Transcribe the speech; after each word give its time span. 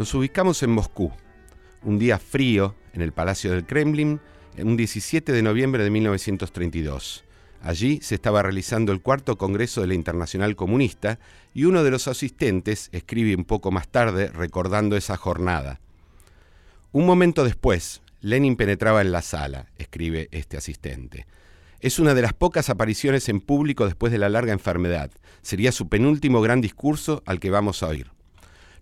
Nos 0.00 0.14
ubicamos 0.14 0.62
en 0.62 0.70
Moscú, 0.70 1.12
un 1.82 1.98
día 1.98 2.18
frío 2.18 2.74
en 2.94 3.02
el 3.02 3.12
Palacio 3.12 3.50
del 3.50 3.66
Kremlin, 3.66 4.18
un 4.56 4.74
17 4.74 5.30
de 5.30 5.42
noviembre 5.42 5.84
de 5.84 5.90
1932. 5.90 7.22
Allí 7.60 8.00
se 8.00 8.14
estaba 8.14 8.42
realizando 8.42 8.92
el 8.92 9.02
cuarto 9.02 9.36
Congreso 9.36 9.82
de 9.82 9.88
la 9.88 9.92
Internacional 9.92 10.56
Comunista 10.56 11.18
y 11.52 11.64
uno 11.64 11.84
de 11.84 11.90
los 11.90 12.08
asistentes 12.08 12.88
escribe 12.92 13.36
un 13.36 13.44
poco 13.44 13.72
más 13.72 13.88
tarde 13.88 14.28
recordando 14.28 14.96
esa 14.96 15.18
jornada. 15.18 15.80
Un 16.92 17.04
momento 17.04 17.44
después, 17.44 18.00
Lenin 18.22 18.56
penetraba 18.56 19.02
en 19.02 19.12
la 19.12 19.20
sala, 19.20 19.66
escribe 19.76 20.30
este 20.32 20.56
asistente. 20.56 21.26
Es 21.80 21.98
una 21.98 22.14
de 22.14 22.22
las 22.22 22.32
pocas 22.32 22.70
apariciones 22.70 23.28
en 23.28 23.42
público 23.42 23.84
después 23.84 24.12
de 24.12 24.18
la 24.18 24.30
larga 24.30 24.54
enfermedad. 24.54 25.10
Sería 25.42 25.72
su 25.72 25.90
penúltimo 25.90 26.40
gran 26.40 26.62
discurso 26.62 27.22
al 27.26 27.38
que 27.38 27.50
vamos 27.50 27.82
a 27.82 27.88
oír. 27.88 28.10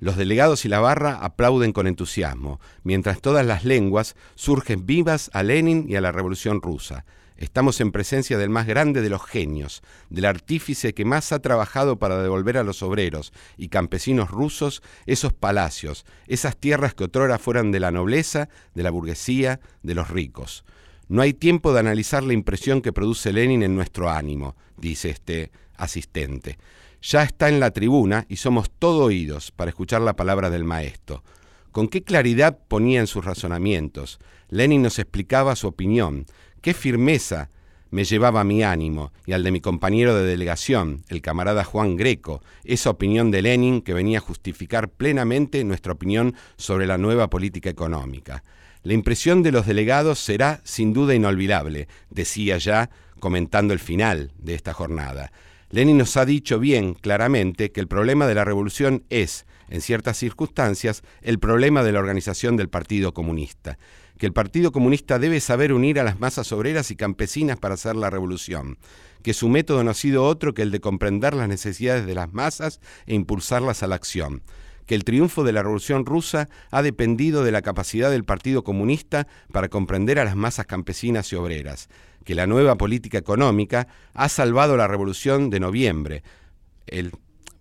Los 0.00 0.16
delegados 0.16 0.64
y 0.64 0.68
la 0.68 0.80
barra 0.80 1.14
aplauden 1.14 1.72
con 1.72 1.86
entusiasmo, 1.86 2.60
mientras 2.84 3.20
todas 3.20 3.44
las 3.44 3.64
lenguas 3.64 4.14
surgen 4.36 4.86
vivas 4.86 5.30
a 5.32 5.42
Lenin 5.42 5.86
y 5.88 5.96
a 5.96 6.00
la 6.00 6.12
Revolución 6.12 6.62
rusa. 6.62 7.04
Estamos 7.36 7.80
en 7.80 7.92
presencia 7.92 8.36
del 8.36 8.50
más 8.50 8.66
grande 8.66 9.00
de 9.00 9.10
los 9.10 9.22
genios, 9.24 9.82
del 10.10 10.24
artífice 10.24 10.92
que 10.92 11.04
más 11.04 11.30
ha 11.32 11.40
trabajado 11.40 11.98
para 11.98 12.20
devolver 12.20 12.58
a 12.58 12.64
los 12.64 12.82
obreros 12.82 13.32
y 13.56 13.68
campesinos 13.68 14.30
rusos 14.30 14.82
esos 15.06 15.32
palacios, 15.32 16.04
esas 16.26 16.56
tierras 16.56 16.94
que 16.94 17.04
otrora 17.04 17.38
fueran 17.38 17.70
de 17.70 17.78
la 17.80 17.92
nobleza, 17.92 18.48
de 18.74 18.82
la 18.82 18.90
burguesía, 18.90 19.60
de 19.82 19.94
los 19.94 20.10
ricos. 20.10 20.64
No 21.06 21.22
hay 21.22 21.32
tiempo 21.32 21.72
de 21.72 21.80
analizar 21.80 22.22
la 22.22 22.34
impresión 22.34 22.82
que 22.82 22.92
produce 22.92 23.32
Lenin 23.32 23.62
en 23.62 23.76
nuestro 23.76 24.10
ánimo, 24.10 24.56
dice 24.76 25.10
este 25.10 25.52
asistente. 25.76 26.58
Ya 27.02 27.22
está 27.22 27.48
en 27.48 27.60
la 27.60 27.70
tribuna 27.70 28.26
y 28.28 28.36
somos 28.36 28.70
todo 28.70 29.04
oídos 29.04 29.52
para 29.52 29.70
escuchar 29.70 30.00
la 30.00 30.16
palabra 30.16 30.50
del 30.50 30.64
maestro. 30.64 31.22
Con 31.70 31.88
qué 31.88 32.02
claridad 32.02 32.58
ponía 32.66 33.00
en 33.00 33.06
sus 33.06 33.24
razonamientos. 33.24 34.18
Lenin 34.48 34.82
nos 34.82 34.98
explicaba 34.98 35.54
su 35.54 35.68
opinión. 35.68 36.26
Qué 36.60 36.74
firmeza 36.74 37.50
me 37.90 38.04
llevaba 38.04 38.44
mi 38.44 38.62
ánimo 38.62 39.12
y 39.26 39.32
al 39.32 39.42
de 39.42 39.52
mi 39.52 39.60
compañero 39.60 40.14
de 40.14 40.26
delegación, 40.26 41.04
el 41.08 41.22
camarada 41.22 41.64
Juan 41.64 41.96
Greco, 41.96 42.42
esa 42.64 42.90
opinión 42.90 43.30
de 43.30 43.42
Lenin 43.42 43.80
que 43.80 43.94
venía 43.94 44.18
a 44.18 44.22
justificar 44.22 44.88
plenamente 44.88 45.62
nuestra 45.64 45.92
opinión 45.92 46.34
sobre 46.56 46.86
la 46.86 46.98
nueva 46.98 47.30
política 47.30 47.70
económica. 47.70 48.42
La 48.82 48.92
impresión 48.92 49.42
de 49.42 49.52
los 49.52 49.66
delegados 49.66 50.18
será 50.18 50.60
sin 50.64 50.92
duda 50.92 51.14
inolvidable, 51.14 51.88
decía 52.10 52.58
ya 52.58 52.90
comentando 53.20 53.72
el 53.72 53.80
final 53.80 54.32
de 54.38 54.54
esta 54.54 54.72
jornada. 54.72 55.32
Lenin 55.70 55.98
nos 55.98 56.16
ha 56.16 56.24
dicho 56.24 56.58
bien 56.58 56.94
claramente 56.94 57.72
que 57.72 57.80
el 57.80 57.88
problema 57.88 58.26
de 58.26 58.34
la 58.34 58.44
revolución 58.44 59.04
es, 59.10 59.44
en 59.68 59.82
ciertas 59.82 60.16
circunstancias, 60.16 61.02
el 61.20 61.38
problema 61.38 61.82
de 61.82 61.92
la 61.92 61.98
organización 61.98 62.56
del 62.56 62.70
Partido 62.70 63.12
Comunista, 63.12 63.78
que 64.16 64.24
el 64.24 64.32
Partido 64.32 64.72
Comunista 64.72 65.18
debe 65.18 65.40
saber 65.40 65.74
unir 65.74 66.00
a 66.00 66.04
las 66.04 66.20
masas 66.20 66.52
obreras 66.52 66.90
y 66.90 66.96
campesinas 66.96 67.58
para 67.58 67.74
hacer 67.74 67.96
la 67.96 68.08
revolución, 68.08 68.78
que 69.22 69.34
su 69.34 69.50
método 69.50 69.84
no 69.84 69.90
ha 69.90 69.94
sido 69.94 70.24
otro 70.24 70.54
que 70.54 70.62
el 70.62 70.70
de 70.70 70.80
comprender 70.80 71.34
las 71.34 71.48
necesidades 71.48 72.06
de 72.06 72.14
las 72.14 72.32
masas 72.32 72.80
e 73.06 73.14
impulsarlas 73.14 73.82
a 73.82 73.88
la 73.88 73.96
acción, 73.96 74.42
que 74.88 74.94
el 74.94 75.04
triunfo 75.04 75.44
de 75.44 75.52
la 75.52 75.62
Revolución 75.62 76.06
rusa 76.06 76.48
ha 76.70 76.82
dependido 76.82 77.44
de 77.44 77.52
la 77.52 77.60
capacidad 77.62 78.10
del 78.10 78.24
Partido 78.24 78.64
Comunista 78.64 79.28
para 79.52 79.68
comprender 79.68 80.18
a 80.18 80.24
las 80.24 80.34
masas 80.34 80.66
campesinas 80.66 81.30
y 81.30 81.36
obreras, 81.36 81.88
que 82.24 82.34
la 82.34 82.46
nueva 82.46 82.76
política 82.76 83.18
económica 83.18 83.86
ha 84.14 84.28
salvado 84.30 84.78
la 84.78 84.88
Revolución 84.88 85.50
de 85.50 85.60
noviembre. 85.60 86.22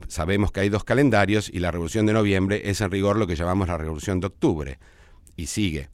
sabemos 0.08 0.53
que 0.53 0.61
hay 0.61 0.70
dos 0.70 0.86
calendarios 0.86 1.50
y 1.53 1.59
la 1.59 1.70
Revolución 1.70 2.05
de 2.05 2.14
noviembre 2.14 2.61
es 2.64 2.80
en 2.80 2.89
rigor 2.89 3.17
lo 3.17 3.28
que 3.28 3.36
llamamos 3.36 3.67
la 3.67 3.78
Revolución 3.78 4.22
de 4.22 4.28
octubre. 4.28 4.80
Y 5.36 5.48
sigue 5.48 5.89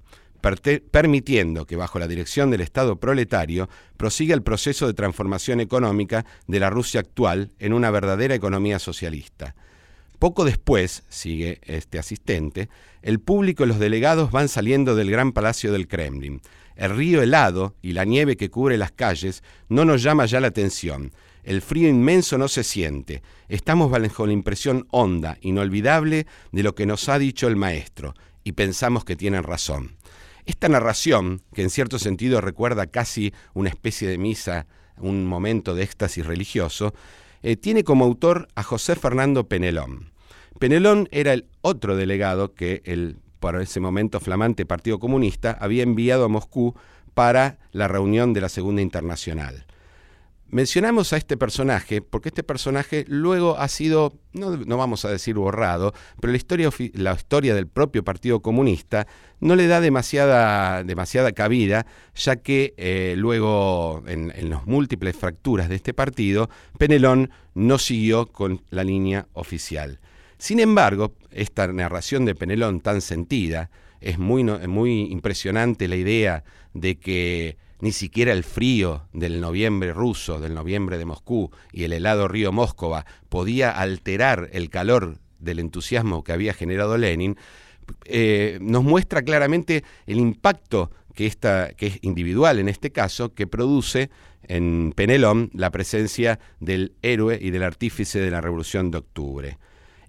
permitiendo 0.91 1.65
que 1.65 1.77
bajo 1.77 1.99
la 1.99 2.07
dirección 2.07 2.51
del 2.51 2.59
Estado 2.59 2.97
proletario 2.97 3.69
prosiga 3.95 4.35
el 4.35 4.43
proceso 4.43 4.85
de 4.87 4.93
transformación 4.93 5.61
económica 5.61 6.25
de 6.47 6.59
la 6.59 6.69
Rusia 6.69 6.99
actual 6.99 7.51
en 7.59 7.71
una 7.71 7.89
verdadera 7.91 8.35
economía 8.35 8.77
socialista. 8.77 9.55
Poco 10.23 10.45
después, 10.45 11.03
sigue 11.09 11.59
este 11.65 11.99
asistente, 11.99 12.69
el 13.01 13.19
público 13.19 13.65
y 13.65 13.67
los 13.67 13.77
delegados 13.77 14.31
van 14.31 14.47
saliendo 14.47 14.95
del 14.95 15.11
gran 15.11 15.33
palacio 15.33 15.73
del 15.73 15.89
Kremlin. 15.89 16.39
El 16.77 16.95
río 16.95 17.21
helado 17.21 17.75
y 17.81 17.91
la 17.91 18.05
nieve 18.05 18.37
que 18.37 18.49
cubre 18.49 18.77
las 18.77 18.93
calles 18.93 19.43
no 19.67 19.83
nos 19.83 20.01
llama 20.01 20.25
ya 20.25 20.39
la 20.39 20.47
atención. 20.47 21.11
El 21.43 21.61
frío 21.61 21.89
inmenso 21.89 22.37
no 22.37 22.47
se 22.47 22.63
siente. 22.63 23.21
Estamos 23.49 23.91
bajo 23.91 24.25
la 24.25 24.31
impresión 24.31 24.87
honda, 24.91 25.37
inolvidable, 25.41 26.25
de 26.53 26.63
lo 26.63 26.73
que 26.73 26.85
nos 26.85 27.09
ha 27.09 27.19
dicho 27.19 27.49
el 27.49 27.57
maestro, 27.57 28.13
y 28.45 28.53
pensamos 28.53 29.03
que 29.03 29.17
tienen 29.17 29.43
razón. 29.43 29.97
Esta 30.45 30.69
narración, 30.69 31.41
que 31.53 31.63
en 31.63 31.69
cierto 31.69 31.99
sentido 31.99 32.39
recuerda 32.39 32.87
casi 32.87 33.33
una 33.53 33.67
especie 33.67 34.07
de 34.07 34.17
misa, 34.17 34.67
un 34.95 35.25
momento 35.25 35.75
de 35.75 35.83
éxtasis 35.83 36.25
religioso, 36.25 36.93
eh, 37.41 37.57
tiene 37.57 37.83
como 37.83 38.05
autor 38.05 38.47
a 38.55 38.63
José 38.63 38.95
Fernando 38.95 39.49
Penelón. 39.49 40.12
Penelón 40.63 41.09
era 41.11 41.33
el 41.33 41.47
otro 41.59 41.97
delegado 41.97 42.53
que 42.53 42.81
el, 42.85 43.17
por 43.41 43.61
ese 43.61 43.81
momento, 43.81 44.21
flamante 44.21 44.65
Partido 44.65 44.97
Comunista 44.97 45.57
había 45.59 45.83
enviado 45.83 46.23
a 46.23 46.29
Moscú 46.29 46.73
para 47.13 47.57
la 47.73 47.89
reunión 47.89 48.31
de 48.31 48.39
la 48.39 48.47
Segunda 48.47 48.81
Internacional. 48.81 49.65
Mencionamos 50.47 51.11
a 51.11 51.17
este 51.17 51.35
personaje 51.35 52.01
porque 52.01 52.29
este 52.29 52.43
personaje 52.43 53.03
luego 53.09 53.57
ha 53.59 53.67
sido, 53.67 54.13
no, 54.31 54.77
vamos 54.77 55.03
a 55.03 55.09
decir 55.09 55.35
borrado, 55.35 55.93
pero 56.21 56.31
la 56.31 56.37
historia, 56.37 56.69
la 56.93 57.11
historia 57.11 57.55
del 57.55 57.67
propio 57.67 58.05
Partido 58.05 58.41
Comunista 58.41 59.05
no 59.41 59.57
le 59.57 59.67
da 59.67 59.81
demasiada, 59.81 60.85
demasiada 60.85 61.33
cabida, 61.33 61.85
ya 62.15 62.37
que 62.37 62.73
eh, 62.77 63.15
luego 63.17 64.01
en, 64.07 64.31
en 64.33 64.49
las 64.49 64.65
múltiples 64.65 65.17
fracturas 65.17 65.67
de 65.67 65.75
este 65.75 65.93
partido, 65.93 66.49
Penelón 66.77 67.31
no 67.53 67.77
siguió 67.79 68.27
con 68.27 68.61
la 68.69 68.85
línea 68.85 69.27
oficial. 69.33 69.99
Sin 70.43 70.59
embargo, 70.59 71.15
esta 71.31 71.67
narración 71.67 72.25
de 72.25 72.35
Penelón 72.35 72.81
tan 72.81 72.99
sentida, 72.99 73.69
es 74.01 74.19
muy, 74.19 74.43
muy 74.43 75.03
impresionante 75.03 75.87
la 75.87 75.95
idea 75.95 76.43
de 76.73 76.99
que 76.99 77.55
ni 77.79 77.93
siquiera 77.93 78.33
el 78.33 78.43
frío 78.43 79.07
del 79.13 79.39
noviembre 79.39 79.93
ruso, 79.93 80.41
del 80.41 80.53
noviembre 80.53 80.97
de 80.97 81.05
Moscú 81.05 81.49
y 81.71 81.85
el 81.85 81.93
helado 81.93 82.27
río 82.27 82.51
Móscova 82.51 83.05
podía 83.29 83.71
alterar 83.71 84.49
el 84.51 84.69
calor 84.69 85.17
del 85.39 85.59
entusiasmo 85.59 86.25
que 86.25 86.33
había 86.33 86.53
generado 86.53 86.97
Lenin, 86.97 87.37
eh, 88.03 88.57
nos 88.59 88.83
muestra 88.83 89.21
claramente 89.21 89.85
el 90.07 90.17
impacto 90.17 90.91
que, 91.15 91.25
esta, 91.25 91.69
que 91.69 91.87
es 91.87 91.99
individual 92.01 92.59
en 92.59 92.67
este 92.67 92.91
caso, 92.91 93.33
que 93.33 93.47
produce 93.47 94.09
en 94.45 94.91
Penelón 94.93 95.51
la 95.53 95.71
presencia 95.71 96.37
del 96.59 96.95
héroe 97.01 97.39
y 97.41 97.51
del 97.51 97.63
artífice 97.63 98.19
de 98.19 98.29
la 98.29 98.41
Revolución 98.41 98.91
de 98.91 98.97
Octubre 98.97 99.57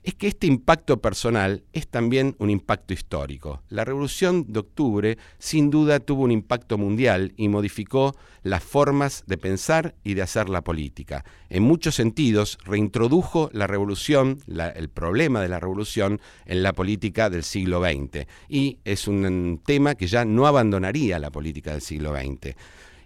es 0.05 0.15
que 0.15 0.29
este 0.29 0.47
impacto 0.47 1.01
personal 1.01 1.65
es 1.73 1.89
también 1.89 2.37
un 2.39 2.51
impacto 2.51 2.93
histórico. 2.93 3.63
La 3.71 3.85
Revolución 3.87 4.45
de 4.53 4.61
Octubre 4.61 5.19
sin 5.39 5.71
duda 5.71 5.99
tuvo 5.99 6.25
un 6.25 6.31
impacto 6.31 6.77
mundial 6.77 7.33
y 7.39 7.49
modificó 7.49 8.15
las 8.43 8.63
formas 8.63 9.25
de 9.27 9.39
pensar 9.39 9.95
y 10.05 10.13
de 10.13 10.21
hacer 10.21 10.51
la 10.51 10.63
política. 10.63 11.25
En 11.49 11.63
muchos 11.63 11.95
sentidos 11.95 12.59
reintrodujo 12.65 13.49
la 13.55 13.67
revolución, 13.67 14.41
el 14.47 14.91
problema 14.91 15.41
de 15.41 15.49
la 15.49 15.59
revolución 15.59 16.21
en 16.45 16.63
la 16.63 16.75
política 16.75 17.31
del 17.31 17.43
siglo 17.43 17.83
XX 17.83 18.27
y 18.49 18.79
es 18.85 19.09
un 19.09 19.63
tema 19.65 19.95
que 19.95 20.07
ya 20.07 20.27
no 20.27 20.47
abandonaría 20.47 21.19
la 21.19 21.31
política 21.31 21.73
del 21.73 21.81
siglo 21.81 22.15
XX. 22.15 22.55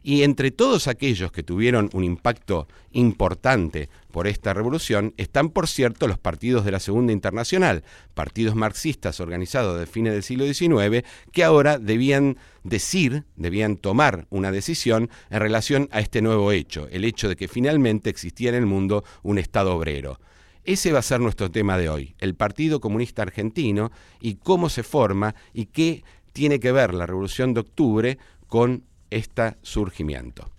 Y 0.02 0.22
entre 0.22 0.50
todos 0.50 0.88
aquellos 0.88 1.32
que 1.32 1.42
tuvieron 1.42 1.90
un 1.92 2.04
impacto 2.04 2.68
importante 2.92 3.88
por 4.10 4.26
esta 4.26 4.54
revolución 4.54 5.14
están, 5.16 5.50
por 5.50 5.68
cierto, 5.68 6.06
los 6.06 6.18
partidos 6.18 6.64
de 6.64 6.72
la 6.72 6.80
Segunda 6.80 7.12
Internacional, 7.12 7.84
partidos 8.14 8.54
marxistas 8.54 9.20
organizados 9.20 9.78
de 9.78 9.86
fines 9.86 10.12
del 10.12 10.22
siglo 10.22 10.46
XIX, 10.46 11.06
que 11.32 11.44
ahora 11.44 11.78
debían 11.78 12.38
decir, 12.64 13.24
debían 13.36 13.76
tomar 13.76 14.26
una 14.30 14.50
decisión 14.50 15.10
en 15.30 15.40
relación 15.40 15.88
a 15.92 16.00
este 16.00 16.22
nuevo 16.22 16.52
hecho, 16.52 16.88
el 16.90 17.04
hecho 17.04 17.28
de 17.28 17.36
que 17.36 17.48
finalmente 17.48 18.10
existía 18.10 18.50
en 18.50 18.56
el 18.56 18.66
mundo 18.66 19.04
un 19.22 19.38
Estado 19.38 19.74
obrero. 19.74 20.20
Ese 20.64 20.92
va 20.92 20.98
a 20.98 21.02
ser 21.02 21.20
nuestro 21.20 21.50
tema 21.50 21.78
de 21.78 21.88
hoy, 21.88 22.14
el 22.18 22.34
Partido 22.34 22.80
Comunista 22.80 23.22
Argentino 23.22 23.90
y 24.20 24.34
cómo 24.34 24.68
se 24.68 24.82
forma 24.82 25.34
y 25.54 25.66
qué 25.66 26.04
tiene 26.32 26.60
que 26.60 26.72
ver 26.72 26.92
la 26.92 27.06
Revolución 27.06 27.54
de 27.54 27.60
Octubre 27.60 28.18
con 28.48 28.84
este 29.10 29.56
surgimiento. 29.62 30.50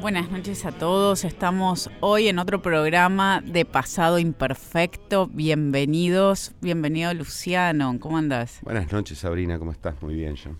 Buenas 0.00 0.30
noches 0.30 0.66
a 0.66 0.72
todos. 0.72 1.24
Estamos 1.24 1.90
hoy 2.00 2.28
en 2.28 2.38
otro 2.38 2.60
programa 2.60 3.40
de 3.40 3.64
Pasado 3.64 4.18
Imperfecto. 4.18 5.28
Bienvenidos. 5.28 6.52
Bienvenido 6.60 7.14
Luciano. 7.14 7.96
¿Cómo 8.00 8.18
andas? 8.18 8.58
Buenas 8.62 8.92
noches 8.92 9.18
Sabrina. 9.18 9.58
¿Cómo 9.58 9.72
estás? 9.72 10.02
Muy 10.02 10.14
bien 10.14 10.34
yo. 10.34 10.50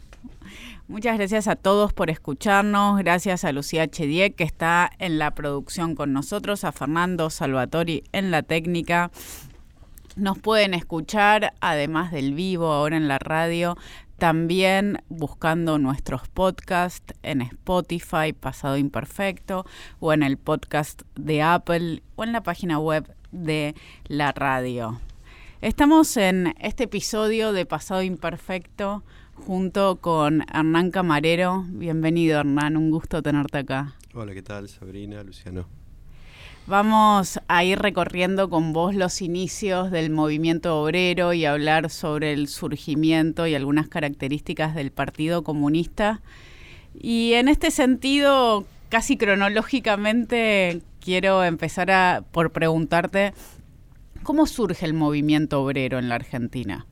Muchas 0.88 1.16
gracias 1.18 1.48
a 1.48 1.56
todos 1.56 1.92
por 1.92 2.10
escucharnos, 2.10 2.98
gracias 2.98 3.44
a 3.44 3.52
Lucía 3.52 3.88
Chediek 3.88 4.36
que 4.36 4.44
está 4.44 4.90
en 4.98 5.18
la 5.18 5.32
producción 5.32 5.94
con 5.94 6.12
nosotros, 6.12 6.64
a 6.64 6.72
Fernando 6.72 7.30
Salvatori 7.30 8.04
en 8.12 8.30
la 8.30 8.42
técnica. 8.42 9.10
Nos 10.16 10.38
pueden 10.38 10.74
escuchar, 10.74 11.54
además 11.60 12.12
del 12.12 12.34
vivo, 12.34 12.70
ahora 12.70 12.96
en 12.96 13.08
la 13.08 13.18
radio, 13.18 13.76
también 14.18 15.02
buscando 15.08 15.78
nuestros 15.78 16.28
podcasts 16.28 17.14
en 17.22 17.42
Spotify, 17.42 18.32
Pasado 18.32 18.76
Imperfecto, 18.76 19.66
o 19.98 20.12
en 20.12 20.22
el 20.22 20.36
podcast 20.36 21.02
de 21.16 21.42
Apple, 21.42 22.02
o 22.14 22.24
en 22.24 22.32
la 22.32 22.42
página 22.42 22.78
web 22.78 23.12
de 23.32 23.74
la 24.06 24.32
radio. 24.32 25.00
Estamos 25.60 26.16
en 26.16 26.54
este 26.60 26.84
episodio 26.84 27.52
de 27.52 27.66
Pasado 27.66 28.02
Imperfecto 28.02 29.02
junto 29.34 29.96
con 29.96 30.44
Hernán 30.52 30.90
Camarero. 30.90 31.64
Bienvenido 31.68 32.40
Hernán, 32.40 32.76
un 32.76 32.90
gusto 32.90 33.22
tenerte 33.22 33.58
acá. 33.58 33.94
Hola, 34.14 34.32
¿qué 34.34 34.42
tal 34.42 34.68
Sabrina, 34.68 35.22
Luciano? 35.22 35.66
Vamos 36.66 37.40
a 37.46 37.62
ir 37.62 37.78
recorriendo 37.78 38.48
con 38.48 38.72
vos 38.72 38.94
los 38.94 39.20
inicios 39.20 39.90
del 39.90 40.08
movimiento 40.10 40.80
obrero 40.80 41.34
y 41.34 41.44
hablar 41.44 41.90
sobre 41.90 42.32
el 42.32 42.48
surgimiento 42.48 43.46
y 43.46 43.54
algunas 43.54 43.88
características 43.88 44.74
del 44.74 44.90
Partido 44.90 45.44
Comunista. 45.44 46.22
Y 46.98 47.34
en 47.34 47.48
este 47.48 47.70
sentido, 47.70 48.64
casi 48.88 49.18
cronológicamente, 49.18 50.80
quiero 51.00 51.44
empezar 51.44 51.90
a, 51.90 52.24
por 52.32 52.50
preguntarte, 52.50 53.34
¿cómo 54.22 54.46
surge 54.46 54.86
el 54.86 54.94
movimiento 54.94 55.62
obrero 55.62 55.98
en 55.98 56.08
la 56.08 56.14
Argentina? 56.14 56.86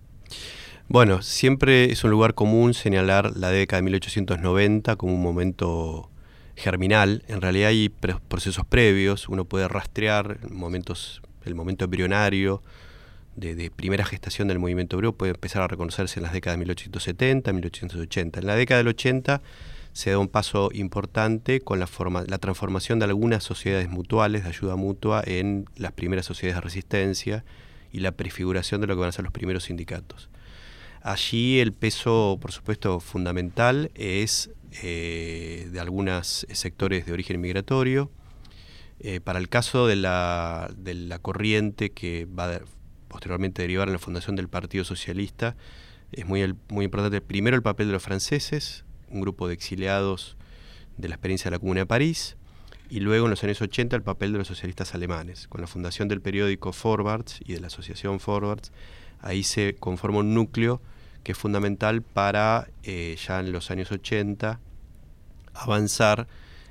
Bueno, 0.93 1.23
siempre 1.23 1.91
es 1.91 2.05
un 2.05 2.11
lugar 2.11 2.35
común 2.35 2.75
señalar 2.75 3.35
la 3.35 3.49
década 3.49 3.79
de 3.79 3.85
1890 3.85 4.97
como 4.97 5.15
un 5.15 5.23
momento 5.23 6.11
germinal. 6.55 7.25
En 7.29 7.41
realidad 7.41 7.71
hay 7.71 7.89
procesos 7.89 8.67
previos, 8.67 9.27
uno 9.31 9.47
puede 9.47 9.69
rastrear 9.69 10.51
momentos, 10.51 11.23
el 11.47 11.55
momento 11.55 11.87
embrionario 11.87 12.63
de, 13.37 13.71
primera 13.71 14.05
gestación 14.05 14.49
del 14.49 14.59
movimiento 14.59 14.99
obrero, 14.99 15.15
puede 15.15 15.33
empezar 15.33 15.63
a 15.63 15.67
reconocerse 15.67 16.19
en 16.19 16.25
las 16.25 16.35
décadas 16.35 16.59
de 16.59 16.65
1870, 16.67 17.55
1880. 17.55 18.41
En 18.41 18.47
la 18.47 18.55
década 18.55 18.77
del 18.77 18.89
80 18.89 19.41
se 19.95 20.11
da 20.11 20.19
un 20.19 20.29
paso 20.29 20.69
importante 20.75 21.63
con 21.63 21.81
la, 21.81 21.87
forma, 21.87 22.25
la 22.29 22.37
transformación 22.37 22.99
de 22.99 23.07
algunas 23.07 23.43
sociedades 23.43 23.89
mutuales 23.89 24.43
de 24.43 24.51
ayuda 24.51 24.77
mutua 24.77 25.23
en 25.25 25.65
las 25.75 25.93
primeras 25.93 26.27
sociedades 26.27 26.57
de 26.57 26.61
resistencia 26.61 27.45
y 27.93 28.01
la 28.01 28.13
prefiguración 28.13 28.83
de 28.83 28.89
lo 28.89 28.95
que 28.95 29.01
van 29.01 29.09
a 29.09 29.13
ser 29.13 29.25
los 29.25 29.33
primeros 29.33 29.65
sindicatos. 29.65 30.29
Allí 31.03 31.59
el 31.59 31.73
peso, 31.73 32.39
por 32.41 32.53
supuesto, 32.53 33.01
fundamental 33.01 33.91
es 33.97 34.51
eh, 34.85 35.69
de 35.73 35.81
algunos 35.81 36.47
sectores 36.53 37.07
de 37.07 37.13
origen 37.13 37.41
migratorio. 37.41 38.13
Eh, 39.01 39.19
para 39.21 39.41
el 39.41 39.49
caso 39.49 39.89
de 39.89 39.97
la, 39.97 40.71
de 40.77 40.95
la 40.95 41.19
corriente 41.19 41.91
que 41.91 42.27
va 42.27 42.55
a 42.55 42.61
posteriormente 43.09 43.63
derivar 43.63 43.89
en 43.89 43.95
la 43.95 43.99
fundación 43.99 44.37
del 44.37 44.49
Partido 44.49 44.85
Socialista, 44.85 45.57
es 46.13 46.25
muy, 46.25 46.55
muy 46.69 46.85
importante 46.85 47.21
primero 47.21 47.57
el 47.57 47.63
papel 47.63 47.89
de 47.89 47.95
los 47.95 48.03
franceses, 48.03 48.85
un 49.09 49.21
grupo 49.21 49.49
de 49.49 49.55
exiliados 49.55 50.37
de 50.99 51.09
la 51.09 51.17
experiencia 51.17 51.51
de 51.51 51.57
la 51.57 51.59
Comuna 51.59 51.81
de 51.81 51.87
París, 51.87 52.37
y 52.91 53.01
luego 53.01 53.27
en 53.27 53.31
los 53.31 53.43
años 53.43 53.61
80 53.61 53.97
el 53.97 54.03
papel 54.03 54.31
de 54.31 54.39
los 54.39 54.47
socialistas 54.47 54.95
alemanes. 54.95 55.49
Con 55.49 55.63
la 55.63 55.67
fundación 55.67 56.07
del 56.07 56.21
periódico 56.21 56.73
Forwards 56.73 57.41
y 57.45 57.55
de 57.55 57.61
la 57.61 57.67
asociación 57.67 58.21
Forwards, 58.21 58.71
ahí 59.21 59.43
se 59.43 59.75
conforma 59.75 60.19
un 60.19 60.33
núcleo 60.33 60.81
que 61.23 61.33
es 61.33 61.39
fundamental 61.39 62.03
para 62.03 62.69
eh, 62.83 63.17
ya 63.27 63.41
en 63.41 63.53
los 63.53 63.71
años 63.71 63.93
80 63.93 64.61
avanzar 65.55 66.27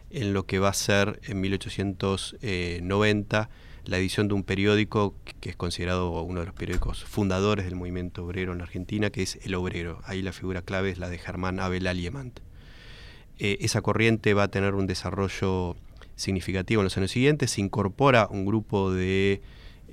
en 0.10 0.34
lo 0.34 0.46
que 0.46 0.60
va 0.60 0.70
a 0.70 0.74
ser 0.74 1.20
en 1.24 1.42
1890 1.42 3.50
la 3.86 3.98
edición 3.98 4.28
de 4.28 4.34
un 4.34 4.44
periódico 4.44 5.16
que 5.40 5.50
es 5.50 5.56
considerado 5.56 6.22
uno 6.22 6.42
de 6.42 6.46
los 6.46 6.56
periódicos 6.56 7.04
fundadores 7.04 7.66
del 7.66 7.76
movimiento 7.76 8.26
obrero 8.26 8.52
en 8.52 8.60
la 8.60 8.66
Argentina, 8.66 9.10
que 9.10 9.24
es 9.24 9.40
El 9.44 9.56
Obrero. 9.56 10.02
Ahí 10.06 10.22
la 10.22 10.34
figura 10.34 10.62
clave 10.62 10.92
es 10.92 11.00
la 11.00 11.10
de 11.10 11.18
Germán 11.18 11.60
Abel 11.60 11.88
Aliemant. 11.88 12.40
Eh, 13.40 13.58
esa 13.62 13.82
corriente 13.82 14.34
va 14.34 14.44
a 14.44 14.48
tener 14.50 14.76
un 14.76 14.86
desarrollo 14.86 15.76
significativo 16.16 16.82
en 16.82 16.86
los 16.86 16.98
años 16.98 17.12
siguientes. 17.12 17.52
Se 17.52 17.62
incorpora 17.62 18.28
un 18.30 18.46
grupo 18.46 18.92
de 18.92 19.42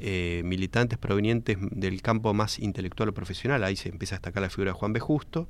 eh, 0.01 0.43
militantes 0.45 0.99
provenientes 0.99 1.59
del 1.61 2.01
campo 2.03 2.33
más 2.33 2.59
intelectual 2.59 3.09
o 3.09 3.15
profesional. 3.15 3.65
Ahí 3.65 3.77
se 3.77 3.89
empieza 3.89 4.15
a 4.15 4.19
destacar 4.19 4.43
la 4.43 4.51
figura 4.51 4.73
de 4.73 4.79
Juan 4.79 4.93
B. 4.93 5.01
Justo. 5.01 5.49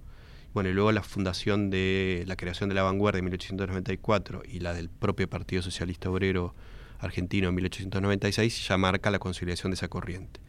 Bueno, 0.55 0.71
y 0.71 0.73
luego 0.73 0.91
la 0.93 1.03
fundación 1.03 1.69
de 1.69 2.25
la 2.27 2.37
creación 2.37 2.71
de 2.71 2.75
la 2.75 2.83
vanguardia 2.83 3.19
en 3.19 3.27
1894 3.27 4.43
y 4.47 4.61
la 4.61 4.73
del 4.73 4.89
propio 4.89 5.29
Partido 5.29 5.61
Socialista 5.61 6.09
Obrero 6.11 6.55
Argentino 6.99 7.49
en 7.49 7.55
1896 7.55 8.67
ya 8.67 8.79
marca 8.79 9.11
la 9.11 9.19
consolidación 9.19 9.71
de 9.71 9.75
esa 9.75 9.89
corriente. 9.89 10.41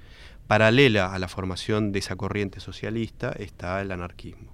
Paralela 0.48 1.14
a 1.14 1.20
la 1.20 1.28
formación 1.28 1.92
de 1.92 2.00
esa 2.00 2.16
corriente 2.16 2.60
socialista 2.60 3.34
está 3.34 3.82
el 3.82 3.92
anarquismo. 3.92 4.54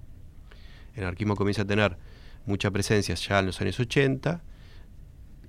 El 0.94 1.04
anarquismo 1.04 1.36
comienza 1.36 1.62
a 1.62 1.66
tener 1.66 1.96
mucha 2.44 2.70
presencia 2.70 3.14
ya 3.14 3.38
en 3.38 3.46
los 3.46 3.60
años 3.60 3.78
80 3.78 4.42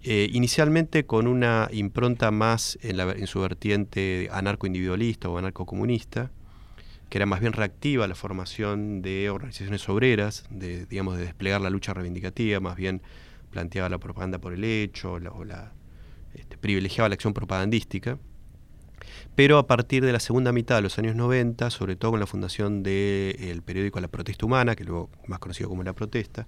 eh, 0.10 0.30
inicialmente 0.32 1.06
con 1.06 1.28
una 1.28 1.68
impronta 1.70 2.32
más 2.32 2.80
en, 2.82 3.28
su 3.28 3.42
vertiente 3.42 4.30
anarco-individualista 4.32 5.28
o 5.28 5.38
anarco-comunista, 5.38 6.32
que 7.10 7.18
era 7.18 7.26
más 7.26 7.42
bien 7.42 7.52
reactiva 7.52 8.08
la 8.08 8.16
formación 8.16 9.02
de 9.02 9.30
organizaciones 9.30 9.90
obreras, 9.90 10.46
de, 10.50 10.86
digamos, 10.86 11.18
de 11.18 11.26
desplegar 11.26 11.60
la 11.60 11.70
lucha 11.70 11.94
reivindicativa, 11.94 12.62
más 12.62 12.78
bien 12.78 13.02
planteaba 13.52 13.90
la 13.90 13.98
propaganda 13.98 14.40
por 14.40 14.54
el 14.54 14.64
hecho, 14.64 15.16
o 15.16 15.44
la, 15.44 15.74
este, 16.36 16.58
privilegiaba 16.58 17.10
la 17.10 17.16
acción 17.16 17.34
propagandística. 17.34 18.18
Pero 19.36 19.58
a 19.58 19.68
partir 19.68 20.06
de 20.06 20.14
la 20.14 20.22
segunda 20.22 20.54
mitad 20.54 20.78
de 20.78 20.84
los 20.84 20.98
años 21.00 21.18
90, 21.18 21.70
sobre 21.70 21.98
todo 21.98 22.12
con 22.12 22.22
la 22.22 22.28
fundación 22.28 22.82
del 22.82 23.62
periódico 23.62 24.00
La 24.00 24.08
Protesta 24.08 24.46
Humana, 24.46 24.74
que 24.78 24.86
luego 24.86 25.10
más 25.28 25.40
conocido 25.40 25.68
como 25.68 25.84
La 25.84 25.92
Protesta, 25.92 26.48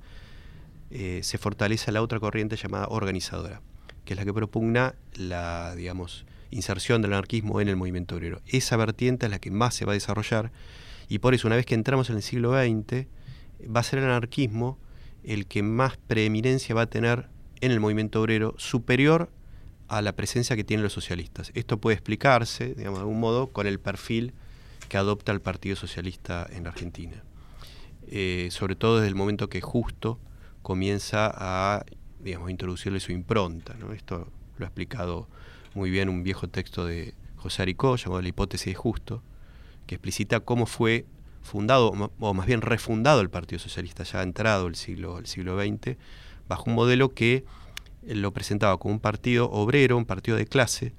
eh, 0.91 1.21
se 1.23 1.37
fortalece 1.37 1.91
la 1.91 2.01
otra 2.01 2.19
corriente 2.19 2.55
llamada 2.55 2.87
organizadora, 2.89 3.61
que 4.05 4.13
es 4.13 4.19
la 4.19 4.25
que 4.25 4.33
propugna 4.33 4.95
la, 5.15 5.75
digamos, 5.75 6.25
inserción 6.51 7.01
del 7.01 7.13
anarquismo 7.13 7.61
en 7.61 7.67
el 7.67 7.75
movimiento 7.75 8.15
obrero. 8.15 8.41
Esa 8.47 8.75
vertiente 8.77 9.27
es 9.27 9.31
la 9.31 9.39
que 9.39 9.51
más 9.51 9.75
se 9.75 9.85
va 9.85 9.91
a 9.91 9.93
desarrollar 9.93 10.51
y 11.09 11.19
por 11.19 11.33
eso 11.33 11.47
una 11.47 11.55
vez 11.55 11.65
que 11.65 11.75
entramos 11.75 12.09
en 12.09 12.17
el 12.17 12.21
siglo 12.21 12.53
XX, 12.53 13.07
va 13.75 13.79
a 13.81 13.83
ser 13.83 13.99
el 13.99 14.05
anarquismo 14.05 14.77
el 15.23 15.47
que 15.47 15.63
más 15.63 15.97
preeminencia 15.97 16.73
va 16.75 16.83
a 16.83 16.89
tener 16.89 17.27
en 17.61 17.71
el 17.71 17.79
movimiento 17.79 18.21
obrero 18.21 18.55
superior 18.57 19.29
a 19.87 20.01
la 20.01 20.15
presencia 20.15 20.55
que 20.55 20.63
tienen 20.63 20.83
los 20.83 20.93
socialistas. 20.93 21.51
Esto 21.55 21.79
puede 21.79 21.95
explicarse, 21.95 22.75
digamos, 22.75 22.99
de 22.99 23.01
algún 23.01 23.19
modo, 23.19 23.47
con 23.47 23.67
el 23.67 23.79
perfil 23.79 24.33
que 24.87 24.97
adopta 24.97 25.31
el 25.31 25.41
Partido 25.41 25.75
Socialista 25.75 26.47
en 26.51 26.67
Argentina. 26.67 27.23
Eh, 28.07 28.49
sobre 28.51 28.75
todo 28.75 28.97
desde 28.97 29.09
el 29.09 29.15
momento 29.15 29.49
que 29.49 29.61
justo 29.61 30.19
comienza 30.61 31.31
a 31.33 31.83
digamos, 32.19 32.49
introducirle 32.49 32.99
su 32.99 33.11
impronta. 33.11 33.75
¿no? 33.79 33.93
Esto 33.93 34.27
lo 34.57 34.65
ha 34.65 34.67
explicado 34.67 35.27
muy 35.73 35.89
bien 35.89 36.09
un 36.09 36.23
viejo 36.23 36.47
texto 36.47 36.85
de 36.85 37.13
José 37.37 37.61
Aricó 37.61 37.95
llamado 37.95 38.21
La 38.21 38.27
hipótesis 38.27 38.67
de 38.67 38.75
justo, 38.75 39.23
que 39.87 39.95
explicita 39.95 40.41
cómo 40.41 40.65
fue 40.65 41.05
fundado, 41.41 41.93
o 42.19 42.33
más 42.33 42.45
bien 42.45 42.61
refundado 42.61 43.21
el 43.21 43.29
Partido 43.29 43.59
Socialista, 43.59 44.03
ya 44.03 44.21
entrado 44.21 44.67
el 44.67 44.75
siglo, 44.75 45.19
el 45.19 45.25
siglo 45.25 45.59
XX, 45.59 45.97
bajo 46.47 46.65
un 46.67 46.75
modelo 46.75 47.09
que 47.09 47.45
lo 48.03 48.31
presentaba 48.33 48.77
como 48.77 48.93
un 48.93 48.99
partido 48.99 49.49
obrero, 49.49 49.97
un 49.97 50.05
partido 50.05 50.37
de 50.37 50.45
clase, 50.45 50.93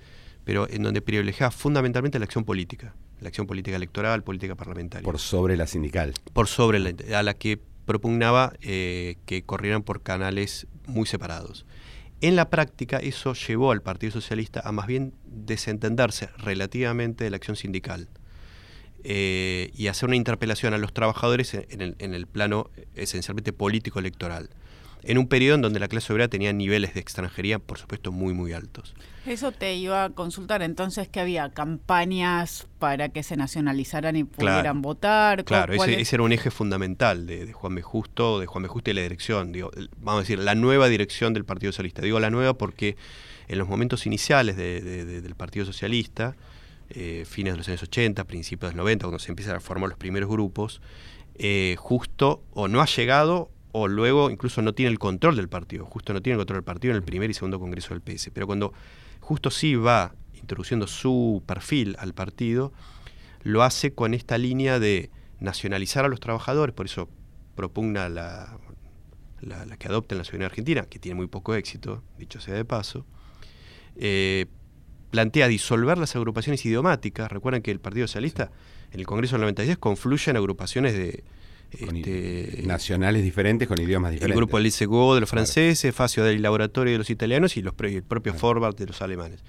pero 0.45 0.69
en 0.71 0.83
donde 0.83 1.02
privilegiaba 1.02 1.50
fundamentalmente 1.50 2.19
la 2.19 2.25
acción 2.25 2.45
política, 2.45 2.95
la 3.21 3.29
acción 3.29 3.47
política 3.47 3.76
electoral, 3.76 4.23
política 4.23 4.55
parlamentaria. 4.55 5.05
Por 5.05 5.19
sobre 5.19 5.57
la 5.57 5.67
sindical. 5.67 6.14
Por 6.33 6.47
sobre 6.49 6.79
la, 6.79 7.19
a 7.19 7.23
la 7.23 7.35
que 7.35 7.61
propugnaba 7.90 8.52
eh, 8.61 9.16
que 9.26 9.42
corrieran 9.42 9.82
por 9.82 10.00
canales 10.00 10.68
muy 10.87 11.06
separados. 11.06 11.66
En 12.20 12.37
la 12.37 12.49
práctica 12.49 12.99
eso 12.99 13.35
llevó 13.35 13.73
al 13.73 13.82
Partido 13.82 14.12
Socialista 14.12 14.61
a 14.64 14.70
más 14.70 14.87
bien 14.87 15.12
desentenderse 15.25 16.28
relativamente 16.38 17.25
de 17.25 17.30
la 17.30 17.37
acción 17.37 17.56
sindical 17.56 18.09
eh, 19.02 19.73
y 19.75 19.88
hacer 19.88 20.09
una 20.09 20.14
interpelación 20.14 20.73
a 20.73 20.78
los 20.78 20.92
trabajadores 20.92 21.52
en 21.54 22.14
el 22.14 22.26
plano 22.28 22.70
esencialmente 22.94 23.52
político 23.52 23.99
electoral 23.99 24.50
en 25.02 25.19
un 25.19 25.28
periodo 25.28 25.57
en 25.57 25.62
donde 25.62 25.80
la 25.80 25.88
clase 25.88 26.12
obrera 26.12 26.28
tenía 26.28 26.52
niveles 26.52 26.95
de 26.95 27.00
extranjería, 27.00 27.59
por 27.59 27.78
supuesto, 27.78 28.12
muy, 28.12 28.35
muy 28.35 28.52
altos. 28.52 28.95
Eso 29.26 29.52
te 29.52 29.75
iba 29.75 30.04
a 30.04 30.11
consultar, 30.11 30.62
entonces, 30.62 31.09
que 31.09 31.21
había 31.21 31.50
campañas 31.50 32.66
para 32.78 33.11
que 33.11 33.23
se 33.23 33.37
nacionalizaran 33.37 34.16
y 34.16 34.25
pudieran 34.25 34.80
votar. 34.80 35.45
Claro, 35.45 35.75
ese, 35.75 36.16
era 36.16 36.23
un 36.23 36.33
eje 36.33 36.50
fundamental 36.50 37.26
de, 37.26 37.52
Juan 37.52 37.75
B. 37.75 37.83
Justo, 37.83 38.40
de 38.40 38.47
Juan 38.47 38.62
B. 38.62 38.69
Justo 38.69 38.90
y 38.90 38.95
la 38.95 39.02
dirección, 39.02 39.52
digo, 39.52 39.71
vamos 39.99 40.21
a 40.21 40.23
decir, 40.23 40.38
la 40.38 40.54
nueva 40.54 40.88
dirección 40.88 41.35
del 41.35 41.45
Partido 41.45 41.73
Socialista. 41.73 42.02
Digo 42.02 42.19
la 42.19 42.30
nueva 42.30 42.54
porque 42.54 42.97
en 43.49 43.59
los 43.59 43.69
momentos 43.69 44.07
iniciales 44.07 44.57
del 44.57 45.35
Partido 45.35 45.66
Socialista, 45.66 46.37
eh, 46.88 47.25
fines 47.28 47.52
de 47.52 47.59
los 47.59 47.69
años 47.69 47.83
80, 47.83 48.25
principios 48.25 48.73
de 48.73 48.76
los 48.76 48.85
90, 48.85 49.04
cuando 49.04 49.19
se 49.19 49.30
empiezan 49.30 49.57
a 49.57 49.61
formar 49.61 49.90
los 49.90 49.99
primeros 49.99 50.30
grupos, 50.30 50.80
eh, 51.37 51.76
justo 51.78 52.42
o 52.52 52.69
no 52.69 52.80
ha 52.80 52.87
llegado 52.87 53.50
o 53.72 53.88
luego 53.88 54.30
incluso 54.30 54.62
no 54.62 54.72
tiene 54.72 54.90
el 54.90 54.98
control 54.98 55.36
del 55.36 55.48
partido, 55.48 55.84
justo 55.86 56.12
no 56.12 56.22
tiene 56.22 56.34
el 56.34 56.40
control 56.40 56.58
del 56.58 56.64
partido 56.64 56.92
en 56.92 56.96
el 56.96 57.02
primer 57.02 57.30
y 57.30 57.34
segundo 57.34 57.58
congreso 57.58 57.94
del 57.94 58.02
PS. 58.02 58.30
Pero 58.32 58.46
cuando 58.46 58.72
justo 59.20 59.50
sí 59.50 59.74
va 59.74 60.14
introduciendo 60.34 60.86
su 60.86 61.42
perfil 61.46 61.96
al 61.98 62.14
partido, 62.14 62.72
lo 63.42 63.62
hace 63.62 63.94
con 63.94 64.14
esta 64.14 64.38
línea 64.38 64.78
de 64.78 65.10
nacionalizar 65.38 66.04
a 66.04 66.08
los 66.08 66.20
trabajadores, 66.20 66.74
por 66.74 66.86
eso 66.86 67.08
propugna 67.54 68.08
la, 68.08 68.58
la, 69.40 69.76
que 69.76 69.88
adopten 69.88 70.18
la 70.18 70.24
ciudadanía 70.24 70.46
argentina, 70.46 70.82
que 70.82 70.98
tiene 70.98 71.16
muy 71.16 71.26
poco 71.26 71.54
éxito, 71.54 72.02
dicho 72.18 72.40
sea 72.40 72.54
de 72.54 72.64
paso, 72.64 73.06
eh, 73.96 74.46
plantea 75.10 75.48
disolver 75.48 75.98
las 75.98 76.14
agrupaciones 76.16 76.64
idiomáticas. 76.64 77.30
Recuerden 77.30 77.62
que 77.62 77.70
el 77.70 77.80
Partido 77.80 78.06
Socialista 78.06 78.50
en 78.92 79.00
el 79.00 79.06
Congreso 79.06 79.36
del 79.36 79.42
96 79.42 79.78
confluye 79.78 80.30
en 80.30 80.36
agrupaciones 80.36 80.94
de... 80.94 81.24
Este, 81.72 82.62
nacionales 82.64 83.22
diferentes 83.22 83.68
con 83.68 83.80
idiomas 83.80 84.10
diferentes. 84.10 84.34
El 84.34 84.36
grupo 84.36 84.60
del 84.60 84.88
Go 84.88 85.14
de 85.14 85.20
los 85.20 85.30
franceses, 85.30 85.94
Facio 85.94 86.24
del 86.24 86.42
Laboratorio 86.42 86.92
de 86.92 86.98
los 86.98 87.10
italianos 87.10 87.56
y, 87.56 87.62
los, 87.62 87.74
el 87.80 88.02
propio 88.02 88.34
Forward 88.34 88.74
de 88.74 88.86
los 88.86 89.00
alemanes. 89.02 89.44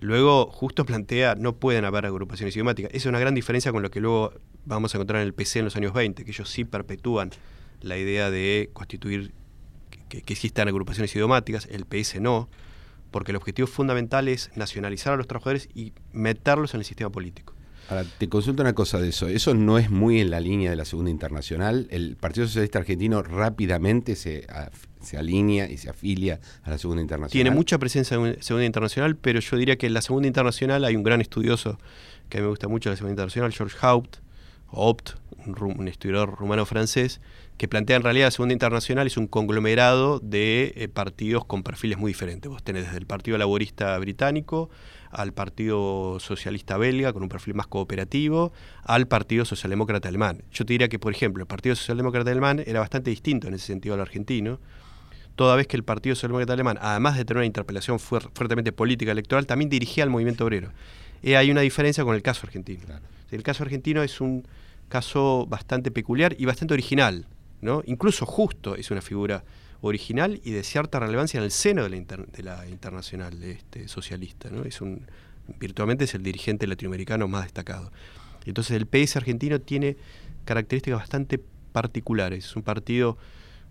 Luego, 0.00 0.50
justo 0.50 0.84
plantea, 0.84 1.34
no 1.34 1.56
pueden 1.56 1.84
haber 1.86 2.04
agrupaciones 2.04 2.54
idiomáticas. 2.54 2.90
Esa 2.90 2.98
es 2.98 3.06
una 3.06 3.18
gran 3.18 3.34
diferencia 3.34 3.72
con 3.72 3.82
lo 3.82 3.90
que 3.90 4.00
luego 4.00 4.34
vamos 4.66 4.94
a 4.94 4.98
encontrar 4.98 5.22
en 5.22 5.26
el 5.26 5.34
PC 5.34 5.60
en 5.60 5.64
los 5.64 5.76
años 5.76 5.94
20, 5.94 6.24
que 6.24 6.30
ellos 6.30 6.50
sí 6.50 6.64
perpetúan 6.64 7.30
la 7.80 7.96
idea 7.96 8.30
de 8.30 8.70
constituir, 8.72 9.32
que, 10.10 10.18
existan 10.18 10.68
agrupaciones 10.68 11.14
idiomáticas, 11.14 11.66
el 11.70 11.86
PS 11.86 12.20
no, 12.20 12.50
porque 13.10 13.32
el 13.32 13.36
objetivo 13.36 13.66
fundamental 13.66 14.28
es 14.28 14.50
nacionalizar 14.56 15.14
a 15.14 15.16
los 15.16 15.26
trabajadores 15.26 15.68
y 15.74 15.92
meterlos 16.12 16.74
en 16.74 16.80
el 16.80 16.84
sistema 16.84 17.10
político. 17.10 17.53
Ahora, 17.88 18.04
te 18.18 18.28
consulto 18.28 18.62
una 18.62 18.72
cosa 18.72 18.98
de 18.98 19.08
eso. 19.08 19.28
Eso 19.28 19.54
no 19.54 19.78
es 19.78 19.90
muy 19.90 20.20
en 20.20 20.30
la 20.30 20.40
línea 20.40 20.70
de 20.70 20.76
la 20.76 20.84
Segunda 20.84 21.10
Internacional. 21.10 21.86
El 21.90 22.16
Partido 22.16 22.46
Socialista 22.46 22.78
Argentino 22.78 23.22
rápidamente 23.22 24.16
se, 24.16 24.46
se 25.02 25.18
alinea 25.18 25.70
y 25.70 25.76
se 25.76 25.90
afilia 25.90 26.40
a 26.62 26.70
la 26.70 26.78
Segunda 26.78 27.02
Internacional. 27.02 27.30
Tiene 27.30 27.50
mucha 27.50 27.78
presencia 27.78 28.16
en 28.16 28.34
la 28.34 28.42
Segunda 28.42 28.66
Internacional, 28.66 29.16
pero 29.16 29.40
yo 29.40 29.56
diría 29.56 29.76
que 29.76 29.86
en 29.86 29.94
la 29.94 30.02
Segunda 30.02 30.26
Internacional 30.26 30.84
hay 30.84 30.96
un 30.96 31.02
gran 31.02 31.20
estudioso 31.20 31.78
que 32.28 32.38
a 32.38 32.40
mí 32.40 32.44
me 32.44 32.50
gusta 32.50 32.68
mucho 32.68 32.88
de 32.88 32.94
la 32.94 32.96
Segunda 32.96 33.12
Internacional, 33.12 33.52
George 33.52 33.76
Haupt, 33.80 34.16
Opt, 34.70 35.10
un, 35.46 35.88
historiador 35.88 36.36
rumano-francés, 36.38 37.20
que 37.58 37.68
plantea 37.68 37.96
en 37.96 38.02
realidad 38.02 38.26
la 38.28 38.30
Segunda 38.30 38.54
Internacional 38.54 39.06
es 39.06 39.16
un 39.16 39.26
conglomerado 39.26 40.18
de 40.18 40.72
eh, 40.76 40.88
partidos 40.88 41.44
con 41.44 41.62
perfiles 41.62 41.98
muy 41.98 42.10
diferentes. 42.10 42.50
Vos 42.50 42.62
tenés 42.62 42.84
desde 42.86 42.98
el 42.98 43.06
Partido 43.06 43.38
Laborista 43.38 43.96
Británico 43.98 44.70
al 45.14 45.32
Partido 45.32 46.18
Socialista 46.20 46.76
Belga 46.76 47.12
con 47.12 47.22
un 47.22 47.28
perfil 47.28 47.54
más 47.54 47.66
cooperativo, 47.66 48.52
al 48.82 49.06
Partido 49.06 49.44
Socialdemócrata 49.44 50.08
Alemán. 50.08 50.42
Yo 50.52 50.66
te 50.66 50.74
diría 50.74 50.88
que, 50.88 50.98
por 50.98 51.12
ejemplo, 51.12 51.42
el 51.42 51.46
Partido 51.46 51.76
Socialdemócrata 51.76 52.30
Alemán 52.30 52.62
era 52.66 52.80
bastante 52.80 53.10
distinto 53.10 53.48
en 53.48 53.54
ese 53.54 53.66
sentido 53.66 53.94
al 53.94 54.00
argentino, 54.00 54.58
toda 55.36 55.56
vez 55.56 55.66
que 55.66 55.76
el 55.76 55.84
Partido 55.84 56.14
Socialdemócrata 56.14 56.52
Alemán, 56.52 56.78
además 56.80 57.16
de 57.16 57.24
tener 57.24 57.38
una 57.38 57.46
interpelación 57.46 57.98
fuertemente 57.98 58.72
política 58.72 59.12
electoral, 59.12 59.46
también 59.46 59.70
dirigía 59.70 60.04
al 60.04 60.10
movimiento 60.10 60.44
obrero. 60.44 60.70
Y 61.22 61.34
hay 61.34 61.50
una 61.50 61.62
diferencia 61.62 62.04
con 62.04 62.14
el 62.14 62.22
caso 62.22 62.46
argentino. 62.46 62.82
El 63.30 63.42
caso 63.42 63.62
argentino 63.62 64.02
es 64.02 64.20
un 64.20 64.46
caso 64.88 65.46
bastante 65.48 65.90
peculiar 65.90 66.36
y 66.38 66.44
bastante 66.44 66.74
original. 66.74 67.26
Incluso 67.86 68.26
Justo 68.26 68.76
es 68.76 68.90
una 68.90 69.00
figura 69.00 69.42
original 69.88 70.40
y 70.42 70.52
de 70.52 70.62
cierta 70.62 70.98
relevancia 70.98 71.38
en 71.38 71.44
el 71.44 71.50
seno 71.50 71.88
de 71.88 72.42
la, 72.42 72.66
internacional 72.68 73.42
este, 73.42 73.86
socialista, 73.86 74.48
Es 74.64 74.80
un, 74.80 75.06
virtualmente 75.60 76.04
es 76.04 76.14
el 76.14 76.22
dirigente 76.22 76.66
latinoamericano 76.66 77.28
más 77.28 77.44
destacado. 77.44 77.92
Entonces 78.46 78.76
el 78.76 78.86
PS 78.86 79.16
argentino 79.16 79.60
tiene 79.60 79.96
características 80.46 81.00
bastante 81.00 81.38
particulares. 81.72 82.46
Es 82.46 82.56
un 82.56 82.62
partido 82.62 83.18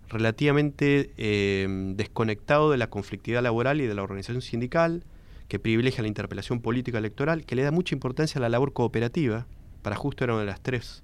relativamente 0.08 1.12
eh, 1.16 1.66
desconectado 1.96 2.70
de 2.70 2.76
la 2.76 2.88
conflictividad 2.88 3.42
laboral 3.42 3.80
y 3.80 3.86
de 3.86 3.94
la 3.94 4.02
organización 4.02 4.42
sindical, 4.42 5.04
que 5.48 5.58
privilegia 5.58 6.02
la 6.02 6.08
interpelación 6.08 6.60
política 6.60 6.98
electoral, 6.98 7.44
que 7.44 7.56
le 7.56 7.62
da 7.62 7.72
mucha 7.72 7.94
importancia 7.94 8.38
a 8.38 8.42
la 8.42 8.48
labor 8.48 8.72
cooperativa. 8.72 9.46
Para 9.82 9.96
justo 9.96 10.22
era 10.22 10.34
una 10.34 10.42
de 10.42 10.46
las 10.46 10.60
tres 10.60 11.02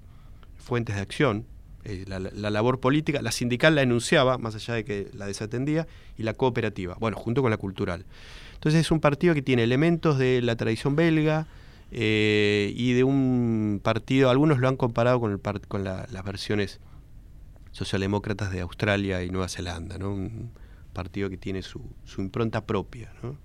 fuentes 0.57 0.95
de 0.95 1.01
acción 1.01 1.45
eh, 1.83 2.05
la, 2.07 2.19
labor 2.49 2.79
política, 2.79 3.21
la 3.21 3.31
sindical 3.31 3.75
la 3.75 3.81
enunciaba, 3.81 4.37
más 4.37 4.55
allá 4.55 4.75
de 4.75 4.85
que 4.85 5.09
la 5.13 5.25
desatendía, 5.25 5.87
y 6.17 6.23
la 6.23 6.33
cooperativa, 6.33 6.95
bueno, 6.99 7.17
junto 7.17 7.41
con 7.41 7.51
la 7.51 7.57
cultural. 7.57 8.05
Entonces 8.53 8.81
es 8.81 8.91
un 8.91 8.99
partido 8.99 9.33
que 9.33 9.41
tiene 9.41 9.63
elementos 9.63 10.17
de 10.17 10.41
la 10.41 10.55
tradición 10.55 10.95
belga 10.95 11.47
eh, 11.91 12.71
y 12.75 12.93
de 12.93 13.03
un 13.03 13.81
partido, 13.83 14.29
algunos 14.29 14.59
lo 14.59 14.67
han 14.67 14.77
comparado 14.77 15.19
con, 15.19 15.31
el 15.31 15.39
con 15.67 15.83
las 15.83 16.23
versiones 16.23 16.79
socialdemócratas 17.71 18.51
de 18.51 18.61
Australia 18.61 19.23
y 19.23 19.29
Nueva 19.29 19.49
Zelanda, 19.49 19.97
¿no? 19.97 20.11
un 20.11 20.51
partido 20.93 21.29
que 21.29 21.37
tiene 21.37 21.61
su, 21.61 21.81
su 22.05 22.21
impronta 22.21 22.65
propia, 22.65 23.11
¿no? 23.23 23.37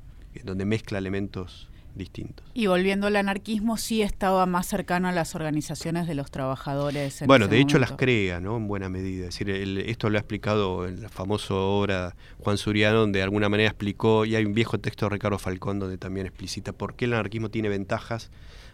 donde 0.45 0.67
mezcla 0.67 0.99
elementos 0.99 1.69
distintos. 1.97 2.47
Y 2.55 2.67
volviendo 2.67 3.07
al 3.07 3.17
anarquismo, 3.17 3.77
sí 3.77 4.03
estaba 4.03 4.47
más 4.47 4.67
cercano 4.67 5.09
a 5.09 5.13
las 5.13 5.35
organizaciones 5.35 6.07
de 6.07 6.15
los 6.15 6.31
trabajadores. 6.31 7.25
bueno, 7.27 7.49
de 7.49 7.61
hecho 7.61 7.79
las 7.79 7.93
crea, 7.93 8.41
¿no? 8.41 8.57
En 8.57 8.69
buena 8.69 8.89
medida. 8.89 9.29
Es 9.29 9.39
decir, 9.39 9.51
esto 9.51 10.11
lo 10.11 10.19
ha 10.19 10.21
explicado 10.21 10.87
en 10.87 11.03
la 11.03 11.09
famosa 11.09 11.55
obra 11.55 12.17
Juan 12.39 12.59
Suriano, 12.59 13.01
donde 13.01 13.19
de 13.19 13.23
alguna 13.23 13.49
manera 13.49 13.69
explicó, 13.69 14.25
y 14.25 14.37
hay 14.37 14.45
un 14.45 14.55
viejo 14.55 14.79
texto 14.79 15.07
de 15.07 15.11
Ricardo 15.11 15.39
Falcón 15.39 15.79
donde 15.79 15.99
también 15.99 16.27
explicita 16.27 16.73
por 16.73 16.95
qué 16.95 17.07
el 17.07 17.15
anarquismo 17.15 17.51
tiene 17.51 17.69
ventajas 17.69 18.31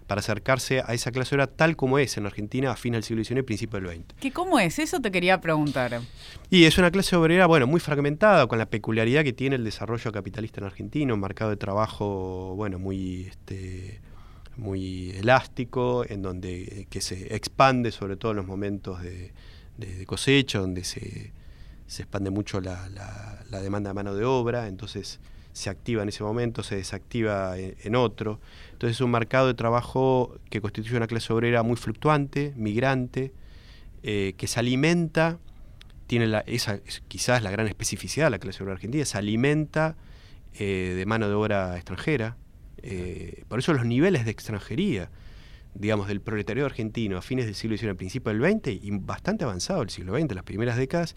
para 0.06 0.21
acercarse 0.21 0.82
a 0.85 0.94
esa 0.94 1.11
clase 1.12 1.35
obrera 1.35 1.47
tal 1.47 1.76
como 1.76 1.99
es 1.99 2.16
en 2.16 2.26
Argentina 2.26 2.71
a 2.71 2.76
fines 2.76 2.99
del 2.99 3.04
siglo 3.04 3.25
XIX 3.25 3.40
y 3.40 3.42
principio 3.42 3.80
del 3.80 3.97
XX. 3.97 4.14
¿Qué 4.21 4.32
cómo 4.32 4.59
es? 4.59 4.78
Eso 4.78 5.00
te 5.00 5.11
quería 5.11 5.40
preguntar. 5.40 6.00
Y 6.50 6.64
es 6.64 6.78
una 6.78 6.90
clase 6.90 7.16
obrera, 7.16 7.47
bueno, 7.47 7.66
muy 7.66 7.80
fragmentada, 7.80 8.47
con 8.47 8.59
la 8.59 8.66
peculiaridad 8.66 9.25
que 9.25 9.32
tiene 9.32 9.56
el 9.56 9.64
desarrollo 9.64 10.12
capitalista 10.12 10.61
en 10.61 10.66
Argentina, 10.66 11.14
un 11.14 11.21
mercado 11.21 11.50
de 11.50 11.56
trabajo, 11.56 12.54
bueno, 12.56 12.78
muy, 12.78 13.26
este, 13.26 14.00
muy 14.56 15.11
elástico, 15.11 16.04
en 16.09 16.23
donde 16.23 16.62
eh, 16.62 16.87
que 16.90 17.00
se 17.00 17.35
expande 17.35 17.92
sobre 17.92 18.16
todo 18.16 18.32
en 18.32 18.38
los 18.38 18.47
momentos 18.47 19.00
de, 19.02 19.32
cosecha, 20.06 20.59
donde 20.59 20.85
se, 20.85 21.32
expande 21.87 22.30
mucho 22.30 22.61
la, 22.61 22.88
la 23.50 23.61
demanda 23.61 23.90
de 23.90 23.94
mano 23.94 24.14
de 24.14 24.25
obra, 24.25 24.68
entonces 24.68 25.21
se 25.52 25.71
activa 25.71 26.02
en 26.02 26.09
ese 26.09 26.23
momento, 26.23 26.62
se 26.62 26.76
desactiva 26.76 27.59
en, 27.59 27.94
otro. 27.94 28.40
Entonces 28.73 28.97
es 28.97 29.00
un 29.00 29.11
mercado 29.11 29.47
de 29.47 29.54
trabajo 29.54 30.37
que 30.50 30.61
constituye 30.61 30.97
una 30.97 31.06
clase 31.06 31.32
obrera 31.32 31.62
muy 31.62 31.76
fluctuante, 31.76 32.52
migrante, 32.56 33.32
eh, 34.02 34.35
que 34.37 34.47
se 34.47 34.61
alimenta, 34.61 35.38
tiene 36.06 36.26
la, 36.26 36.40
esa 36.40 36.80
quizás 37.09 37.42
la 37.42 37.50
gran 37.50 37.66
especificidad 37.66 38.26
de 38.26 38.30
la 38.30 38.38
clase 38.38 38.62
obrera 38.62 38.75
argentina, 38.75 39.04
se 39.04 39.18
alimenta 39.18 39.97
eh, 40.59 40.94
de 40.97 41.06
mano 41.06 41.28
de 41.28 41.35
obra 41.35 41.76
extranjera. 41.76 42.37
Eh, 42.82 43.44
por 43.49 43.59
eso 43.59 43.73
los 43.75 43.87
niveles 43.87 44.25
de 44.25 44.30
extranjería, 44.30 45.11
digamos, 45.75 46.09
del 46.09 46.21
proletariado 46.21 46.66
argentino 46.66 47.16
a 47.16 47.23
fines 47.23 47.44
del 47.47 47.54
siglo 47.54 47.76
XIX, 47.76 47.94
principio 47.94 48.32
del 48.32 48.42
XX 48.42 48.68
y 48.82 48.90
bastante 48.90 49.44
avanzado 49.44 49.80
del 49.80 49.90
siglo 49.90 50.18
XX, 50.18 50.35
las 50.35 50.44
primeras 50.44 50.76
décadas, 50.76 51.14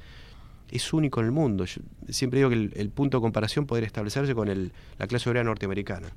es 0.72 0.94
único 0.94 1.20
en 1.20 1.28
el 1.28 1.32
mundo. 1.32 1.66
Yo 1.66 1.82
siempre 2.10 2.40
digo 2.40 2.50
que 2.50 2.56
el, 2.80 2.90
punto 2.90 3.18
de 3.18 3.22
comparación 3.22 3.66
podría 3.66 3.88
establecerse 3.88 4.34
con 4.36 4.48
el, 4.48 4.72
la 4.98 5.08
clase 5.08 5.30
obrera 5.30 5.44
norteamericana. 5.44 6.10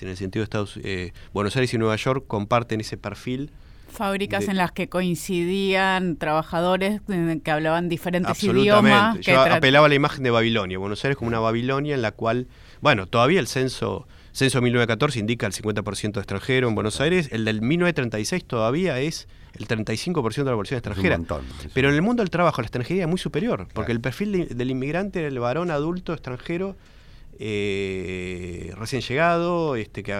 En 0.00 0.08
el 0.08 0.16
sentido 0.16 0.42
de 0.42 0.44
Estados 0.44 0.78
eh, 0.82 1.12
Buenos 1.32 1.56
Aires 1.56 1.72
y 1.72 1.78
Nueva 1.78 1.96
York 1.96 2.24
comparten 2.26 2.80
ese 2.80 2.98
perfil. 2.98 3.50
Fábricas 3.88 4.48
en 4.48 4.56
las 4.56 4.72
que 4.72 4.88
coincidían 4.88 6.16
trabajadores 6.16 7.00
que 7.42 7.50
hablaban 7.50 7.88
diferentes 7.88 8.42
idiomas. 8.42 9.18
Yo 9.20 9.40
apelaba 9.40 9.86
a 9.86 9.88
la 9.88 9.94
imagen 9.94 10.24
de 10.24 10.30
Babilonia. 10.30 10.78
Buenos 10.78 11.04
Aires 11.04 11.16
como 11.16 11.28
una 11.28 11.38
Babilonia 11.38 11.94
en 11.94 12.02
la 12.02 12.10
cual, 12.10 12.48
bueno, 12.80 13.06
todavía 13.06 13.40
el 13.40 13.46
censo 13.46 14.06
censo 14.34 14.60
1914 14.60 15.20
indica 15.20 15.46
el 15.46 15.52
50% 15.52 16.12
de 16.12 16.20
extranjero 16.20 16.68
en 16.68 16.74
Buenos 16.74 17.00
Aires, 17.00 17.28
el 17.30 17.44
del 17.44 17.62
1936 17.62 18.44
todavía 18.44 18.98
es 18.98 19.28
el 19.54 19.68
35% 19.68 20.34
de 20.34 20.44
la 20.44 20.52
población 20.52 20.78
extranjera. 20.78 21.20
Pero 21.72 21.88
en 21.88 21.94
el 21.94 22.02
mundo 22.02 22.22
del 22.22 22.30
trabajo 22.30 22.60
la 22.60 22.66
extranjería 22.66 23.04
es 23.04 23.08
muy 23.08 23.18
superior, 23.18 23.68
porque 23.72 23.92
el 23.92 24.00
perfil 24.00 24.48
del 24.50 24.70
inmigrante 24.70 25.20
era 25.20 25.28
el 25.28 25.38
varón 25.38 25.70
adulto 25.70 26.12
extranjero 26.12 26.76
eh, 27.38 28.72
recién 28.76 29.02
llegado, 29.02 29.76
este 29.76 30.02
que 30.02 30.14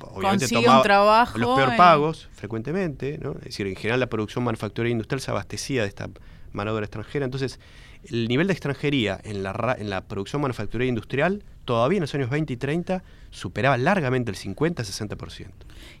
obviamente 0.00 0.48
tomaba 0.48 0.82
trabajo, 0.82 1.38
los 1.38 1.56
peor 1.56 1.76
pagos 1.76 2.28
frecuentemente, 2.32 3.18
¿no? 3.20 3.32
es 3.38 3.46
decir, 3.46 3.66
en 3.66 3.74
general 3.74 3.98
la 3.98 4.08
producción 4.08 4.44
manufacturera 4.44 4.90
industrial 4.90 5.20
se 5.20 5.30
abastecía 5.32 5.82
de 5.82 5.88
esta 5.88 6.08
mano 6.52 6.70
de 6.70 6.76
obra 6.76 6.86
extranjera, 6.86 7.24
entonces 7.24 7.58
el 8.04 8.28
nivel 8.28 8.46
de 8.46 8.52
extranjería 8.52 9.20
en 9.24 9.42
la, 9.42 9.76
en 9.78 9.90
la 9.90 10.02
producción 10.02 10.42
manufacturera 10.42 10.88
industrial 10.88 11.42
todavía 11.68 11.98
en 11.98 12.00
los 12.00 12.14
años 12.14 12.30
20 12.30 12.50
y 12.50 12.56
30 12.56 13.04
superaba 13.28 13.76
largamente 13.76 14.30
el 14.30 14.38
50-60%. 14.38 15.50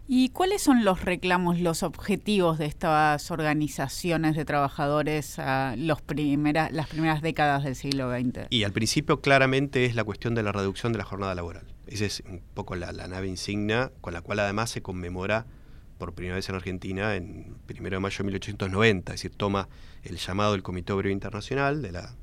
¿Y 0.06 0.30
cuáles 0.30 0.62
son 0.62 0.82
los 0.82 1.04
reclamos, 1.04 1.60
los 1.60 1.82
objetivos 1.82 2.56
de 2.56 2.64
estas 2.64 3.30
organizaciones 3.30 4.34
de 4.34 4.46
trabajadores 4.46 5.38
a 5.38 5.74
los 5.76 6.00
primera, 6.00 6.70
las 6.70 6.88
primeras 6.88 7.20
décadas 7.20 7.64
del 7.64 7.76
siglo 7.76 8.10
XX? 8.10 8.46
Y 8.48 8.64
al 8.64 8.72
principio 8.72 9.20
claramente 9.20 9.84
es 9.84 9.94
la 9.94 10.04
cuestión 10.04 10.34
de 10.34 10.42
la 10.42 10.52
reducción 10.52 10.92
de 10.92 10.98
la 11.00 11.04
jornada 11.04 11.34
laboral. 11.34 11.66
Esa 11.86 12.06
es 12.06 12.22
un 12.26 12.40
poco 12.54 12.74
la, 12.74 12.90
nave 12.90 13.28
insignia 13.28 13.92
con 14.00 14.14
la 14.14 14.22
cual 14.22 14.38
además 14.38 14.70
se 14.70 14.80
conmemora 14.80 15.44
por 15.98 16.14
primera 16.14 16.36
vez 16.36 16.48
en 16.48 16.54
Argentina 16.54 17.14
en 17.14 17.56
1 17.68 17.90
de 17.90 18.00
mayo 18.00 18.16
de 18.16 18.24
1890, 18.24 19.12
es 19.12 19.20
decir, 19.20 19.36
toma 19.36 19.68
el 20.02 20.16
llamado 20.16 20.52
del 20.52 20.62
Comité 20.62 20.94
Obrero 20.94 21.12
Internacional, 21.12 21.82
de 21.82 21.92
la, 21.92 22.14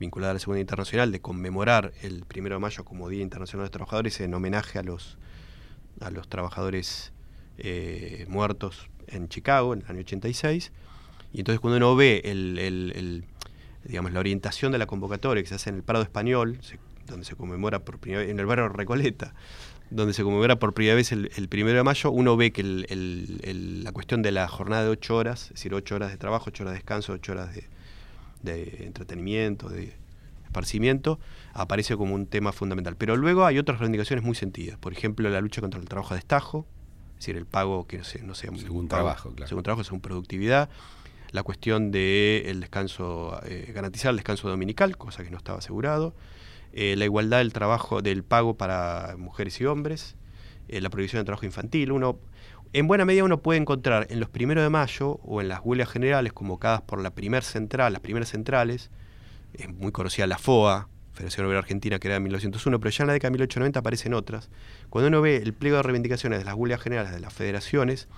vinculada 0.00 0.30
a 0.30 0.34
la 0.34 0.40
Segunda 0.40 0.60
Internacional, 0.60 1.12
de 1.12 1.20
conmemorar 1.20 1.92
el 2.02 2.24
1 2.34 2.48
de 2.48 2.58
mayo 2.58 2.84
como 2.84 3.08
Día 3.10 3.22
Internacional 3.22 3.64
de 3.64 3.66
los 3.66 3.70
Trabajadores 3.70 4.20
en 4.20 4.32
homenaje 4.32 4.78
a 4.78 4.82
los, 4.82 5.18
a 6.00 6.10
los 6.10 6.26
trabajadores 6.26 7.12
eh, 7.58 8.24
muertos 8.28 8.88
en 9.06 9.28
Chicago 9.28 9.74
en 9.74 9.82
el 9.82 9.86
año 9.90 10.00
86. 10.00 10.72
Y 11.34 11.40
entonces 11.40 11.60
cuando 11.60 11.76
uno 11.76 11.94
ve 11.94 12.22
el, 12.24 13.24
digamos, 13.84 14.12
la 14.12 14.20
orientación 14.20 14.72
de 14.72 14.78
la 14.78 14.86
convocatoria 14.86 15.42
que 15.42 15.48
se 15.50 15.56
hace 15.56 15.68
en 15.68 15.76
el 15.76 15.82
Prado 15.82 16.02
Español, 16.02 16.58
donde 17.06 17.26
se 17.26 17.36
conmemora 17.36 17.80
por 17.80 17.98
primera 17.98 18.22
vez, 18.22 18.30
en 18.30 18.40
el 18.40 18.46
barrio 18.46 18.70
Recoleta, 18.70 19.34
donde 19.90 20.14
se 20.14 20.22
conmemora 20.22 20.58
por 20.58 20.72
primera 20.72 20.94
vez 20.94 21.12
el, 21.12 21.28
primero 21.50 21.76
de 21.76 21.84
mayo, 21.84 22.10
uno 22.10 22.38
ve 22.38 22.52
que 22.52 22.62
la 22.62 23.92
cuestión 23.92 24.22
de 24.22 24.32
la 24.32 24.48
jornada 24.48 24.84
de 24.84 24.88
ocho 24.88 25.16
horas, 25.16 25.44
es 25.44 25.50
decir, 25.50 25.74
ocho 25.74 25.96
horas 25.96 26.10
de 26.10 26.16
trabajo, 26.16 26.46
ocho 26.48 26.62
horas 26.62 26.72
de 26.72 26.78
descanso, 26.78 27.12
ocho 27.12 27.32
horas 27.32 27.54
de, 27.54 27.64
entretenimiento, 28.44 29.68
de 29.68 29.94
esparcimiento, 30.44 31.20
aparece 31.52 31.96
como 31.96 32.14
un 32.14 32.26
tema 32.26 32.52
fundamental. 32.52 32.96
Pero 32.96 33.16
luego 33.16 33.44
hay 33.44 33.58
otras 33.58 33.78
reivindicaciones 33.78 34.24
muy 34.24 34.34
sentidas. 34.34 34.78
Por 34.78 34.92
ejemplo, 34.92 35.28
la 35.28 35.40
lucha 35.40 35.60
contra 35.60 35.80
el 35.80 35.88
trabajo 35.88 36.14
de 36.14 36.18
destajo, 36.18 36.66
es 37.12 37.26
decir, 37.26 37.36
el 37.36 37.46
pago 37.46 37.86
que 37.86 37.98
no 37.98 38.04
sea, 38.04 38.22
no 38.22 38.34
sea 38.34 38.50
según 38.56 38.88
trabajo, 38.88 39.30
claro. 39.32 39.48
según 39.48 39.62
trabajo, 39.62 39.84
según 39.84 40.00
productividad. 40.00 40.68
La 41.30 41.44
cuestión 41.44 41.92
del 41.92 42.46
el 42.46 42.60
descanso, 42.60 43.40
eh, 43.44 43.70
garantizar 43.72 44.10
el 44.10 44.16
descanso 44.16 44.48
dominical, 44.48 44.96
cosa 44.96 45.22
que 45.22 45.30
no 45.30 45.36
estaba 45.36 45.58
asegurado 45.58 46.14
eh, 46.72 46.94
la 46.96 47.04
igualdad 47.04 47.38
del 47.38 47.52
trabajo, 47.52 48.00
del 48.00 48.22
pago 48.22 48.54
para 48.54 49.16
mujeres 49.18 49.60
y 49.60 49.66
hombres, 49.66 50.16
eh, 50.68 50.80
la 50.80 50.88
prohibición 50.88 51.18
del 51.18 51.26
trabajo 51.26 51.46
infantil. 51.46 51.90
Uno, 51.92 52.18
en 52.72 52.86
buena 52.86 53.04
medida 53.04 53.24
uno 53.24 53.42
puede 53.42 53.58
encontrar 53.58 54.06
en 54.10 54.20
los 54.20 54.28
primeros 54.28 54.62
de 54.62 54.70
mayo 54.70 55.20
o 55.24 55.40
en 55.40 55.48
las 55.48 55.60
huelgas 55.62 55.88
generales 55.88 56.32
convocadas 56.32 56.82
por 56.82 57.00
la 57.00 57.10
primer 57.10 57.42
central, 57.42 57.92
las 57.92 58.02
primeras 58.02 58.28
centrales, 58.28 58.90
es 59.54 59.68
muy 59.68 59.92
conocida 59.92 60.26
la 60.26 60.38
FOA, 60.38 60.88
Federación 61.12 61.46
Obrera 61.46 61.58
Argentina, 61.58 61.98
que 61.98 62.08
era 62.08 62.14
de 62.14 62.20
1901, 62.20 62.78
pero 62.78 62.90
ya 62.90 63.02
en 63.02 63.06
la 63.08 63.12
década 63.12 63.28
de 63.28 63.32
1890 63.32 63.80
aparecen 63.80 64.14
otras. 64.14 64.48
Cuando 64.88 65.08
uno 65.08 65.20
ve 65.20 65.36
el 65.36 65.52
pliego 65.52 65.76
de 65.78 65.82
reivindicaciones 65.82 66.38
de 66.38 66.44
las 66.44 66.54
huelgas 66.54 66.80
generales 66.80 67.12
de 67.12 67.20
las 67.20 67.32
federaciones 67.32 68.08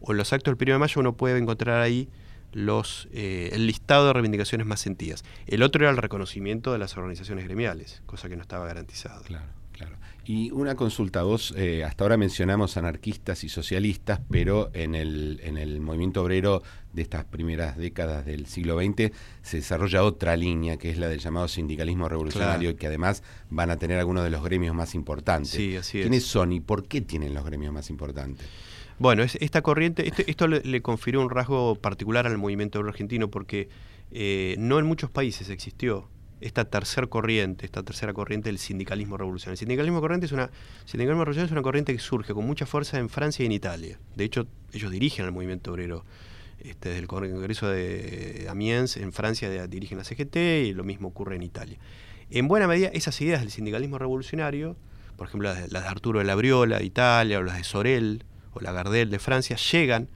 o 0.00 0.12
los 0.12 0.32
actos 0.32 0.56
del 0.56 0.68
1 0.68 0.74
de 0.74 0.78
mayo, 0.78 1.00
uno 1.00 1.16
puede 1.16 1.38
encontrar 1.38 1.80
ahí 1.80 2.08
los, 2.52 3.08
eh, 3.12 3.50
el 3.52 3.66
listado 3.66 4.08
de 4.08 4.12
reivindicaciones 4.14 4.66
más 4.66 4.80
sentidas. 4.80 5.24
El 5.46 5.62
otro 5.62 5.82
era 5.82 5.90
el 5.90 5.96
reconocimiento 5.96 6.72
de 6.72 6.78
las 6.78 6.96
organizaciones 6.96 7.44
gremiales, 7.44 8.02
cosa 8.06 8.28
que 8.28 8.36
no 8.36 8.42
estaba 8.42 8.66
garantizado. 8.66 9.22
Claro, 9.22 9.46
claro. 9.72 9.96
Y 10.28 10.50
una 10.50 10.74
consulta, 10.74 11.22
vos 11.22 11.54
eh, 11.56 11.84
hasta 11.84 12.02
ahora 12.02 12.16
mencionamos 12.16 12.76
anarquistas 12.76 13.44
y 13.44 13.48
socialistas, 13.48 14.20
pero 14.28 14.70
en 14.74 14.96
el, 14.96 15.40
en 15.44 15.56
el 15.56 15.80
movimiento 15.80 16.20
obrero 16.20 16.64
de 16.92 17.02
estas 17.02 17.24
primeras 17.24 17.76
décadas 17.76 18.26
del 18.26 18.46
siglo 18.46 18.76
XX 18.80 19.12
se 19.42 19.58
desarrolla 19.58 20.02
otra 20.02 20.36
línea, 20.36 20.78
que 20.78 20.90
es 20.90 20.98
la 20.98 21.06
del 21.06 21.20
llamado 21.20 21.46
sindicalismo 21.46 22.08
revolucionario, 22.08 22.74
que 22.74 22.88
además 22.88 23.22
van 23.50 23.70
a 23.70 23.76
tener 23.76 24.00
algunos 24.00 24.24
de 24.24 24.30
los 24.30 24.42
gremios 24.42 24.74
más 24.74 24.96
importantes. 24.96 25.50
Sí, 25.50 25.76
así 25.76 26.00
¿Quiénes 26.00 26.24
son 26.24 26.52
y 26.52 26.58
por 26.58 26.88
qué 26.88 27.00
tienen 27.02 27.32
los 27.32 27.44
gremios 27.44 27.72
más 27.72 27.88
importantes? 27.88 28.48
Bueno, 28.98 29.22
esta 29.22 29.62
corriente, 29.62 30.08
este, 30.08 30.28
esto 30.28 30.48
le, 30.48 30.82
confirió 30.82 31.20
un 31.20 31.30
rasgo 31.30 31.76
particular 31.76 32.26
al 32.26 32.36
movimiento 32.36 32.80
argentino 32.80 33.30
porque 33.30 33.68
eh, 34.10 34.56
no 34.58 34.80
en 34.80 34.86
muchos 34.86 35.08
países 35.08 35.50
existió 35.50 36.08
esta 36.40 36.64
tercera 36.66 37.06
corriente, 37.06 37.64
esta 37.64 37.82
tercera 37.82 38.12
corriente 38.12 38.48
del 38.48 38.58
sindicalismo 38.58 39.16
revolucionario. 39.16 39.54
El 39.54 39.58
sindicalismo, 39.58 40.00
corriente 40.00 40.26
es 40.26 40.32
una, 40.32 40.50
sindicalismo 40.84 41.24
revolucionario 41.24 41.46
es 41.46 41.52
una 41.52 41.62
corriente 41.62 41.92
que 41.92 41.98
surge 41.98 42.34
con 42.34 42.46
mucha 42.46 42.66
fuerza 42.66 42.98
en 42.98 43.08
Francia 43.08 43.42
y 43.42 43.46
en 43.46 43.52
Italia. 43.52 43.98
De 44.14 44.24
hecho, 44.24 44.46
ellos 44.72 44.90
dirigen 44.90 45.24
al 45.24 45.32
movimiento 45.32 45.72
obrero. 45.72 46.04
Este, 46.58 46.88
desde 46.88 47.00
el 47.02 47.06
Congreso 47.06 47.68
de 47.68 48.46
Amiens 48.48 48.96
en 48.96 49.12
Francia 49.12 49.66
dirigen 49.66 49.98
la 49.98 50.04
CGT 50.04 50.36
y 50.66 50.72
lo 50.72 50.84
mismo 50.84 51.08
ocurre 51.08 51.36
en 51.36 51.42
Italia. 51.42 51.78
En 52.30 52.48
buena 52.48 52.66
medida, 52.66 52.88
esas 52.88 53.20
ideas 53.20 53.40
del 53.40 53.50
sindicalismo 53.50 53.98
revolucionario, 53.98 54.76
por 55.16 55.28
ejemplo 55.28 55.52
las 55.52 55.70
de, 55.70 55.78
Arturo 55.78 56.18
de 56.18 56.24
la 56.24 56.34
Briola 56.34 56.78
de 56.78 56.84
Italia 56.84 57.38
o 57.38 57.42
las 57.42 57.56
de 57.58 57.64
Sorel, 57.64 58.24
o 58.52 58.60
la 58.60 58.72
Gardel 58.72 59.10
de 59.10 59.18
Francia, 59.18 59.56
llegan, 59.56 60.08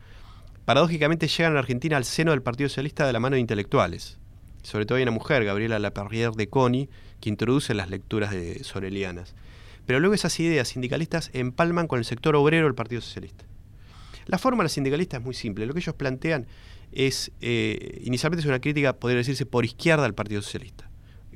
paradójicamente 0.64 1.28
llegan 1.28 1.56
a 1.56 1.60
Argentina 1.60 1.96
al 1.96 2.04
seno 2.04 2.32
del 2.32 2.42
Partido 2.42 2.68
Socialista 2.68 3.06
de 3.06 3.12
la 3.12 3.20
mano 3.20 3.34
de 3.34 3.40
intelectuales. 3.40 4.19
Sobre 4.62 4.86
todo 4.86 4.96
hay 4.96 5.02
una 5.02 5.12
mujer, 5.12 5.44
Gabriela 5.44 5.78
Laperrière 5.78 6.34
de 6.34 6.48
Coni, 6.48 6.88
que 7.20 7.28
introduce 7.28 7.74
las 7.74 7.90
lecturas 7.90 8.30
de 8.30 8.62
sorelianas. 8.64 9.34
Pero 9.86 10.00
luego 10.00 10.14
esas 10.14 10.38
ideas 10.40 10.68
sindicalistas 10.68 11.30
empalman 11.32 11.86
con 11.86 11.98
el 11.98 12.04
sector 12.04 12.36
obrero 12.36 12.66
del 12.66 12.74
Partido 12.74 13.00
Socialista. 13.00 13.44
La 14.26 14.38
forma 14.38 14.62
de 14.62 14.68
es 14.68 15.22
muy 15.22 15.34
simple. 15.34 15.66
Lo 15.66 15.72
que 15.74 15.80
ellos 15.80 15.94
plantean 15.94 16.46
es, 16.92 17.32
eh, 17.40 18.00
inicialmente 18.04 18.42
es 18.42 18.46
una 18.46 18.60
crítica, 18.60 18.92
podría 18.94 19.18
decirse, 19.18 19.46
por 19.46 19.64
izquierda 19.64 20.04
al 20.04 20.14
Partido 20.14 20.42
Socialista, 20.42 20.88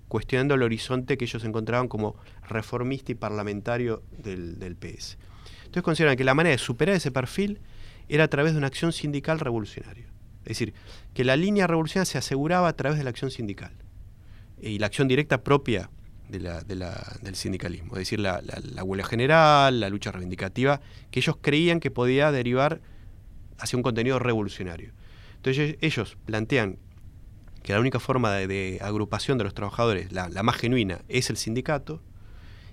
cuestionando 0.08 0.54
el 0.54 0.62
horizonte 0.62 1.16
que 1.18 1.24
ellos 1.24 1.44
encontraban 1.44 1.88
como 1.88 2.16
reformista 2.48 3.12
y 3.12 3.14
parlamentario 3.16 4.02
del, 4.18 4.58
del 4.58 4.76
PS. 4.76 5.18
Entonces 5.64 5.82
consideran 5.82 6.16
que 6.16 6.24
la 6.24 6.34
manera 6.34 6.52
de 6.52 6.58
superar 6.58 6.94
ese 6.94 7.10
perfil 7.10 7.60
era 8.08 8.24
a 8.24 8.28
través 8.28 8.52
de 8.52 8.58
una 8.58 8.68
acción 8.68 8.92
sindical 8.92 9.40
revolucionaria. 9.40 10.06
Es 10.44 10.58
decir, 10.58 10.74
que 11.14 11.24
la 11.24 11.36
línea 11.36 11.66
revolucionaria 11.66 12.10
se 12.10 12.18
aseguraba 12.18 12.68
a 12.68 12.72
través 12.74 12.98
de 12.98 13.04
la 13.04 13.10
acción 13.10 13.30
sindical 13.30 13.72
y 14.60 14.78
la 14.78 14.86
acción 14.86 15.08
directa 15.08 15.42
propia 15.42 15.90
del 16.28 17.34
sindicalismo, 17.34 17.92
es 17.94 18.00
decir, 18.00 18.18
la, 18.18 18.40
huelga 18.82 19.06
general, 19.06 19.80
la 19.80 19.88
lucha 19.88 20.10
reivindicativa, 20.10 20.80
que 21.10 21.20
ellos 21.20 21.36
creían 21.40 21.80
que 21.80 21.90
podía 21.90 22.32
derivar 22.32 22.80
hacia 23.58 23.76
un 23.76 23.82
contenido 23.82 24.18
revolucionario. 24.18 24.92
Entonces 25.36 25.76
ellos 25.80 26.16
plantean 26.24 26.78
que 27.62 27.72
la 27.72 27.80
única 27.80 28.00
forma 28.00 28.32
de, 28.32 28.78
agrupación 28.82 29.38
de 29.38 29.44
los 29.44 29.54
trabajadores, 29.54 30.12
la, 30.12 30.28
más 30.42 30.56
genuina, 30.56 31.02
es 31.08 31.30
el 31.30 31.36
sindicato, 31.36 32.02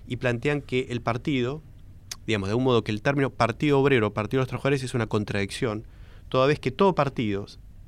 y 0.06 0.16
plantean 0.16 0.60
que 0.60 0.88
el 0.90 1.00
partido, 1.00 1.62
digamos, 2.26 2.48
de 2.48 2.54
un 2.54 2.64
modo 2.64 2.82
que 2.82 2.90
el 2.90 3.02
término 3.02 3.30
partido 3.30 3.78
obrero, 3.78 4.12
partido 4.12 4.38
de 4.38 4.42
los 4.42 4.48
trabajadores 4.48 4.82
es 4.82 4.94
una 4.94 5.06
contradicción, 5.06 5.86
toda 6.32 6.46
vez 6.46 6.58
que 6.58 6.70
todo 6.70 6.94
partido, 6.94 7.44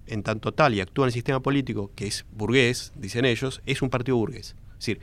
en 0.07 0.23
tanto 0.23 0.53
tal 0.53 0.75
y 0.75 0.83
actúa 0.83 1.07
en 1.07 1.09
el 1.09 1.13
sistema 1.15 1.41
político 1.41 1.91
que 1.95 2.07
es 2.07 2.27
burgués, 2.31 2.93
dicen 2.95 3.25
ellos, 3.25 3.63
es 3.65 3.81
un 3.81 3.89
partido 3.89 4.19
burgués. 4.19 4.55
Es 4.73 4.81
decir, 4.81 5.01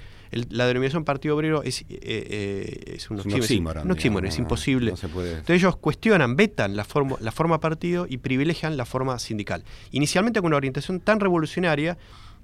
la 0.51 0.67
denominación 0.67 1.05
partido 1.05 1.35
obrero 1.35 1.63
es, 1.63 1.81
eh, 1.89 1.97
eh, 2.03 2.93
es 2.97 3.09
un 3.09 3.19
oxímoron. 3.19 4.27
es, 4.27 4.37
imposible. 4.37 4.91
Entonces 4.91 5.49
ellos 5.49 5.75
cuestionan, 5.77 6.35
vetan 6.35 6.75
la, 6.75 6.83
forma, 6.83 7.17
la 7.19 7.31
forma 7.31 7.59
partido 7.59 8.05
y 8.07 8.17
privilegian 8.17 8.77
la 8.77 8.85
forma 8.85 9.17
sindical. 9.17 9.63
Inicialmente 9.89 10.39
con 10.39 10.49
una 10.49 10.57
orientación 10.57 10.99
tan 10.99 11.19
revolucionaria 11.19 11.97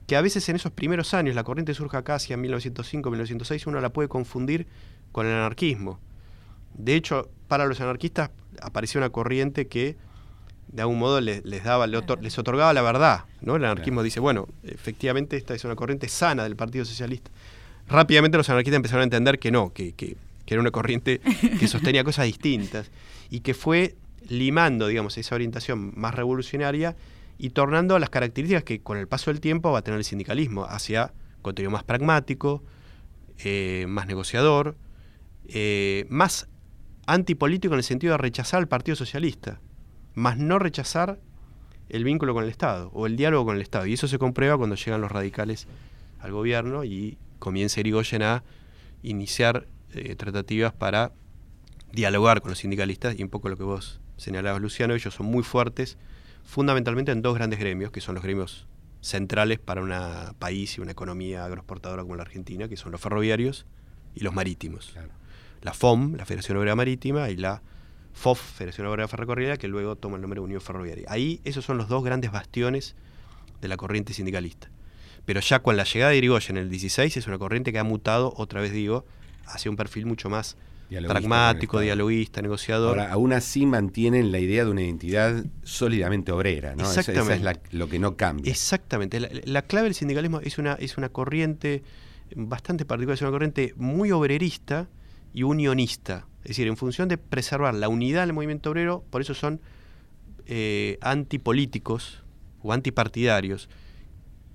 que 0.08 0.16
a 0.16 0.22
veces 0.22 0.50
en 0.50 0.56
esos 0.56 0.72
primeros 0.72 1.14
años, 1.14 1.36
la 1.36 1.44
corriente 1.44 1.76
surge 1.76 1.96
acá 1.96 2.16
hacia 2.16 2.38
1905, 2.38 3.08
1906, 3.12 3.68
uno 3.68 3.82
la 3.82 3.94
puede 3.94 4.10
confundir 4.10 4.66
con 5.12 5.28
el 5.28 5.34
anarquismo. 5.34 6.00
De 6.74 6.96
hecho, 6.96 7.30
para 7.48 7.68
los 7.68 7.82
anarquistas 7.82 8.32
apareció 8.64 9.00
una 9.00 9.12
corriente 9.12 9.68
que 9.68 9.96
de 10.68 10.82
algún 10.82 11.00
modo 11.00 11.22
les, 11.22 11.64
daba, 11.64 11.88
les 11.88 12.38
otorgaba 12.38 12.74
la 12.74 12.82
verdad. 12.82 13.26
¿no? 13.42 13.56
El 13.56 13.66
anarquismo 13.66 14.04
dice, 14.04 14.20
bueno, 14.20 14.48
efectivamente 14.64 15.38
esta 15.38 15.54
es 15.54 15.64
una 15.64 15.76
corriente 15.76 16.08
sana 16.10 16.44
del 16.44 16.56
Partido 16.56 16.86
Socialista. 16.86 17.32
Rápidamente 17.88 18.38
los 18.38 18.50
anarquistas 18.50 18.78
empezaron 18.78 19.02
a 19.02 19.04
entender 19.06 19.40
que 19.40 19.52
no, 19.52 19.72
que, 19.74 19.94
que, 19.94 20.18
era 20.46 20.62
una 20.62 20.72
corriente 20.72 21.20
que 21.60 21.68
sostenía 21.68 22.04
cosas 22.04 22.26
distintas 22.26 22.90
y 23.30 23.42
que 23.42 23.54
fue 23.54 23.96
limando, 24.30 24.88
digamos, 24.88 25.18
esa 25.18 25.36
orientación 25.36 25.94
más 25.96 26.16
revolucionaria 26.16 26.96
y 27.38 27.52
tornando 27.52 28.00
las 28.00 28.10
características 28.10 28.64
que 28.64 28.80
con 28.82 28.98
el 28.98 29.08
paso 29.08 29.32
del 29.32 29.42
tiempo 29.42 29.72
va 29.72 29.80
a 29.80 29.82
tener 29.82 29.98
el 29.98 30.06
sindicalismo 30.06 30.66
hacia 30.66 31.14
contenido 31.42 31.72
más 31.72 31.84
pragmático, 31.84 32.64
eh, 33.44 33.86
más 33.88 34.08
negociador, 34.08 34.76
eh, 35.48 36.06
más 36.10 36.48
antipolítico 37.06 37.74
en 37.74 37.80
el 37.80 37.84
sentido 37.84 38.14
de 38.14 38.18
rechazar 38.18 38.60
al 38.60 38.68
Partido 38.68 38.96
Socialista, 38.96 39.60
más 40.18 40.38
no 40.38 40.58
rechazar 40.58 41.20
el 41.90 42.04
vínculo 42.04 42.34
con 42.34 42.44
el 42.44 42.50
Estado 42.50 42.90
o 42.94 43.06
el 43.06 43.16
diálogo 43.16 43.46
con 43.46 43.56
el 43.56 43.62
Estado. 43.62 43.86
Y 43.86 43.94
eso 43.94 44.08
se 44.08 44.18
comprueba 44.18 44.58
cuando 44.58 44.76
llegan 44.76 45.00
los 45.00 45.12
radicales 45.12 45.68
al 46.20 46.32
gobierno 46.32 46.84
y 46.84 47.20
comienza 47.38 47.80
Irigoyen 47.80 48.24
a 48.24 48.44
iniciar 49.04 49.68
eh, 49.94 50.16
tratativas 50.16 50.74
para 50.74 51.12
dialogar 51.92 52.42
con 52.42 52.50
los 52.50 52.58
sindicalistas 52.58 53.18
y 53.18 53.22
un 53.22 53.30
poco 53.30 53.48
lo 53.48 53.58
que 53.58 53.64
vos 53.64 54.02
señalabas, 54.18 54.60
Luciano, 54.60 54.96
ellos 54.96 55.14
son 55.14 55.28
muy 55.28 55.44
fuertes, 55.44 56.00
fundamentalmente 56.44 57.12
en 57.12 57.22
dos 57.22 57.36
grandes 57.36 57.60
gremios, 57.60 57.92
que 57.92 58.02
son 58.02 58.16
los 58.16 58.24
gremios 58.24 58.66
centrales 59.02 59.60
para 59.60 59.84
un 59.84 59.94
país 60.40 60.78
y 60.78 60.82
una 60.82 60.94
economía 60.94 61.46
agroexportadora 61.46 62.02
como 62.02 62.16
la 62.16 62.24
Argentina, 62.24 62.68
que 62.68 62.76
son 62.76 62.92
los 62.92 63.00
ferroviarios 63.00 63.68
y 64.16 64.22
los 64.22 64.34
marítimos 64.34 64.96
la 65.62 65.74
FOM, 65.74 66.16
la 66.16 66.26
Federación 66.26 66.58
Obrera 66.58 66.76
Marítima, 66.76 67.30
y 67.30 67.36
la 67.36 67.62
FOF, 68.18 68.42
Federación 68.42 68.88
Obrera 68.88 69.08
Ferrocarrilera, 69.08 69.58
que 69.58 69.68
luego 69.68 69.96
toma 69.96 70.16
el 70.16 70.22
nombre 70.22 70.40
de 70.40 70.46
Unión 70.46 70.60
Ferroviaria. 70.60 71.06
Ahí 71.08 71.40
esos 71.44 71.64
son 71.64 71.78
los 71.78 71.88
dos 71.88 72.04
grandes 72.04 72.32
bastiones 72.32 72.96
de 73.62 73.68
la 73.68 73.78
corriente 73.78 74.14
sindicalista. 74.14 74.70
Pero 75.26 75.40
ya 75.40 75.60
con 75.60 75.78
la 75.78 75.84
llegada 75.84 76.12
de 76.12 76.18
Irigoyen 76.18 76.58
en 76.58 76.64
el 76.64 76.70
16 76.70 77.16
es 77.16 77.28
una 77.28 77.38
corriente 77.38 77.72
que 77.72 77.80
ha 77.80 77.84
mutado, 77.84 78.34
otra 78.38 78.60
vez 78.60 78.72
digo, 78.72 79.06
hacia 79.46 79.70
un 79.70 79.78
perfil 79.78 80.08
mucho 80.08 80.30
más 80.30 80.58
pragmático, 80.90 81.80
dialoguista, 81.80 82.42
negociador. 82.42 83.00
Ahora, 83.00 83.14
aún 83.14 83.34
así 83.34 83.66
mantienen 83.66 84.32
la 84.32 84.40
idea 84.40 84.66
de 84.66 84.72
una 84.72 84.82
identidad 84.82 85.46
sólidamente 85.64 86.32
obrera, 86.32 86.76
¿no? 86.76 86.86
Exactamente. 86.86 87.34
Esa, 87.36 87.52
es 87.52 87.74
lo 87.74 87.88
que 87.88 88.00
no 88.00 88.16
cambia. 88.16 88.50
Exactamente. 88.50 89.20
La, 89.20 89.62
clave 89.64 89.86
del 89.86 89.96
sindicalismo 89.96 90.40
es 90.40 90.58
una, 90.58 90.74
es 90.74 90.98
una 90.98 91.10
corriente 91.10 91.84
bastante 92.36 92.86
particular, 92.86 93.16
es 93.16 93.22
una 93.22 93.32
corriente 93.32 93.74
muy 93.76 94.12
obrerista 94.12 94.88
y 95.38 95.44
unionista. 95.44 96.26
Es 96.42 96.50
decir, 96.50 96.68
en 96.68 96.78
función 96.78 97.10
de 97.10 97.20
preservar 97.20 97.76
la 97.76 97.90
unidad 97.90 98.26
del 98.26 98.34
movimiento 98.34 98.72
obrero, 98.72 99.04
por 99.12 99.22
eso 99.22 99.36
son 99.36 99.62
eh, 100.48 100.98
antipolíticos 101.02 102.24
o 102.64 102.74
antipartidarios. 102.74 103.70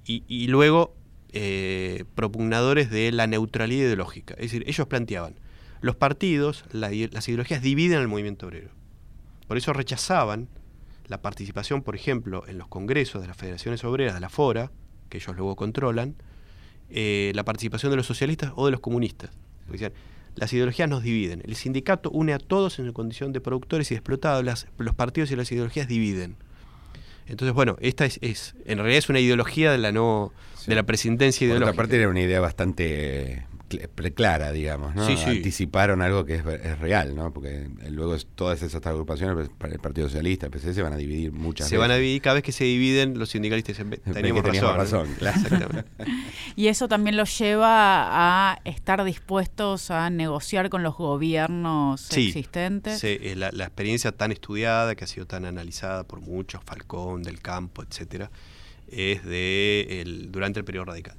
Y, 0.04 0.48
luego 0.48 0.96
eh, 1.32 2.04
propugnadores 2.16 2.90
de 2.90 3.12
la 3.12 3.28
neutralidad 3.28 3.84
ideológica. 3.84 4.34
Es 4.34 4.50
decir, 4.50 4.64
ellos 4.66 4.88
planteaban 4.88 5.36
los 5.80 5.94
partidos, 5.94 6.64
las 6.72 6.92
ideologías 6.92 7.62
dividen 7.62 7.98
al 7.98 8.08
movimiento 8.08 8.48
obrero. 8.48 8.70
Por 9.46 9.58
eso 9.58 9.72
rechazaban 9.72 10.48
la 11.06 11.22
participación, 11.22 11.82
por 11.82 11.94
ejemplo, 11.94 12.42
en 12.48 12.58
los 12.58 12.66
congresos 12.66 13.22
de 13.22 13.28
las 13.28 13.36
federaciones 13.36 13.84
obreras 13.84 14.14
de 14.14 14.20
la 14.20 14.30
FORA, 14.30 14.72
que 15.08 15.18
ellos 15.18 15.36
luego 15.36 15.54
controlan, 15.54 16.16
eh, 16.90 17.30
la 17.36 17.44
participación 17.44 17.90
de 17.90 17.98
los 17.98 18.06
socialistas 18.06 18.52
o 18.56 18.66
de 18.66 18.72
los 18.72 18.80
comunistas. 18.80 19.30
decían, 19.68 19.92
las 20.36 20.52
ideologías 20.52 20.88
nos 20.88 21.02
dividen. 21.02 21.42
El 21.44 21.56
sindicato 21.56 22.10
une 22.10 22.32
a 22.32 22.38
todos 22.38 22.78
en 22.78 22.86
su 22.86 22.92
condición 22.92 23.32
de 23.32 23.40
productores 23.40 23.90
y 23.90 23.94
explotados. 23.94 24.66
los 24.78 24.94
partidos 24.94 25.30
y 25.30 25.36
las 25.36 25.50
ideologías 25.52 25.88
dividen. 25.88 26.36
Entonces, 27.26 27.54
bueno, 27.54 27.76
esta 27.80 28.04
es, 28.04 28.18
es, 28.20 28.54
en 28.66 28.78
realidad 28.78 28.98
es 28.98 29.08
una 29.08 29.20
ideología 29.20 29.70
de 29.70 29.78
la 29.78 29.92
no 29.92 30.32
de 30.66 30.74
la 30.74 30.82
presidencia 30.84 31.44
ideológica. 31.44 31.66
Por 31.66 31.74
otra 31.74 31.82
parte 31.82 31.96
era 31.96 32.08
una 32.08 32.20
idea 32.20 32.40
bastante 32.40 33.46
clara, 34.14 34.52
digamos, 34.52 34.94
¿no? 34.94 35.04
Anticiparon 35.04 36.02
algo 36.02 36.24
que 36.24 36.36
es, 36.36 36.78
real, 36.78 37.14
¿no? 37.14 37.32
Porque 37.32 37.68
luego 37.90 38.16
todas 38.34 38.62
esas 38.62 38.84
agrupaciones, 38.86 39.50
el 39.60 39.78
Partido 39.78 40.08
Socialista, 40.08 40.46
el 40.46 40.52
PCC, 40.52 40.74
se 40.74 40.82
van 40.82 40.92
a 40.92 40.96
dividir 40.96 41.32
muchas 41.32 41.68
se 41.68 41.76
van 41.76 41.90
a 41.90 41.96
dividir, 41.96 42.20
cada 42.22 42.34
vez 42.34 42.42
que 42.42 42.52
se 42.52 42.64
dividen, 42.64 43.18
los 43.18 43.30
sindicalistas 43.30 43.76
dicen, 43.76 44.00
teníamos 44.12 44.44
razón. 44.44 45.08
y 46.56 46.66
eso 46.66 46.88
también 46.88 47.16
los 47.16 47.38
lleva 47.38 48.50
a 48.50 48.60
estar 48.64 49.02
dispuestos 49.04 49.90
a 49.90 50.10
negociar 50.10 50.68
con 50.68 50.82
los 50.82 50.96
gobiernos 50.96 52.10
existentes. 52.10 52.98
Sí, 53.00 53.18
la, 53.34 53.50
la 53.52 53.64
experiencia 53.64 54.12
tan 54.12 54.32
estudiada, 54.32 54.94
que 54.94 55.04
ha 55.04 55.06
sido 55.06 55.26
tan 55.26 55.44
analizada 55.44 56.04
por 56.04 56.20
muchos, 56.20 56.62
Falcón, 56.64 57.22
del 57.22 57.40
campo, 57.40 57.82
etcétera, 57.82 58.30
es 58.88 59.24
de 59.24 60.02
el, 60.02 60.30
durante 60.30 60.60
el 60.60 60.64
periodo 60.64 60.86
radical. 60.86 61.16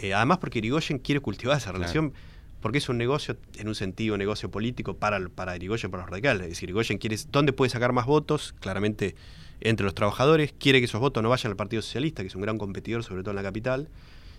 Eh, 0.00 0.14
además 0.14 0.38
porque 0.38 0.58
Irigoyen 0.58 0.98
quiere 0.98 1.20
cultivar 1.20 1.56
esa 1.56 1.72
relación, 1.72 2.12
porque 2.60 2.78
es 2.78 2.88
un 2.88 2.98
negocio, 2.98 3.36
en 3.56 3.68
un 3.68 3.74
sentido, 3.74 4.14
un 4.14 4.18
negocio 4.18 4.50
político 4.50 4.94
para, 4.96 5.20
para 5.28 5.56
Irigoyen, 5.56 5.90
para 5.90 6.04
los 6.04 6.10
radicales. 6.10 6.42
Es 6.42 6.50
decir, 6.50 6.68
Irigoyen 6.68 6.98
quiere, 6.98 7.16
¿dónde 7.30 7.52
puede 7.52 7.70
sacar 7.70 7.92
más 7.92 8.06
votos? 8.06 8.54
Claramente 8.60 9.14
entre 9.60 9.84
los 9.84 9.94
trabajadores, 9.94 10.54
quiere 10.58 10.78
que 10.78 10.84
esos 10.84 11.00
votos 11.00 11.22
no 11.22 11.28
vayan 11.28 11.50
al 11.50 11.56
Partido 11.56 11.82
Socialista, 11.82 12.22
que 12.22 12.28
es 12.28 12.34
un 12.34 12.42
gran 12.42 12.58
competidor, 12.58 13.02
sobre 13.02 13.22
todo 13.22 13.32
en 13.32 13.36
la 13.36 13.42
capital, 13.42 13.88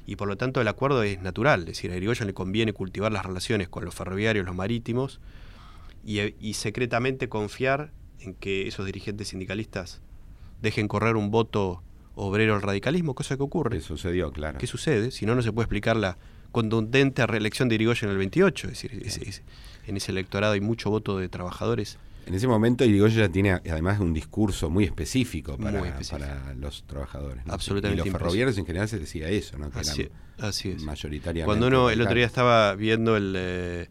y 0.06 0.16
por 0.16 0.28
lo 0.28 0.38
tanto 0.38 0.62
el 0.62 0.68
acuerdo 0.68 1.04
es 1.04 1.22
natural. 1.22 1.62
Es 1.62 1.68
decir, 1.68 1.92
a 1.92 1.98
Irigoyen 1.98 2.28
le 2.28 2.34
conviene 2.34 2.74
cultivar 2.74 3.12
las 3.12 3.26
relaciones 3.26 3.68
con 3.68 3.84
los 3.84 3.94
ferroviarios, 3.94 4.46
los 4.46 4.56
marítimos, 4.56 5.20
y, 6.06 6.20
y 6.40 6.54
secretamente 6.54 7.28
confiar 7.28 7.92
en 8.22 8.34
que 8.34 8.68
esos 8.68 8.86
dirigentes 8.86 9.30
sindicalistas 9.30 10.02
dejen 10.62 10.88
correr 10.88 11.16
un 11.16 11.32
voto 11.32 11.84
obrero 12.20 12.56
al 12.56 12.62
radicalismo, 12.62 13.16
cosa 13.16 13.38
que 13.38 13.44
ocurre. 13.44 13.78
Que 13.78 13.82
sucedió, 13.82 14.32
claro. 14.32 14.58
¿Qué 14.58 14.68
sucede? 14.68 15.12
Si 15.12 15.26
no, 15.26 15.36
no 15.36 15.42
se 15.42 15.52
puede 15.52 15.66
explicar 15.66 15.96
la 15.96 16.18
contundente 16.52 17.26
reelección 17.26 17.70
de 17.70 17.76
Irigoyen 17.76 18.10
en 18.10 18.12
el 18.12 18.18
28. 18.18 18.68
Es 18.70 18.84
decir, 18.84 19.44
en 19.88 19.98
ese 19.98 20.12
electorado 20.12 20.54
hay 20.54 20.62
mucho 20.62 20.90
voto 20.90 21.18
de 21.18 21.30
trabajadores. 21.30 21.98
En 22.26 22.36
ese 22.36 22.48
momento 22.48 22.84
Irigoyen 22.84 23.20
ya 23.20 23.30
tiene 23.30 23.52
además 23.54 24.00
un 24.00 24.14
discurso 24.14 24.70
muy 24.70 24.84
específico 24.84 25.58
para, 25.58 26.00
para 26.10 26.54
los 26.56 26.84
trabajadores. 26.84 27.44
Absolutamente. 27.48 28.02
Y 28.02 28.12
los 28.12 28.20
ferroviarios 28.20 28.58
en 28.58 28.66
general 28.66 28.88
se 28.88 29.00
decía 29.00 29.30
eso, 29.30 29.58
¿no? 29.58 29.72
Que 29.72 29.80
así, 29.80 30.10
así 30.38 30.72
es. 30.72 30.84
Mayoritariamente. 30.84 31.46
Cuando 31.46 31.68
uno 31.68 31.90
el 31.90 32.02
otro 32.02 32.16
día 32.16 32.26
estaba 32.26 32.76
viendo 32.76 33.16
el... 33.16 33.34
Eh, 33.38 33.88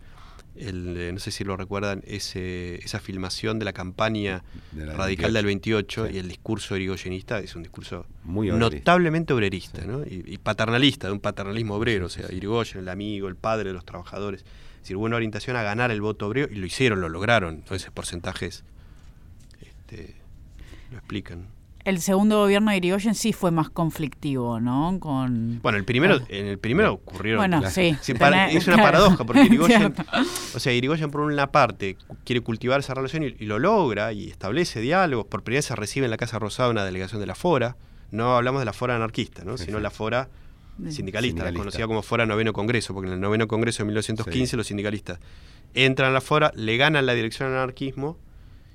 el, 0.60 1.14
no 1.14 1.20
sé 1.20 1.30
si 1.30 1.44
lo 1.44 1.56
recuerdan, 1.56 2.02
ese, 2.06 2.76
esa 2.76 3.00
filmación 3.00 3.58
de 3.58 3.64
la 3.64 3.72
campaña 3.72 4.42
radical 4.74 5.32
del 5.32 5.46
28 5.46 6.10
y 6.10 6.18
el 6.18 6.28
discurso 6.28 6.76
irigoyenista 6.76 7.38
es 7.38 7.54
un 7.56 7.62
discurso 7.62 8.06
notablemente 8.24 9.32
obrerista 9.32 9.84
¿no? 9.84 10.02
y, 10.04 10.38
paternalista, 10.38 11.06
de 11.08 11.12
un 11.12 11.20
paternalismo 11.20 11.74
obrero, 11.74 12.06
o 12.06 12.08
sea, 12.08 12.26
Irigoyen, 12.32 12.82
el 12.82 12.88
amigo, 12.88 13.28
el 13.28 13.36
padre 13.36 13.68
de 13.68 13.74
los 13.74 13.84
trabajadores. 13.84 14.40
Es 14.40 14.82
decir, 14.82 14.96
hubo 14.96 15.04
una 15.04 15.16
orientación 15.16 15.56
a 15.56 15.62
ganar 15.62 15.90
el 15.90 16.00
voto 16.00 16.26
obrero 16.26 16.48
y 16.50 16.56
lo 16.56 16.66
hicieron, 16.66 17.00
lo 17.00 17.08
lograron. 17.08 17.56
Entonces, 17.56 17.90
porcentajes 17.90 18.64
este, 19.60 20.14
lo 20.90 20.98
explican 20.98 21.57
el 21.88 22.02
segundo 22.02 22.40
gobierno 22.40 22.70
de 22.70 22.76
Irigoyen 22.76 23.14
sí 23.14 23.32
fue 23.32 23.50
más 23.50 23.70
conflictivo, 23.70 24.60
¿no? 24.60 24.98
Con 25.00 25.60
bueno, 25.62 25.78
el 25.78 25.84
primero, 25.84 26.20
en 26.28 26.46
el 26.46 26.58
primero 26.58 26.92
ocurrieron. 26.92 27.40
Bueno, 27.40 27.70
sí. 27.70 27.96
es 28.02 28.68
una 28.68 28.76
paradoja 28.76 29.24
porque 29.24 29.42
Irigoyen, 29.46 29.94
o 30.54 30.60
sea, 30.60 30.72
Irigoyen 30.74 31.10
por 31.10 31.22
una 31.22 31.50
parte 31.50 31.96
quiere 32.24 32.42
cultivar 32.42 32.80
esa 32.80 32.92
relación 32.92 33.22
y, 33.22 33.30
lo 33.46 33.58
logra 33.58 34.12
y 34.12 34.28
establece 34.28 34.80
diálogos. 34.80 35.26
Por 35.26 35.42
primera 35.42 35.58
vez 35.58 35.64
se 35.64 35.76
recibe 35.76 36.04
en 36.04 36.10
la 36.10 36.18
Casa 36.18 36.38
Rosada 36.38 36.68
una 36.68 36.84
delegación 36.84 37.22
de 37.22 37.26
la 37.26 37.34
Fora. 37.34 37.76
No 38.10 38.36
hablamos 38.36 38.60
de 38.60 38.66
la 38.66 38.74
Fora 38.74 38.94
anarquista, 38.94 39.44
¿no? 39.44 39.56
sino 39.56 39.80
la 39.80 39.90
Fora 39.90 40.28
sindicalista, 40.90 41.52
conocida 41.54 41.86
como 41.86 42.02
Fora 42.02 42.26
Noveno 42.26 42.52
Congreso, 42.52 42.92
porque 42.92 43.08
en 43.08 43.14
el 43.14 43.20
Noveno 43.20 43.48
Congreso 43.48 43.82
de 43.82 43.86
1915 43.86 44.56
los 44.58 44.66
sindicalistas 44.66 45.20
entran 45.72 46.10
a 46.10 46.12
la 46.12 46.20
Fora, 46.20 46.52
le 46.54 46.76
ganan 46.76 47.06
la 47.06 47.14
dirección 47.14 47.48
al 47.48 47.56
anarquismo 47.56 48.18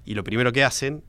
y 0.03 0.15
lo 0.15 0.23
primero 0.23 0.51
que 0.51 0.63
hacen 0.63 1.03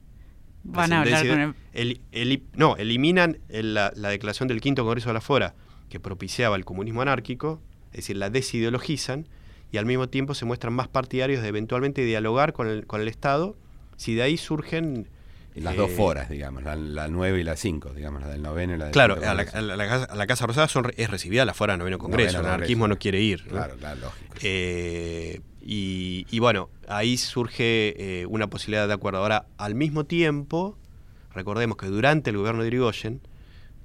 Van 0.64 0.92
a 0.92 1.02
hablar 1.02 1.28
con 1.28 1.56
el... 1.72 2.42
no, 2.54 2.76
eliminan 2.76 3.38
la, 3.48 3.90
declaración 3.90 4.48
del 4.48 4.60
quinto 4.60 4.82
Congreso 4.84 5.10
de 5.10 5.14
la 5.14 5.20
Fora 5.20 5.54
que 5.88 6.00
propiciaba 6.00 6.56
el 6.56 6.64
comunismo 6.64 7.02
anárquico, 7.02 7.60
es 7.92 7.98
decir, 7.98 8.16
la 8.16 8.30
desideologizan 8.30 9.28
y 9.70 9.76
al 9.76 9.86
mismo 9.86 10.08
tiempo 10.08 10.34
se 10.34 10.44
muestran 10.44 10.72
más 10.72 10.88
partidarios 10.88 11.42
de 11.42 11.48
eventualmente 11.48 12.02
dialogar 12.02 12.52
con 12.52 12.68
el, 12.68 12.86
con 12.86 13.00
el 13.00 13.08
Estado 13.08 13.56
si 13.96 14.14
de 14.14 14.22
ahí 14.22 14.36
surgen... 14.36 15.08
Las 15.54 15.76
dos 15.76 15.90
eh, 15.90 15.94
foras, 15.94 16.28
digamos, 16.28 16.64
la, 16.64 16.74
la 16.74 17.08
9 17.08 17.40
y 17.40 17.44
la 17.44 17.56
5, 17.56 17.90
digamos, 17.94 18.22
la 18.22 18.28
del 18.28 18.42
noveno 18.42 18.74
y 18.74 18.78
la 18.78 18.86
del 18.86 18.92
Claro, 18.92 19.16
a 19.24 19.34
la, 19.34 20.26
Casa 20.26 20.46
Rosada 20.46 20.66
son, 20.66 20.92
es 20.96 21.08
recibida 21.08 21.44
la 21.44 21.54
fora 21.54 21.74
del 21.74 21.78
noveno 21.78 21.98
Congreso, 21.98 22.40
el 22.40 22.46
anarquismo 22.46 22.88
no 22.88 22.98
quiere 22.98 23.20
ir. 23.20 23.44
Claro, 23.44 23.76
claro, 23.76 24.00
lógico. 24.00 24.34
Eh, 24.42 25.40
y, 25.66 26.38
bueno, 26.40 26.68
ahí 26.88 27.16
surge 27.16 27.94
eh, 27.96 28.26
una 28.26 28.48
posibilidad 28.48 28.86
de 28.86 28.94
acuerdo. 28.94 29.20
Ahora, 29.20 29.46
al 29.56 29.74
mismo 29.74 30.04
tiempo, 30.04 30.76
recordemos 31.32 31.76
que 31.76 31.86
durante 31.86 32.30
el 32.30 32.36
gobierno 32.36 32.62
de 32.62 32.68
Irigoyen, 32.68 33.20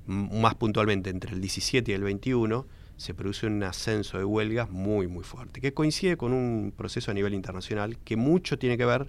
más 0.08 0.56
puntualmente 0.56 1.10
entre 1.12 1.34
el 1.34 1.42
17 1.42 1.92
y 1.92 1.94
el 1.94 2.04
21, 2.04 2.66
se 2.98 3.14
produce 3.14 3.48
un 3.48 3.64
ascenso 3.64 4.18
de 4.18 4.26
huelgas 4.26 4.70
muy, 4.70 5.08
muy 5.08 5.24
fuerte, 5.24 5.62
que 5.62 5.74
coincide 5.74 6.18
con 6.18 6.34
un 6.34 6.74
proceso 6.76 7.12
a 7.12 7.14
nivel 7.14 7.34
internacional 7.34 7.98
que 8.04 8.18
mucho 8.18 8.60
tiene 8.60 8.78
que 8.78 8.86
ver 8.86 9.08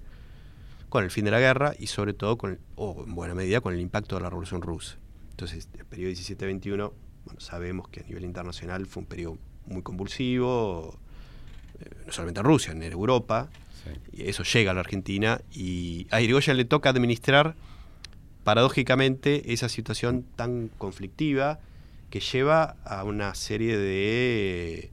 con 0.91 1.05
el 1.05 1.11
fin 1.11 1.25
de 1.25 1.31
la 1.31 1.41
guerra 1.41 1.73
y 1.79 1.87
sobre 1.87 2.13
todo, 2.13 2.37
con, 2.37 2.59
o 2.75 3.05
en 3.07 3.15
buena 3.15 3.35
medida, 3.35 3.61
con 3.63 3.73
el 3.73 3.81
impacto 3.81 4.17
de 4.17 4.23
la 4.23 4.29
Revolución 4.29 4.61
Rusa. 4.61 4.99
Entonces, 5.31 5.69
el 5.79 5.87
periodo 5.87 6.13
17-21, 6.13 6.93
bueno, 7.25 7.41
sabemos 7.41 7.89
que 7.89 8.01
a 8.01 8.03
nivel 8.03 8.25
internacional 8.25 8.87
fue 8.87 9.03
un 9.03 9.07
periodo 9.07 9.39
muy 9.67 9.83
convulsivo, 9.83 10.99
eh, 11.79 11.89
no 12.07 12.13
solamente 12.13 12.41
en 12.41 12.47
Rusia, 12.47 12.73
en 12.73 12.83
Europa, 12.83 13.49
y 14.13 14.29
eso 14.29 14.43
llega 14.43 14.73
a 14.73 14.75
la 14.75 14.81
Argentina, 14.81 15.41
y 15.53 16.07
a 16.11 16.21
Irigoyen 16.21 16.57
le 16.57 16.67
toca 16.67 16.91
administrar, 16.91 17.55
paradójicamente, 18.45 19.53
esa 19.53 19.69
situación 19.69 20.27
tan 20.37 20.69
conflictiva 20.77 21.61
que 22.11 22.21
lleva 22.21 22.77
a 22.85 23.05
una 23.05 23.35
serie 23.35 23.79
de 23.79 24.91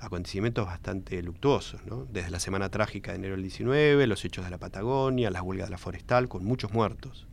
acontecimientos 0.00 0.66
bastante 0.66 1.22
luctuosos, 1.22 1.84
¿no? 1.86 2.06
desde 2.10 2.30
la 2.30 2.40
Semana 2.40 2.68
Trágica 2.68 3.12
de 3.12 3.18
enero 3.18 3.34
del 3.34 3.42
19, 3.42 4.06
los 4.06 4.24
hechos 4.24 4.44
de 4.44 4.50
la 4.50 4.58
Patagonia, 4.58 5.30
las 5.30 5.42
huelgas 5.42 5.68
de 5.68 5.72
la 5.72 5.78
forestal, 5.78 6.28
con 6.28 6.44
muchos 6.44 6.72
muertos. 6.72 7.26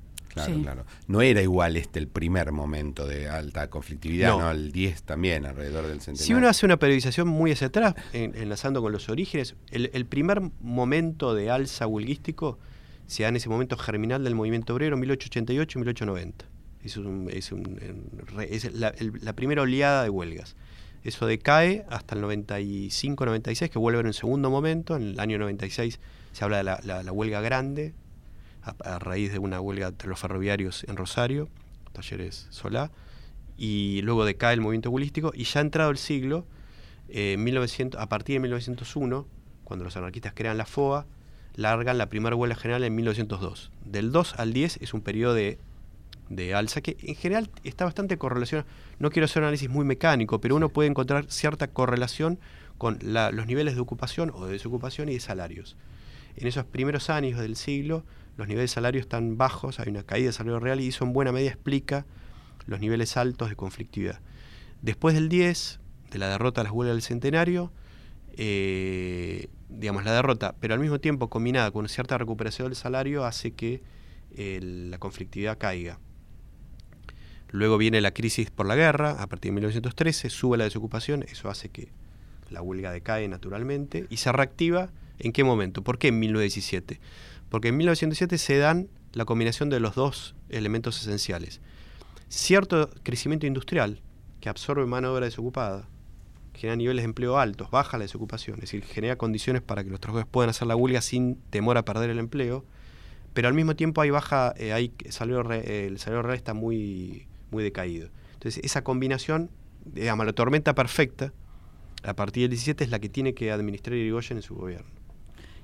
Claro, 0.45 0.61
claro. 0.61 0.85
No 1.07 1.21
era 1.21 1.41
igual 1.41 1.77
este 1.77 1.99
el 1.99 2.07
primer 2.07 2.51
momento 2.51 3.07
de 3.07 3.29
alta 3.29 3.69
conflictividad, 3.69 4.37
¿no? 4.37 4.51
El 4.51 4.71
10 4.71 5.03
también, 5.03 5.45
alrededor 5.45 5.87
del 5.87 5.99
centenario. 6.01 6.25
Si 6.25 6.33
uno 6.33 6.47
hace 6.47 6.65
una 6.65 6.77
periodización 6.77 7.27
muy 7.27 7.51
hacia 7.51 7.67
atrás, 7.67 7.95
enlazando 8.13 8.81
con 8.81 8.91
los 8.91 9.09
orígenes, 9.09 9.55
el, 9.71 10.05
primer 10.05 10.41
momento 10.61 11.33
de 11.33 11.49
alza 11.49 11.87
huelguístico 11.87 12.59
se 13.07 13.23
da 13.23 13.29
en 13.29 13.37
ese 13.37 13.49
momento 13.49 13.77
germinal 13.77 14.23
del 14.23 14.35
movimiento 14.35 14.73
obrero, 14.73 14.97
1888 14.97 15.79
y 15.79 15.81
1890. 15.81 16.45
Es, 16.83 18.65
es, 18.65 18.73
la, 18.73 19.33
primera 19.33 19.61
oleada 19.63 20.03
de 20.03 20.09
huelgas. 20.09 20.55
Eso 21.07 21.25
decae 21.25 21.85
hasta 21.89 22.15
el 22.15 22.21
95-96, 22.21 23.69
que 23.69 23.79
vuelve 23.79 24.01
en 24.01 24.07
un 24.07 24.13
segundo 24.13 24.49
momento. 24.49 24.95
En 24.95 25.03
el 25.03 25.19
año 25.19 25.39
96 25.39 25.99
se 26.33 26.43
habla 26.43 26.57
de 26.57 27.03
la 27.03 27.11
huelga 27.11 27.39
grande, 27.39 27.93
a, 28.61 28.99
raíz 28.99 29.31
de 29.31 29.39
una 29.39 29.61
huelga 29.61 29.87
entre 29.87 30.09
los 30.09 30.19
ferroviarios 30.19 30.83
en 30.87 30.97
Rosario, 30.97 31.49
talleres 31.93 32.47
Solá, 32.49 32.91
y 33.57 34.01
luego 34.03 34.25
decae 34.25 34.53
el 34.53 34.61
movimiento 34.61 34.89
huelístico 34.89 35.31
y 35.33 35.45
ya 35.45 35.59
ha 35.59 35.63
entrado 35.63 35.91
el 35.91 35.97
siglo, 35.97 36.45
eh, 37.09 37.37
1900, 37.37 37.99
a 37.99 38.09
partir 38.09 38.35
de 38.35 38.39
1901, 38.41 39.27
cuando 39.63 39.85
los 39.85 39.95
anarquistas 39.97 40.33
crean 40.35 40.57
la 40.57 40.65
FOA, 40.65 41.05
largan 41.55 41.97
la 41.97 42.09
primera 42.09 42.35
huelga 42.35 42.55
general 42.55 42.83
en 42.83 42.93
1902. 42.95 43.71
Del 43.85 44.11
2 44.11 44.35
al 44.37 44.53
10 44.53 44.79
es 44.81 44.93
un 44.93 45.01
periodo 45.01 45.33
de, 45.33 45.57
de 46.29 46.53
alza 46.53 46.81
que 46.81 46.97
en 47.01 47.15
general 47.15 47.49
está 47.63 47.85
bastante 47.85 48.17
correlacionado. 48.17 48.67
No 48.99 49.09
quiero 49.09 49.25
hacer 49.25 49.41
un 49.41 49.45
análisis 49.45 49.69
muy 49.69 49.85
mecánico, 49.85 50.41
pero 50.41 50.55
uno 50.55 50.69
puede 50.69 50.89
encontrar 50.89 51.25
cierta 51.29 51.67
correlación 51.67 52.39
con 52.77 52.99
los 53.01 53.47
niveles 53.47 53.75
de 53.75 53.81
ocupación 53.81 54.31
o 54.33 54.45
de 54.45 54.53
desocupación 54.53 55.09
y 55.09 55.13
de 55.13 55.19
salarios. 55.19 55.77
En 56.35 56.47
esos 56.47 56.65
primeros 56.65 57.09
años 57.09 57.39
del 57.39 57.55
siglo, 57.55 58.05
los 58.37 58.47
niveles 58.47 58.71
de 58.71 58.75
salario 58.75 59.01
están 59.01 59.37
bajos, 59.37 59.79
hay 59.79 59.89
una 59.89 60.03
caída 60.03 60.27
de 60.27 60.33
salario 60.33 60.59
real 60.59 60.79
y 60.79 60.89
eso 60.89 61.03
en 61.03 61.13
buena 61.13 61.31
medida 61.31 61.49
explica 61.49 62.05
los 62.67 62.79
niveles 62.79 63.17
altos 63.17 63.49
de 63.49 63.55
conflictividad. 63.55 64.19
Después 64.81 65.15
del 65.15 65.29
10, 65.29 65.79
de 66.11 66.19
la 66.19 66.29
derrota 66.29 66.61
de 66.61 66.65
las 66.65 66.73
huelgas 66.73 66.95
del 66.95 67.01
centenario, 67.01 67.71
eh, 68.33 69.47
digamos, 69.69 70.03
la 70.03 70.13
derrota, 70.13 70.55
pero 70.59 70.75
al 70.75 70.79
mismo 70.79 70.99
tiempo 70.99 71.29
combinada 71.29 71.71
con 71.71 71.89
cierta 71.89 72.17
recuperación 72.17 72.67
del 72.67 72.75
salario, 72.75 73.25
hace 73.25 73.51
que 73.51 73.81
eh, 74.35 74.59
la 74.61 74.99
conflictividad 74.99 75.57
caiga. 75.57 75.99
Luego 77.49 77.77
viene 77.77 78.01
la 78.01 78.11
crisis 78.11 78.51
por 78.51 78.65
la 78.65 78.75
guerra, 78.75 79.21
a 79.21 79.27
partir 79.27 79.51
de 79.51 79.55
1913, 79.55 80.29
sube 80.29 80.57
la 80.57 80.65
desocupación, 80.65 81.23
eso 81.23 81.49
hace 81.49 81.69
que 81.69 81.89
la 82.49 82.61
huelga 82.61 82.91
decae 82.91 83.27
naturalmente 83.27 84.05
y 84.09 84.17
se 84.17 84.31
reactiva. 84.31 84.89
¿En 85.19 85.31
qué 85.31 85.43
momento? 85.43 85.83
¿Por 85.83 85.97
qué 85.97 86.09
en 86.09 86.19
1917? 86.19 86.99
Porque 87.49 87.69
en 87.69 87.77
1917 87.77 88.37
se 88.37 88.57
dan 88.57 88.89
la 89.13 89.25
combinación 89.25 89.69
de 89.69 89.79
los 89.79 89.95
dos 89.95 90.35
elementos 90.49 91.01
esenciales. 91.01 91.61
Cierto 92.29 92.89
crecimiento 93.03 93.47
industrial 93.47 94.01
que 94.41 94.49
absorbe 94.49 94.85
mano 94.85 95.07
de 95.07 95.13
obra 95.15 95.25
desocupada, 95.25 95.87
genera 96.53 96.75
niveles 96.75 97.03
de 97.03 97.05
empleo 97.05 97.37
altos, 97.37 97.71
baja 97.71 97.97
la 97.97 98.03
desocupación, 98.03 98.55
es 98.55 98.61
decir, 98.61 98.83
genera 98.83 99.15
condiciones 99.15 99.61
para 99.61 99.83
que 99.83 99.89
los 99.89 99.99
trabajadores 99.99 100.29
puedan 100.29 100.49
hacer 100.49 100.67
la 100.67 100.75
huelga 100.75 101.01
sin 101.01 101.35
temor 101.49 101.77
a 101.77 101.85
perder 101.85 102.09
el 102.09 102.19
empleo, 102.19 102.65
pero 103.33 103.47
al 103.47 103.53
mismo 103.53 103.75
tiempo 103.75 104.01
hay 104.01 104.09
baja, 104.09 104.53
eh, 104.57 104.73
hay 104.73 104.91
el 105.05 105.11
salario 105.13 105.43
real 105.43 106.35
está 106.35 106.53
muy, 106.53 107.27
muy 107.51 107.63
decaído. 107.63 108.09
Entonces, 108.33 108.63
esa 108.63 108.83
combinación, 108.83 109.49
digamos, 109.85 110.25
la 110.25 110.33
tormenta 110.33 110.75
perfecta, 110.75 111.33
a 112.03 112.13
partir 112.13 112.43
del 112.43 112.51
17 112.51 112.83
es 112.83 112.89
la 112.89 112.99
que 112.99 113.09
tiene 113.09 113.33
que 113.33 113.51
administrar 113.51 113.95
Irigoyen 113.95 114.37
en 114.37 114.43
su 114.43 114.55
gobierno. 114.55 114.97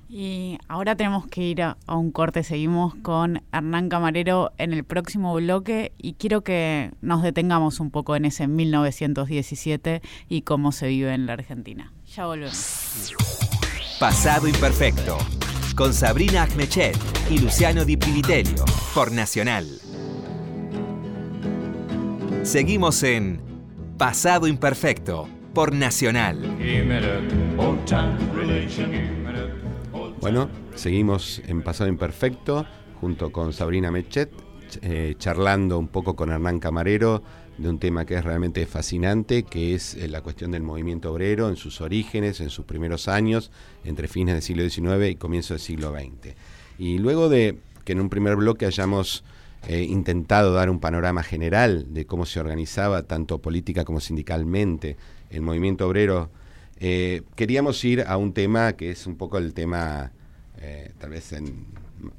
Y 0.08 0.58
ahora 0.68 0.96
tenemos 0.96 1.26
que 1.26 1.42
ir 1.42 1.62
a, 1.62 1.76
un 1.88 2.10
corte. 2.10 2.42
Seguimos 2.42 2.94
con 2.96 3.42
Hernán 3.52 3.88
Camarero 3.88 4.52
en 4.58 4.72
el 4.72 4.84
próximo 4.84 5.34
bloque 5.34 5.92
y 5.98 6.14
quiero 6.14 6.42
que 6.42 6.92
nos 7.00 7.22
detengamos 7.22 7.80
un 7.80 7.90
poco 7.90 8.14
en 8.14 8.26
ese 8.26 8.46
1917 8.46 10.02
y 10.28 10.42
cómo 10.42 10.72
se 10.72 10.88
vive 10.88 11.14
en 11.14 11.26
la 11.26 11.32
Argentina. 11.32 11.92
Ya 12.14 12.26
volvemos. 12.26 13.14
Pasado 13.98 14.46
Imperfecto 14.46 15.18
con 15.74 15.92
Sabrina 15.92 16.42
Agnechet 16.44 16.96
y 17.30 17.38
Luciano 17.38 17.84
Di 17.84 17.96
Privitelio 17.96 18.64
por 18.94 19.10
Nacional. 19.10 19.66
Seguimos 22.44 23.02
en 23.02 23.40
Pasado 23.96 24.46
Imperfecto 24.46 25.26
por 25.54 25.72
Nacional. 25.72 26.38
Bueno, 30.20 30.50
seguimos 30.74 31.40
en 31.46 31.62
Pasado 31.62 31.88
Imperfecto 31.88 32.66
junto 33.00 33.32
con 33.32 33.54
Sabrina 33.54 33.90
Mechet, 33.90 34.30
eh, 34.82 35.14
charlando 35.18 35.78
un 35.78 35.88
poco 35.88 36.14
con 36.14 36.30
Hernán 36.30 36.60
Camarero 36.60 37.22
de 37.56 37.70
un 37.70 37.78
tema 37.78 38.04
que 38.04 38.16
es 38.16 38.24
realmente 38.24 38.66
fascinante, 38.66 39.44
que 39.44 39.74
es 39.74 39.94
eh, 39.94 40.06
la 40.06 40.20
cuestión 40.20 40.50
del 40.50 40.62
movimiento 40.62 41.12
obrero 41.12 41.48
en 41.48 41.56
sus 41.56 41.80
orígenes, 41.80 42.42
en 42.42 42.50
sus 42.50 42.66
primeros 42.66 43.08
años, 43.08 43.50
entre 43.84 44.06
fines 44.06 44.34
del 44.34 44.42
siglo 44.42 44.68
XIX 44.68 45.10
y 45.10 45.14
comienzo 45.14 45.54
del 45.54 45.62
siglo 45.62 45.92
XX. 45.92 46.34
Y 46.78 46.98
luego 46.98 47.30
de 47.30 47.58
que 47.86 47.92
en 47.92 48.00
un 48.00 48.10
primer 48.10 48.36
bloque 48.36 48.66
hayamos 48.66 49.24
eh, 49.68 49.82
intentado 49.82 50.52
dar 50.52 50.70
un 50.70 50.80
panorama 50.80 51.22
general 51.22 51.92
de 51.92 52.06
cómo 52.06 52.26
se 52.26 52.40
organizaba, 52.40 53.02
tanto 53.02 53.38
política 53.38 53.84
como 53.84 54.00
sindicalmente, 54.00 54.96
el 55.30 55.42
movimiento 55.42 55.86
obrero 55.86 56.30
eh, 56.78 57.22
queríamos 57.36 57.84
ir 57.84 58.04
a 58.06 58.16
un 58.16 58.32
tema 58.32 58.74
que 58.74 58.90
es 58.90 59.06
un 59.06 59.16
poco 59.16 59.38
el 59.38 59.54
tema, 59.54 60.12
eh, 60.58 60.92
tal 60.98 61.10
vez 61.10 61.32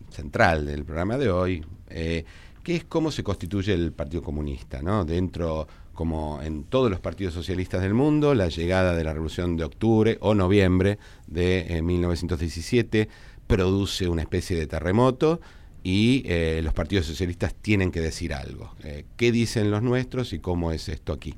central 0.09 0.65
del 0.65 0.85
programa 0.85 1.17
de 1.17 1.29
hoy, 1.29 1.65
eh, 1.89 2.25
que 2.63 2.75
es 2.75 2.85
cómo 2.85 3.11
se 3.11 3.23
constituye 3.23 3.73
el 3.73 3.91
Partido 3.91 4.23
Comunista, 4.23 4.81
¿no? 4.81 5.05
Dentro, 5.05 5.67
como 5.93 6.41
en 6.41 6.63
todos 6.63 6.89
los 6.89 6.99
partidos 6.99 7.33
socialistas 7.33 7.81
del 7.81 7.93
mundo, 7.93 8.33
la 8.33 8.47
llegada 8.47 8.95
de 8.95 9.03
la 9.03 9.13
Revolución 9.13 9.57
de 9.57 9.65
Octubre 9.65 10.17
o 10.21 10.33
Noviembre 10.33 10.97
de 11.27 11.81
1917 11.83 13.07
produce 13.45 14.07
una 14.07 14.23
especie 14.23 14.57
de 14.57 14.65
terremoto 14.65 15.41
y 15.87 16.23
los 16.63 16.73
partidos 16.73 17.05
socialistas 17.05 17.53
tienen 17.53 17.91
que 17.91 18.01
decir 18.01 18.33
algo. 18.33 18.75
¿Qué 19.17 19.31
dicen 19.31 19.69
los 19.69 19.83
nuestros 19.83 20.33
y 20.33 20.39
cómo 20.39 20.71
es 20.71 20.89
esto 20.89 21.13
aquí? 21.13 21.35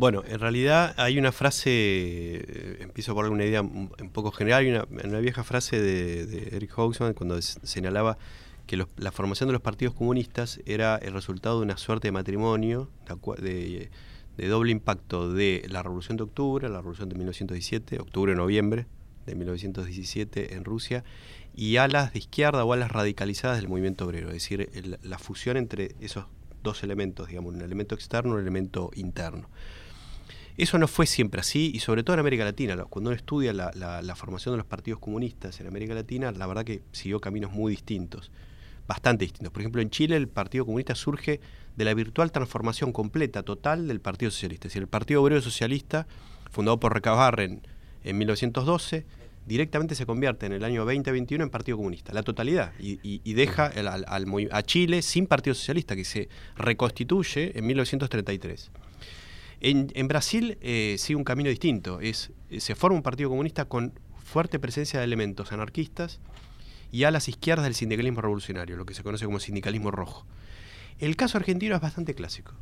Bueno, 0.00 0.22
en 0.26 0.40
realidad 0.40 0.94
hay 0.96 1.18
una 1.18 1.30
frase, 1.30 1.70
eh, 1.70 2.76
empiezo 2.80 3.14
por 3.14 3.28
una 3.28 3.44
idea 3.44 3.60
un, 3.60 3.90
poco 4.14 4.30
general, 4.30 4.60
hay 4.60 4.70
una, 4.70 5.18
vieja 5.20 5.44
frase 5.44 5.78
de, 5.78 6.56
Eric 6.56 6.72
Hobsbawm 6.72 7.12
cuando 7.12 7.38
señalaba 7.42 8.16
que 8.66 8.78
la 8.78 9.12
formación 9.12 9.50
de 9.50 9.52
los 9.52 9.60
partidos 9.60 9.92
comunistas 9.92 10.58
era 10.64 10.96
el 10.96 11.12
resultado 11.12 11.58
de 11.58 11.64
una 11.66 11.76
suerte 11.76 12.08
de 12.08 12.12
matrimonio 12.12 12.88
de, 13.42 13.90
doble 14.38 14.72
impacto 14.72 15.34
de 15.34 15.66
la 15.68 15.82
Revolución 15.82 16.16
de 16.16 16.22
Octubre, 16.22 16.66
la 16.70 16.78
Revolución 16.78 17.10
de 17.10 17.16
1917, 17.16 18.00
octubre-noviembre 18.00 18.86
de 19.26 19.34
1917 19.34 20.54
en 20.54 20.64
Rusia, 20.64 21.04
y 21.54 21.76
alas 21.76 22.12
de 22.12 22.20
izquierda 22.20 22.64
o 22.64 22.72
alas 22.72 22.90
radicalizadas 22.90 23.58
del 23.58 23.68
movimiento 23.68 24.06
obrero, 24.06 24.28
es 24.28 24.34
decir, 24.34 24.98
la 25.02 25.18
fusión 25.18 25.56
entre 25.56 25.94
esos 26.00 26.26
dos 26.62 26.82
elementos, 26.82 27.28
digamos, 27.28 27.54
un 27.54 27.62
elemento 27.62 27.94
externo 27.94 28.32
y 28.32 28.34
un 28.34 28.40
elemento 28.40 28.90
interno. 28.94 29.48
Eso 30.56 30.78
no 30.78 30.88
fue 30.88 31.06
siempre 31.06 31.40
así, 31.40 31.70
y 31.74 31.80
sobre 31.80 32.02
todo 32.02 32.14
en 32.14 32.20
América 32.20 32.44
Latina. 32.44 32.76
Cuando 32.84 33.10
uno 33.10 33.16
estudia 33.16 33.52
la, 33.52 34.14
formación 34.14 34.52
de 34.52 34.58
los 34.58 34.66
partidos 34.66 35.00
comunistas 35.00 35.58
en 35.60 35.66
América 35.66 35.94
Latina, 35.94 36.32
la 36.32 36.46
verdad 36.46 36.64
que 36.64 36.82
siguió 36.92 37.20
caminos 37.20 37.52
muy 37.52 37.70
distintos, 37.70 38.30
bastante 38.86 39.24
distintos. 39.24 39.52
Por 39.52 39.62
ejemplo, 39.62 39.80
en 39.80 39.88
Chile 39.90 40.16
el 40.16 40.28
Partido 40.28 40.66
Comunista 40.66 40.94
surge 40.94 41.40
de 41.76 41.84
la 41.84 41.94
virtual 41.94 42.30
transformación 42.30 42.92
completa, 42.92 43.42
total 43.42 43.88
del 43.88 44.00
Partido 44.00 44.30
Socialista. 44.30 44.68
Es 44.68 44.72
decir, 44.74 44.82
el 44.82 44.88
Partido 44.88 45.22
Obrero 45.22 45.40
Socialista, 45.40 46.06
fundado 46.50 46.78
por 46.78 46.92
Recabarren 46.92 47.62
en 48.04 48.18
1912, 48.18 49.06
directamente 49.46 49.94
se 49.94 50.06
convierte 50.06 50.46
en 50.46 50.52
el 50.52 50.64
año 50.64 50.84
2021 50.84 51.44
en 51.44 51.50
Partido 51.50 51.76
Comunista, 51.76 52.12
la 52.12 52.22
totalidad, 52.22 52.72
y, 52.78 53.32
deja 53.34 53.72
a 53.74 54.62
Chile 54.62 55.02
sin 55.02 55.26
Partido 55.26 55.54
Socialista, 55.54 55.96
que 55.96 56.04
se 56.04 56.28
reconstituye 56.56 57.58
en 57.58 57.66
1933. 57.66 58.70
En, 59.60 60.08
Brasil 60.08 60.56
eh, 60.62 60.96
sigue 60.98 61.16
un 61.16 61.24
camino 61.24 61.50
distinto. 61.50 62.00
Es, 62.00 62.30
se 62.58 62.74
forma 62.74 62.96
un 62.96 63.02
partido 63.02 63.28
comunista 63.28 63.66
con 63.66 63.92
fuerte 64.24 64.58
presencia 64.58 65.00
de 65.00 65.04
elementos 65.04 65.52
anarquistas 65.52 66.20
y 66.92 67.04
a 67.04 67.10
las 67.10 67.28
izquierdas 67.28 67.64
del 67.64 67.74
sindicalismo 67.74 68.20
revolucionario, 68.20 68.76
lo 68.76 68.86
que 68.86 68.94
se 68.94 69.02
conoce 69.02 69.26
como 69.26 69.38
sindicalismo 69.38 69.90
rojo. 69.90 70.26
El 70.98 71.16
caso 71.16 71.38
argentino 71.38 71.74
es 71.74 71.80
bastante 71.80 72.14
clásico, 72.14 72.54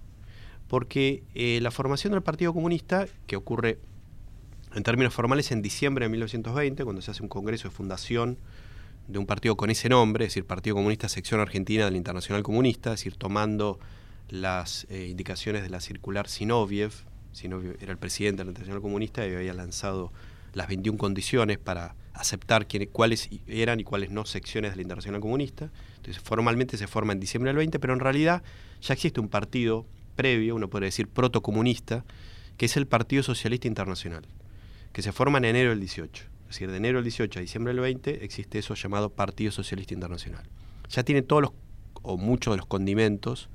porque 0.67 1.23
eh, 1.35 1.61
la 1.63 1.71
formación 1.71 2.13
del 2.13 2.23
Partido 2.23 2.53
Comunista, 2.53 3.07
que 3.27 3.37
ocurre 3.37 3.79
en 4.75 4.83
términos 4.83 5.15
formales 5.15 5.51
en 5.53 5.63
diciembre 5.63 6.05
de 6.05 6.11
1920, 6.11 6.85
cuando 6.85 7.03
se 7.03 7.11
hace 7.11 7.23
un 7.23 7.29
congreso 7.29 7.69
de 7.69 7.75
fundación 7.75 8.39
de 9.07 9.19
un 9.19 9.27
partido 9.27 9.57
con 9.57 9.71
ese 9.71 9.89
nombre, 9.89 10.27
es 10.27 10.31
decir, 10.31 10.45
Partido 10.45 10.77
Comunista 10.77 11.09
Sección 11.09 11.41
Argentina 11.41 11.87
del 11.87 11.97
Internacional 11.97 12.43
Comunista, 12.43 12.93
es 12.93 13.01
decir, 13.01 13.17
tomando 13.17 13.79
las 14.29 14.87
eh, 14.91 15.07
indicaciones 15.09 15.63
de 15.63 15.71
la 15.71 15.81
circular 15.81 16.29
Sinoviev. 16.29 16.93
Sinoviev 17.33 17.79
era 17.81 17.93
el 17.93 17.99
presidente 17.99 18.41
de 18.41 18.45
la 18.45 18.51
Internacional 18.51 18.83
Comunista 18.83 19.27
y 19.27 19.35
había 19.35 19.55
lanzado 19.55 20.13
las 20.53 20.69
21 20.69 20.99
condiciones 20.99 21.59
para 21.59 21.95
aceptar 22.13 22.67
cuáles 22.93 23.31
eran 23.47 23.81
y 23.81 23.85
cuáles 23.85 24.11
no 24.11 24.27
secciones 24.27 24.73
de 24.73 24.77
la 24.77 24.83
Internacional 24.83 25.21
Comunista. 25.21 25.71
Entonces, 25.97 26.23
formalmente 26.23 26.77
se 26.77 26.87
forma 26.87 27.13
en 27.13 27.21
diciembre 27.21 27.51
del 27.51 27.57
20, 27.57 27.79
pero 27.79 27.95
en 27.95 28.01
realidad 28.01 28.43
ya 28.83 28.95
existe 28.95 29.21
un 29.21 29.29
partido 29.29 29.87
previo, 30.17 30.57
uno 30.57 30.69
puede 30.69 30.87
decir 30.87 31.09
protocomunista, 31.09 32.05
que 32.57 32.67
es 32.67 32.77
el 32.77 32.87
Partido 32.87 33.23
Socialista 33.23 33.69
Internacional, 33.69 34.27
que 34.99 35.03
se 35.03 35.13
forma 35.13 35.39
en 35.39 35.45
enero 35.45 35.71
del 35.71 35.79
18. 35.79 36.25
Es 36.25 36.49
decir, 36.49 36.69
de 36.73 36.77
enero 36.77 36.99
del 36.99 37.05
18 37.05 37.39
a 37.39 37.43
diciembre 37.43 37.73
del 37.73 37.81
20 37.83 38.25
existe 38.25 38.59
eso 38.59 38.75
llamado 38.75 39.11
Partido 39.11 39.53
Socialista 39.53 39.95
Internacional. 39.95 40.43
Ya 40.91 41.05
tiene 41.05 41.23
todos 41.23 41.41
los, 41.41 41.53
o 42.03 42.17
muchos 42.17 42.53
de 42.53 42.57
los 42.57 42.67
condimentos 42.67 43.49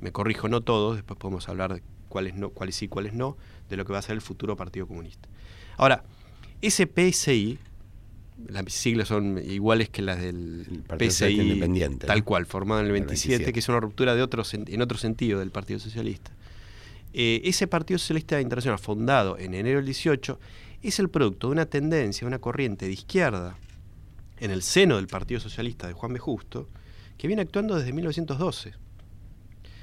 me 0.00 0.12
corrijo, 0.12 0.48
no 0.48 0.62
todos, 0.62 0.96
después 0.96 1.18
podemos 1.18 1.46
hablar 1.50 1.74
de 1.74 1.82
cuáles, 2.08 2.36
no, 2.36 2.48
cuáles 2.48 2.76
sí, 2.76 2.88
cuáles 2.88 3.12
no, 3.12 3.36
de 3.68 3.76
lo 3.76 3.84
que 3.84 3.92
va 3.92 3.98
a 3.98 4.02
ser 4.02 4.14
el 4.14 4.22
futuro 4.22 4.56
Partido 4.56 4.86
Comunista. 4.86 5.28
Ahora, 5.76 6.04
ese 6.62 6.86
PSI, 6.86 7.58
las 8.48 8.72
siglas 8.72 9.08
son 9.08 9.42
iguales 9.44 9.90
que 9.90 10.00
las 10.00 10.22
del 10.22 10.84
PSI 10.98 11.38
Independiente, 11.38 12.06
tal 12.06 12.24
cual, 12.24 12.46
formado 12.46 12.80
en 12.80 12.86
el 12.86 12.92
27, 12.92 13.52
que 13.52 13.58
es 13.58 13.68
una 13.68 13.78
ruptura 13.78 14.14
de 14.14 14.22
otro, 14.22 14.42
en 14.50 14.80
otro 14.80 14.96
sentido 14.96 15.38
del 15.38 15.50
Partido 15.50 15.78
Socialista. 15.80 16.32
Eh, 17.12 17.42
ese 17.44 17.66
Partido 17.66 17.98
Socialista 17.98 18.40
Internacional, 18.40 18.78
fundado 18.78 19.38
en 19.38 19.54
enero 19.54 19.78
del 19.78 19.86
18, 19.86 20.38
es 20.82 20.98
el 20.98 21.10
producto 21.10 21.48
de 21.48 21.52
una 21.52 21.66
tendencia, 21.66 22.26
una 22.26 22.38
corriente 22.38 22.86
de 22.86 22.92
izquierda 22.92 23.56
en 24.38 24.50
el 24.50 24.62
seno 24.62 24.96
del 24.96 25.06
Partido 25.06 25.40
Socialista 25.40 25.86
de 25.86 25.92
Juan 25.92 26.12
B. 26.12 26.18
Justo, 26.18 26.68
que 27.18 27.26
viene 27.26 27.42
actuando 27.42 27.76
desde 27.76 27.92
1912. 27.92 28.72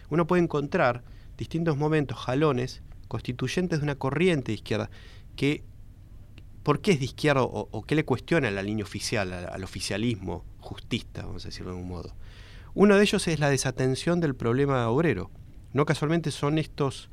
Uno 0.10 0.28
puede 0.28 0.42
encontrar 0.42 1.04
distintos 1.38 1.78
momentos, 1.78 2.18
jalones, 2.18 2.82
constituyentes 3.08 3.80
de 3.80 3.84
una 3.84 3.96
corriente 3.96 4.52
de 4.52 4.56
izquierda 4.56 4.90
que 5.36 5.64
¿Por 6.64 6.82
qué 6.82 6.92
es 6.92 7.00
de 7.00 7.06
izquierda 7.06 7.42
o, 7.42 7.84
qué 7.84 7.96
le 7.96 8.06
cuestiona 8.06 8.52
la 8.52 8.62
línea 8.62 8.84
oficial, 8.84 9.34
al, 9.34 9.64
oficialismo 9.64 10.46
justista, 10.60 11.26
vamos 11.26 11.46
a 11.46 11.48
decirlo 11.48 11.72
de 11.72 11.78
algún 11.78 11.90
modo? 11.90 12.14
Uno 12.76 12.96
de 12.96 13.02
ellos 13.02 13.28
es 13.28 13.40
la 13.40 13.50
desatención 13.50 14.20
del 14.20 14.36
problema 14.36 14.88
obrero. 14.90 15.32
No 15.74 15.86
casualmente 15.86 16.32
son 16.32 16.60
estos, 16.60 17.10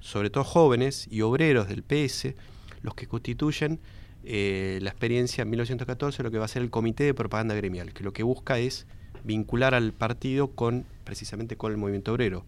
sobre 0.00 0.30
todo 0.30 0.44
jóvenes 0.44 1.06
y 1.10 1.20
obreros 1.22 1.68
del 1.68 1.82
PS, 1.82 2.34
los 2.82 2.94
que 2.94 3.06
constituyen 3.06 3.80
eh, 4.24 4.78
la 4.82 4.90
experiencia 4.90 5.42
en 5.42 5.50
1914, 5.50 6.22
lo 6.22 6.30
que 6.30 6.38
va 6.38 6.44
a 6.44 6.48
ser 6.48 6.62
el 6.62 6.70
Comité 6.70 7.04
de 7.04 7.14
Propaganda 7.14 7.54
Gremial, 7.54 7.92
que 7.92 8.04
lo 8.04 8.12
que 8.12 8.22
busca 8.22 8.58
es 8.58 8.86
vincular 9.24 9.74
al 9.74 9.92
partido 9.92 10.48
con 10.48 10.84
precisamente 11.04 11.56
con 11.56 11.72
el 11.72 11.78
movimiento 11.78 12.12
obrero 12.12 12.44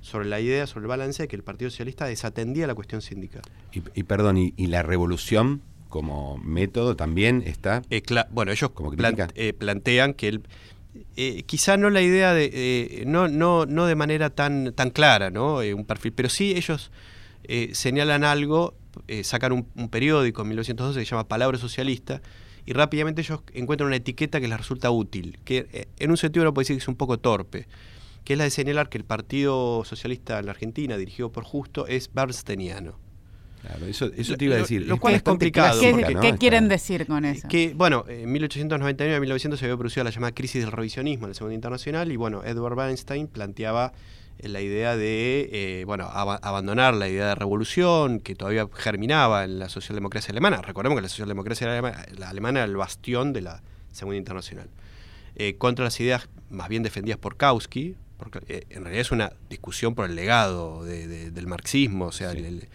sobre 0.00 0.26
la 0.28 0.40
idea, 0.40 0.66
sobre 0.66 0.84
el 0.84 0.88
balance 0.88 1.22
de 1.22 1.28
que 1.28 1.36
el 1.36 1.42
Partido 1.42 1.70
Socialista 1.70 2.06
desatendía 2.06 2.66
la 2.66 2.74
cuestión 2.74 3.02
sindical. 3.02 3.42
Y, 3.72 4.02
perdón, 4.04 4.38
y, 4.38 4.66
la 4.66 4.82
revolución 4.82 5.60
como 5.88 6.38
método 6.38 6.96
también 6.96 7.42
está. 7.44 7.82
Eh, 7.90 8.02
bueno, 8.30 8.52
ellos 8.52 8.70
como 8.70 8.92
eh, 8.92 9.52
plantean 9.52 10.14
que 10.14 10.28
el, 10.28 10.42
eh, 11.16 11.42
quizá 11.44 11.76
no 11.76 11.90
la 11.90 12.02
idea 12.02 12.34
de 12.34 13.04
no, 13.06 13.28
no, 13.28 13.66
no 13.66 13.86
de 13.86 13.94
manera 13.94 14.30
tan, 14.30 14.72
tan 14.74 14.90
clara, 14.90 15.30
¿no? 15.30 15.56
un 15.58 15.84
perfil, 15.84 16.12
pero 16.12 16.28
sí 16.28 16.52
ellos 16.56 16.90
señalan 17.72 18.22
algo, 18.22 18.74
sacan 19.22 19.52
un, 19.52 19.88
periódico 19.88 20.42
en 20.42 20.48
1912 20.48 21.00
que 21.00 21.04
se 21.04 21.10
llama 21.10 21.26
Palabra 21.26 21.58
Socialista 21.58 22.22
y 22.64 22.72
rápidamente 22.72 23.22
ellos 23.22 23.40
encuentran 23.54 23.88
una 23.88 23.96
etiqueta 23.96 24.40
que 24.40 24.46
les 24.46 24.58
resulta 24.58 24.90
útil, 24.90 25.38
que 25.44 25.88
en 25.98 26.10
un 26.10 26.16
sentido 26.16 26.44
uno 26.44 26.54
puede 26.54 26.64
decir 26.64 26.76
que 26.76 26.82
es 26.82 26.88
un 26.88 26.96
poco 26.96 27.18
torpe, 27.18 27.66
que 28.24 28.34
es 28.34 28.38
la 28.38 28.44
de 28.44 28.50
señalar 28.50 28.88
que 28.88 28.98
el 28.98 29.04
Partido 29.04 29.84
Socialista 29.84 30.38
en 30.38 30.46
la 30.46 30.52
Argentina, 30.52 30.96
dirigido 30.96 31.32
por 31.32 31.44
Justo, 31.44 31.86
es 31.86 32.12
bernsteiniano. 32.12 33.09
Claro, 33.62 33.86
eso, 33.86 34.10
eso 34.16 34.36
te 34.36 34.44
iba 34.46 34.54
a 34.54 34.58
decir. 34.58 34.86
Lo, 34.86 34.98
cual 34.98 35.14
es 35.14 35.22
complicado. 35.22 35.80
¿Qué, 35.80 36.36
quieren 36.38 36.68
decir 36.68 37.06
con 37.06 37.24
eso? 37.24 37.46
Que, 37.48 37.74
bueno, 37.74 38.04
en 38.08 38.30
1899 38.32 39.16
a 39.16 39.20
1900 39.20 39.58
se 39.58 39.66
había 39.66 39.76
producido 39.76 40.04
la 40.04 40.10
llamada 40.10 40.32
crisis 40.32 40.62
del 40.62 40.72
revisionismo 40.72 41.26
en 41.26 41.30
el 41.30 41.34
Segundo 41.34 41.54
Internacional 41.54 42.10
y, 42.10 42.16
bueno, 42.16 42.42
Edward 42.44 42.74
Bernstein 42.74 43.26
planteaba 43.26 43.92
eh, 44.38 44.48
la 44.48 44.62
idea 44.62 44.96
de, 44.96 45.50
eh, 45.52 45.84
bueno, 45.84 46.08
abandonar 46.10 46.94
la 46.94 47.08
idea 47.08 47.28
de 47.28 47.34
revolución 47.34 48.20
que 48.20 48.34
todavía 48.34 48.66
germinaba 48.72 49.44
en 49.44 49.58
la 49.58 49.68
socialdemocracia 49.68 50.32
alemana. 50.32 50.62
Recordemos 50.62 50.96
que 50.96 51.02
la 51.02 51.08
socialdemocracia 51.08 51.78
alemana, 52.26 52.60
era 52.60 52.64
el 52.64 52.76
bastión 52.76 53.32
de 53.32 53.42
la 53.42 53.62
Segunda 53.92 54.16
Internacional. 54.16 54.70
Eh, 55.36 55.56
contra 55.56 55.84
las 55.84 56.00
ideas 56.00 56.28
más 56.48 56.68
bien 56.68 56.82
defendidas 56.82 57.18
por 57.18 57.36
Kautsky, 57.36 57.96
porque 58.16 58.66
en 58.70 58.82
realidad 58.82 59.00
es 59.00 59.12
una 59.12 59.32
discusión 59.48 59.94
por 59.94 60.06
el 60.06 60.14
legado 60.14 60.84
del 60.84 61.46
marxismo, 61.46 62.06
o 62.06 62.12
sea, 62.12 62.32
el 62.32 62.44
el, 62.44 62.68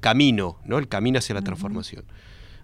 camino, 0.00 0.58
¿no? 0.64 0.78
el 0.78 0.88
camino 0.88 1.18
hacia 1.18 1.34
la 1.34 1.42
transformación. 1.42 2.04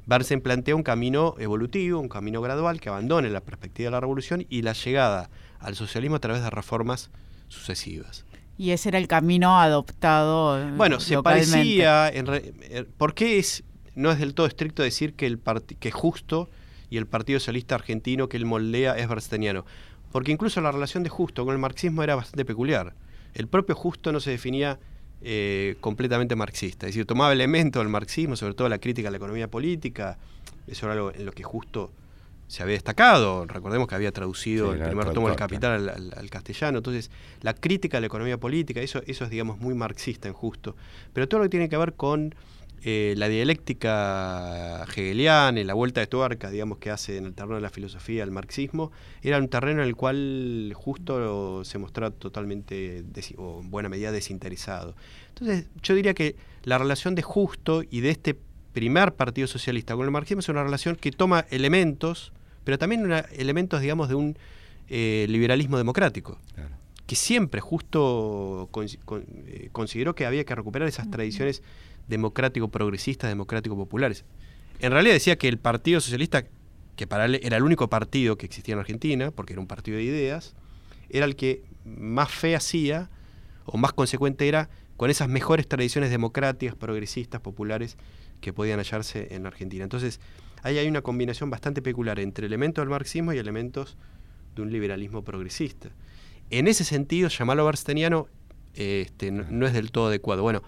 Barsen 0.06 0.40
plantea 0.40 0.76
un 0.76 0.82
camino 0.82 1.34
evolutivo, 1.38 1.98
un 1.98 2.08
camino 2.08 2.42
gradual 2.42 2.80
que 2.80 2.90
abandone 2.90 3.30
la 3.30 3.40
perspectiva 3.40 3.86
de 3.86 3.90
la 3.92 4.00
revolución 4.00 4.46
y 4.50 4.62
la 4.62 4.74
llegada 4.74 5.30
al 5.60 5.76
socialismo 5.76 6.16
a 6.16 6.20
través 6.20 6.42
de 6.42 6.50
reformas 6.50 7.10
sucesivas. 7.48 8.26
Y 8.56 8.70
ese 8.70 8.90
era 8.90 8.98
el 8.98 9.08
camino 9.08 9.58
adoptado. 9.58 10.60
Eh, 10.60 10.70
bueno, 10.76 11.00
se 11.00 11.20
parecía. 11.22 12.08
En 12.08 12.26
eh, 12.30 12.84
¿Por 12.96 13.14
qué 13.14 13.38
es, 13.38 13.64
no 13.94 14.10
es 14.10 14.18
del 14.18 14.34
todo 14.34 14.46
estricto 14.46 14.82
decir 14.82 15.14
que, 15.14 15.26
el 15.26 15.40
que 15.80 15.90
Justo 15.90 16.50
y 16.90 16.98
el 16.98 17.06
Partido 17.06 17.40
Socialista 17.40 17.74
Argentino 17.74 18.28
que 18.28 18.36
él 18.36 18.44
moldea 18.44 18.96
es 18.96 19.08
barsteniano? 19.08 19.64
Porque 20.12 20.30
incluso 20.30 20.60
la 20.60 20.70
relación 20.70 21.02
de 21.02 21.08
Justo 21.08 21.44
con 21.44 21.54
el 21.54 21.58
marxismo 21.58 22.02
era 22.02 22.14
bastante 22.14 22.44
peculiar. 22.44 22.94
El 23.32 23.48
propio 23.48 23.74
Justo 23.74 24.12
no 24.12 24.20
se 24.20 24.30
definía 24.30 24.78
eh, 25.26 25.76
completamente 25.80 26.36
marxista. 26.36 26.86
Es 26.86 26.94
decir, 26.94 27.06
tomaba 27.06 27.32
elementos 27.32 27.80
del 27.80 27.88
marxismo, 27.88 28.36
sobre 28.36 28.52
todo 28.54 28.68
la 28.68 28.78
crítica 28.78 29.08
a 29.08 29.10
la 29.10 29.16
economía 29.16 29.48
política, 29.48 30.18
eso 30.66 30.86
era 30.86 30.92
algo 30.92 31.12
en 31.14 31.24
lo 31.24 31.32
que 31.32 31.42
justo 31.42 31.90
se 32.46 32.62
había 32.62 32.74
destacado. 32.74 33.46
Recordemos 33.46 33.88
que 33.88 33.94
había 33.94 34.12
traducido 34.12 34.74
el 34.74 34.82
primer 34.82 35.12
tomo 35.12 35.28
del 35.28 35.36
Capital 35.36 35.88
al, 35.88 36.30
castellano. 36.30 36.78
Entonces, 36.78 37.10
la 37.40 37.54
crítica 37.54 37.98
a 37.98 38.00
la 38.00 38.06
economía 38.06 38.38
política, 38.38 38.80
eso, 38.80 39.02
eso 39.06 39.24
es, 39.24 39.30
digamos, 39.30 39.58
muy 39.58 39.74
marxista 39.74 40.28
en 40.28 40.34
justo. 40.34 40.76
Pero 41.12 41.26
todo 41.26 41.40
lo 41.40 41.44
que 41.44 41.50
tiene 41.50 41.68
que 41.68 41.76
ver 41.76 41.94
con 41.94 42.34
eh, 42.86 43.14
la 43.16 43.30
dialéctica 43.30 44.84
hegeliana 44.84 45.58
y 45.58 45.64
la 45.64 45.72
vuelta 45.72 46.02
de 46.02 46.06
tuerca, 46.06 46.50
digamos, 46.50 46.76
que 46.76 46.90
hace 46.90 47.16
en 47.16 47.24
el 47.24 47.34
terreno 47.34 47.54
de 47.54 47.62
la 47.62 47.70
filosofía 47.70 48.22
el 48.22 48.30
marxismo, 48.30 48.92
era 49.22 49.38
un 49.38 49.48
terreno 49.48 49.80
en 49.80 49.88
el 49.88 49.96
cual 49.96 50.70
justo 50.74 51.64
se 51.64 51.78
mostraba 51.78 52.14
totalmente, 52.14 53.02
o 53.38 53.60
en 53.62 53.70
buena 53.70 53.88
medida, 53.88 54.12
desinteresado. 54.12 54.96
Entonces, 55.30 55.66
yo 55.82 55.94
diría 55.94 56.12
que 56.12 56.36
la 56.62 56.76
relación 56.76 57.14
de 57.14 57.22
justo 57.22 57.82
y 57.90 58.00
de 58.00 58.10
este 58.10 58.36
primer 58.74 59.14
partido 59.14 59.48
socialista 59.48 59.94
con 59.94 60.04
el 60.04 60.10
marxismo 60.10 60.40
es 60.40 60.48
una 60.50 60.62
relación 60.62 60.96
que 60.96 61.10
toma 61.10 61.46
elementos, 61.48 62.34
pero 62.64 62.76
también 62.76 63.10
elementos, 63.32 63.80
digamos, 63.80 64.10
de 64.10 64.14
un 64.14 64.36
eh, 64.90 65.24
liberalismo 65.30 65.78
democrático. 65.78 66.38
que 67.06 67.16
siempre 67.16 67.60
justo 67.62 68.68
eh, 68.76 69.68
consideró 69.72 70.14
que 70.14 70.26
había 70.26 70.44
que 70.44 70.54
recuperar 70.54 70.88
esas 70.88 71.10
tradiciones 71.10 71.62
democrático 72.08 72.68
progresistas, 72.68 73.30
democrático 73.30 73.76
populares. 73.76 74.24
En 74.80 74.92
realidad 74.92 75.14
decía 75.14 75.36
que 75.36 75.48
el 75.48 75.58
Partido 75.58 76.00
Socialista, 76.00 76.44
que 76.96 77.06
para 77.06 77.24
él 77.26 77.40
era 77.42 77.56
el 77.56 77.62
único 77.62 77.88
partido 77.88 78.36
que 78.36 78.46
existía 78.46 78.74
en 78.74 78.80
Argentina, 78.80 79.30
porque 79.30 79.52
era 79.52 79.60
un 79.60 79.66
partido 79.66 79.96
de 79.96 80.04
ideas, 80.04 80.54
era 81.08 81.26
el 81.26 81.36
que 81.36 81.62
más 81.84 82.30
fe 82.30 82.56
hacía 82.56 83.10
o 83.66 83.76
más 83.76 83.92
consecuente 83.92 84.48
era 84.48 84.68
con 84.96 85.10
esas 85.10 85.28
mejores 85.28 85.66
tradiciones 85.66 86.10
democráticas, 86.10 86.76
progresistas, 86.76 87.40
populares 87.40 87.96
que 88.40 88.52
podían 88.52 88.78
hallarse 88.78 89.34
en 89.34 89.46
Argentina. 89.46 89.84
Entonces, 89.84 90.20
ahí 90.62 90.78
hay 90.78 90.86
una 90.86 91.02
combinación 91.02 91.50
bastante 91.50 91.82
peculiar 91.82 92.20
entre 92.20 92.46
elementos 92.46 92.82
del 92.82 92.90
marxismo 92.90 93.32
y 93.32 93.38
elementos 93.38 93.96
de 94.54 94.62
un 94.62 94.70
liberalismo 94.70 95.24
progresista. 95.24 95.90
En 96.50 96.68
ese 96.68 96.84
sentido, 96.84 97.28
llamarlo 97.28 97.64
barsteniano 97.64 98.28
este, 98.74 99.30
no 99.30 99.66
es 99.66 99.72
del 99.72 99.90
todo 99.90 100.08
adecuado. 100.08 100.42
Bueno, 100.42 100.62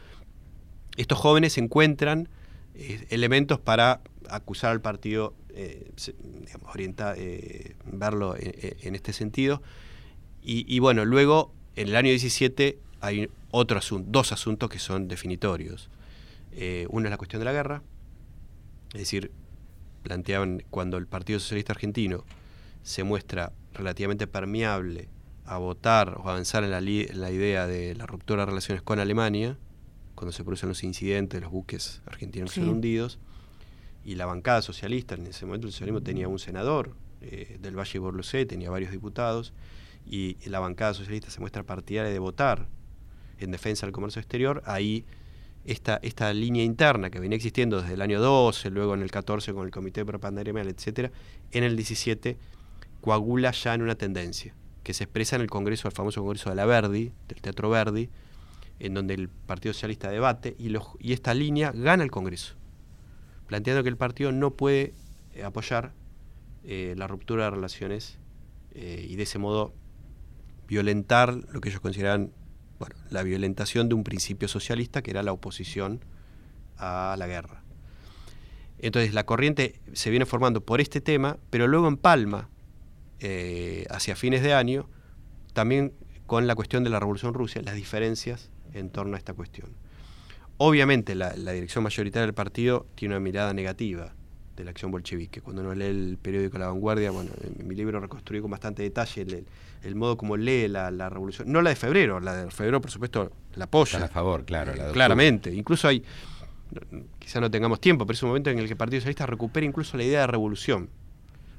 estos 0.96 1.18
jóvenes 1.18 1.59
encuentran 1.59 2.28
eh, 2.74 3.06
elementos 3.11 3.59
para 3.59 4.00
acusar 4.28 4.72
al 4.72 4.80
partido, 4.80 5.35
eh, 5.50 5.90
orienta, 6.72 7.14
eh, 7.16 7.74
verlo 7.85 8.35
en, 8.38 8.94
este 8.94 9.12
sentido. 9.12 9.62
Y, 10.48 10.78
bueno, 10.78 11.04
luego, 11.04 11.52
en 11.74 11.88
el 11.88 11.96
año 11.96 12.11
17, 12.11 12.78
hay 13.00 13.28
otro 13.50 13.78
asunto, 13.78 14.09
dos 14.12 14.30
asuntos 14.30 14.70
que 14.70 14.78
son 14.78 15.09
definitorios. 15.09 15.90
uno 16.88 17.06
es 17.06 17.11
la 17.11 17.16
cuestión 17.16 17.40
de 17.40 17.46
la 17.46 17.52
guerra, 17.52 17.82
es 18.92 19.00
decir, 19.00 19.32
planteaban 20.04 20.62
cuando 20.70 20.98
el 20.98 21.09
Partido 21.09 21.40
Socialista 21.40 21.72
Argentino 21.72 22.24
se 22.85 23.02
muestra 23.02 23.52
relativamente 23.74 24.28
permeable 24.28 25.09
a 25.44 25.59
votar 25.59 26.16
o 26.16 26.28
avanzar 26.28 26.62
en 26.62 26.70
la 26.70 27.30
idea 27.30 27.66
de 27.66 27.96
la 27.96 28.06
ruptura 28.06 28.42
de 28.42 28.46
relaciones 28.46 28.82
con 28.82 29.00
Alemania, 29.00 29.59
cuando 30.16 30.33
se 30.33 30.42
producen 30.42 30.68
los 30.68 30.83
incidentes, 30.83 31.40
los 31.40 31.52
buques 31.52 32.02
argentinos 32.07 32.50
son 32.50 32.68
hundidos, 32.68 33.18
y 34.05 34.16
la 34.16 34.26
bancada 34.26 34.62
socialista, 34.62 35.14
en 35.14 35.26
ese 35.26 35.46
momento 35.46 35.68
el 35.68 35.72
socialismo 35.72 36.02
tenía 36.02 36.26
un 36.26 36.38
senador 36.38 36.96
eh, 37.20 37.59
del 37.61 37.79
Valle 37.79 37.98
Borlosé, 37.98 38.46
tenía 38.46 38.70
varios 38.70 38.90
diputados, 38.90 39.52
y 40.09 40.37
la 40.48 40.59
bancada 40.59 40.94
socialista 40.94 41.31
se 41.31 41.38
muestra 41.40 41.64
partidaria 41.64 42.11
de 42.11 42.18
votar 42.18 42.66
en 43.38 43.50
defensa 43.50 43.87
del 43.87 43.92
comercio 43.92 44.20
exterior, 44.20 44.62
ahí 44.64 45.05
esta, 45.66 45.98
esta 46.02 46.33
línea 46.33 46.64
interna 46.64 47.11
que 47.11 47.20
venía 47.20 47.37
existiendo 47.37 47.83
desde 47.83 47.95
el 47.95 48.01
año 48.01 48.20
12, 48.20 48.70
luego 48.70 48.95
en 48.95 49.03
el 49.03 49.11
14 49.11 49.53
con 49.53 49.66
el 49.66 49.70
Comité 49.70 50.01
de 50.01 50.07
Propaganda 50.07 50.43
Gremial, 50.43 50.68
etc., 50.68 51.12
en 51.51 51.64
el 51.64 51.76
17 51.76 52.38
coagula 53.03 53.51
ya 53.51 53.74
en 53.74 53.82
una 53.82 53.97
tendencia 53.97 54.55
que 54.82 54.95
se 54.95 55.05
expresa 55.05 55.36
en 55.36 55.43
el 55.43 55.51
Congreso, 55.51 55.88
el 55.88 55.95
famoso 55.95 56.22
Congreso 56.22 56.49
de 56.49 56.57
la 56.57 56.64
Verdi, 56.64 57.12
del 57.28 57.41
Teatro 57.43 57.68
Verdi, 57.68 58.09
en 58.79 58.95
donde 58.95 59.14
el 59.14 59.29
Partido 59.29 59.72
Socialista 59.72 60.11
debate 60.11 60.55
y, 60.59 60.72
y 61.01 61.12
esta 61.12 61.35
línea 61.35 61.72
gana 61.72 62.05
el 62.05 62.11
Congreso, 62.11 62.55
planteando 63.47 63.83
que 63.83 63.89
el 63.89 63.97
partido 63.97 64.33
no 64.33 64.53
puede 64.53 64.95
eh, 65.35 65.45
apoyar 65.45 65.93
eh, 66.64 66.95
la 66.97 67.07
ruptura 67.07 67.45
de 67.45 67.51
relaciones 67.51 68.18
eh, 68.72 69.07
y 69.09 69.16
de 69.16 69.22
ese 69.22 69.39
modo 69.39 69.72
violentar 70.68 71.35
lo 71.35 71.61
que 71.61 71.68
ellos 71.68 71.81
consideran 71.81 72.33
bueno, 72.79 72.97
la 73.11 73.22
violentación 73.22 73.89
de 73.89 73.95
un 73.95 74.05
principio 74.05 74.49
socialista 74.49 75.01
que 75.01 75.11
era 75.11 75.22
la 75.22 75.33
oposición 75.33 76.05
a 76.77 77.16
la 77.18 77.27
guerra. 77.27 77.62
Entonces 78.79 79.14
la 79.14 79.24
corriente 79.24 79.81
se 79.95 80.11
viene 80.11 80.27
formando 80.27 80.61
por 80.61 80.83
este 80.83 81.01
tema, 81.01 81.39
pero 81.49 81.66
luego 81.66 81.89
en 81.89 81.97
Palma, 81.97 82.51
hacia 83.89 84.14
fines 84.14 84.43
de 84.43 84.53
año, 84.53 84.91
también 85.55 85.95
con 86.27 86.47
la 86.47 86.55
cuestión 86.55 86.85
de 86.85 86.91
la 86.91 87.01
Revolución 87.01 87.33
Rusia, 87.33 87.62
las 87.62 87.74
diferencias 87.74 88.51
en 88.79 88.91
torno 88.91 89.14
a 89.14 89.18
esta 89.18 89.33
cuestión. 89.35 89.70
Obviamente 90.59 91.14
la, 91.14 91.33
dirección 91.33 91.85
mayoritaria 91.85 92.27
del 92.27 92.35
partido 92.35 92.87
tiene 92.95 93.14
una 93.14 93.20
mirada 93.20 93.53
negativa 93.53 94.14
de 94.57 94.64
la 94.64 94.70
acción 94.70 94.91
bolchevique. 94.91 95.43
Cuando 95.43 95.61
uno 95.61 95.74
lee 95.74 95.85
el 95.85 96.18
periódico 96.20 96.57
La 96.57 96.68
Vanguardia, 96.68 97.11
bueno, 97.11 97.31
en 97.43 97.68
mi 97.68 97.74
libro 97.74 98.01
reconstruí 98.01 98.41
con 98.41 98.51
bastante 98.51 98.83
detalle 98.83 99.45
el, 99.83 99.95
modo 99.95 100.16
como 100.16 100.37
lee 100.39 100.66
la, 100.68 100.91
revolución. 101.11 101.53
No 101.53 101.61
la 101.61 101.70
de 101.70 101.77
febrero, 101.77 102.20
la 102.20 102.35
de 102.35 102.51
febrero 102.51 102.81
por 102.81 102.91
supuesto 102.91 103.31
la 103.55 103.64
apoya. 103.64 104.03
a 104.03 104.09
favor, 104.09 104.47
claro. 104.47 104.72
claramente. 104.93 105.53
Incluso 105.55 105.89
hay, 105.89 106.03
quizá 107.18 107.41
no 107.41 107.51
tengamos 107.51 107.81
tiempo, 107.81 108.07
pero 108.07 108.14
es 108.14 108.22
un 108.22 108.31
momento 108.31 108.49
en 108.49 108.59
el 108.59 108.64
que 108.64 108.72
el 108.72 108.79
Partido 108.79 109.01
Socialista 109.01 109.27
recupera 109.27 109.66
incluso 109.66 109.99
la 109.99 110.05
idea 110.05 110.20
de 110.20 110.27
revolución. 110.27 110.89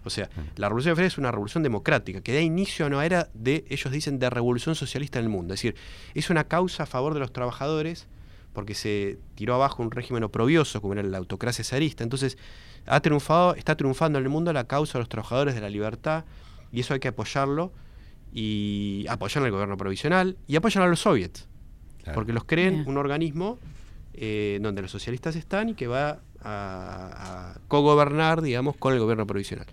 O 0.07 0.09
sea, 0.09 0.29
la 0.55 0.67
revolución 0.67 0.91
de 0.91 0.95
febrero 0.95 1.07
es 1.07 1.17
una 1.17 1.31
revolución 1.31 1.63
democrática 1.63 2.21
que 2.21 2.33
da 2.33 2.41
inicio 2.41 2.85
a 2.85 2.87
una 2.87 3.05
era 3.05 3.29
de, 3.33 3.65
ellos 3.69 3.91
dicen, 3.91 4.19
de 4.19 4.29
revolución 4.29 4.75
socialista 4.75 5.19
en 5.19 5.25
el 5.25 5.29
mundo. 5.29 5.53
Es 5.53 5.61
decir, 5.61 5.75
es 6.13 6.29
una 6.29 6.45
causa 6.45 6.83
a 6.83 6.85
favor 6.85 7.13
de 7.13 7.19
los 7.19 7.31
trabajadores 7.31 8.07
porque 8.53 8.73
se 8.73 9.19
tiró 9.35 9.53
abajo 9.53 9.83
un 9.83 9.91
régimen 9.91 10.23
oprobioso 10.23 10.81
como 10.81 10.93
era 10.93 11.03
la 11.03 11.19
autocracia 11.19 11.63
zarista. 11.63 12.03
Entonces, 12.03 12.39
ha 12.87 12.99
triunfado, 13.01 13.53
está 13.53 13.75
triunfando 13.75 14.17
en 14.17 14.25
el 14.25 14.31
mundo 14.31 14.51
la 14.51 14.63
causa 14.63 14.93
de 14.93 15.01
los 15.01 15.09
trabajadores 15.09 15.53
de 15.53 15.61
la 15.61 15.69
libertad 15.69 16.25
y 16.71 16.79
eso 16.79 16.95
hay 16.95 16.99
que 16.99 17.09
apoyarlo 17.09 17.71
y 18.33 19.05
apoyar 19.09 19.43
al 19.43 19.51
gobierno 19.51 19.77
provisional 19.77 20.37
y 20.47 20.55
apoyar 20.55 20.83
a 20.83 20.87
los 20.87 21.01
soviets, 21.01 21.47
porque 22.13 22.33
los 22.33 22.45
creen 22.45 22.83
un 22.87 22.97
organismo 22.97 23.59
eh, 24.13 24.59
donde 24.61 24.81
los 24.81 24.89
socialistas 24.89 25.35
están 25.35 25.69
y 25.69 25.73
que 25.75 25.87
va 25.87 26.19
a, 26.41 27.53
a 27.53 27.59
cogobernar, 27.67 28.41
digamos, 28.41 28.75
con 28.77 28.93
el 28.93 28.99
gobierno 28.99 29.27
provisional. 29.27 29.67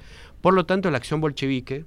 Por 0.44 0.52
lo 0.52 0.66
tanto, 0.66 0.90
la 0.90 0.98
acción 0.98 1.22
bolchevique, 1.22 1.86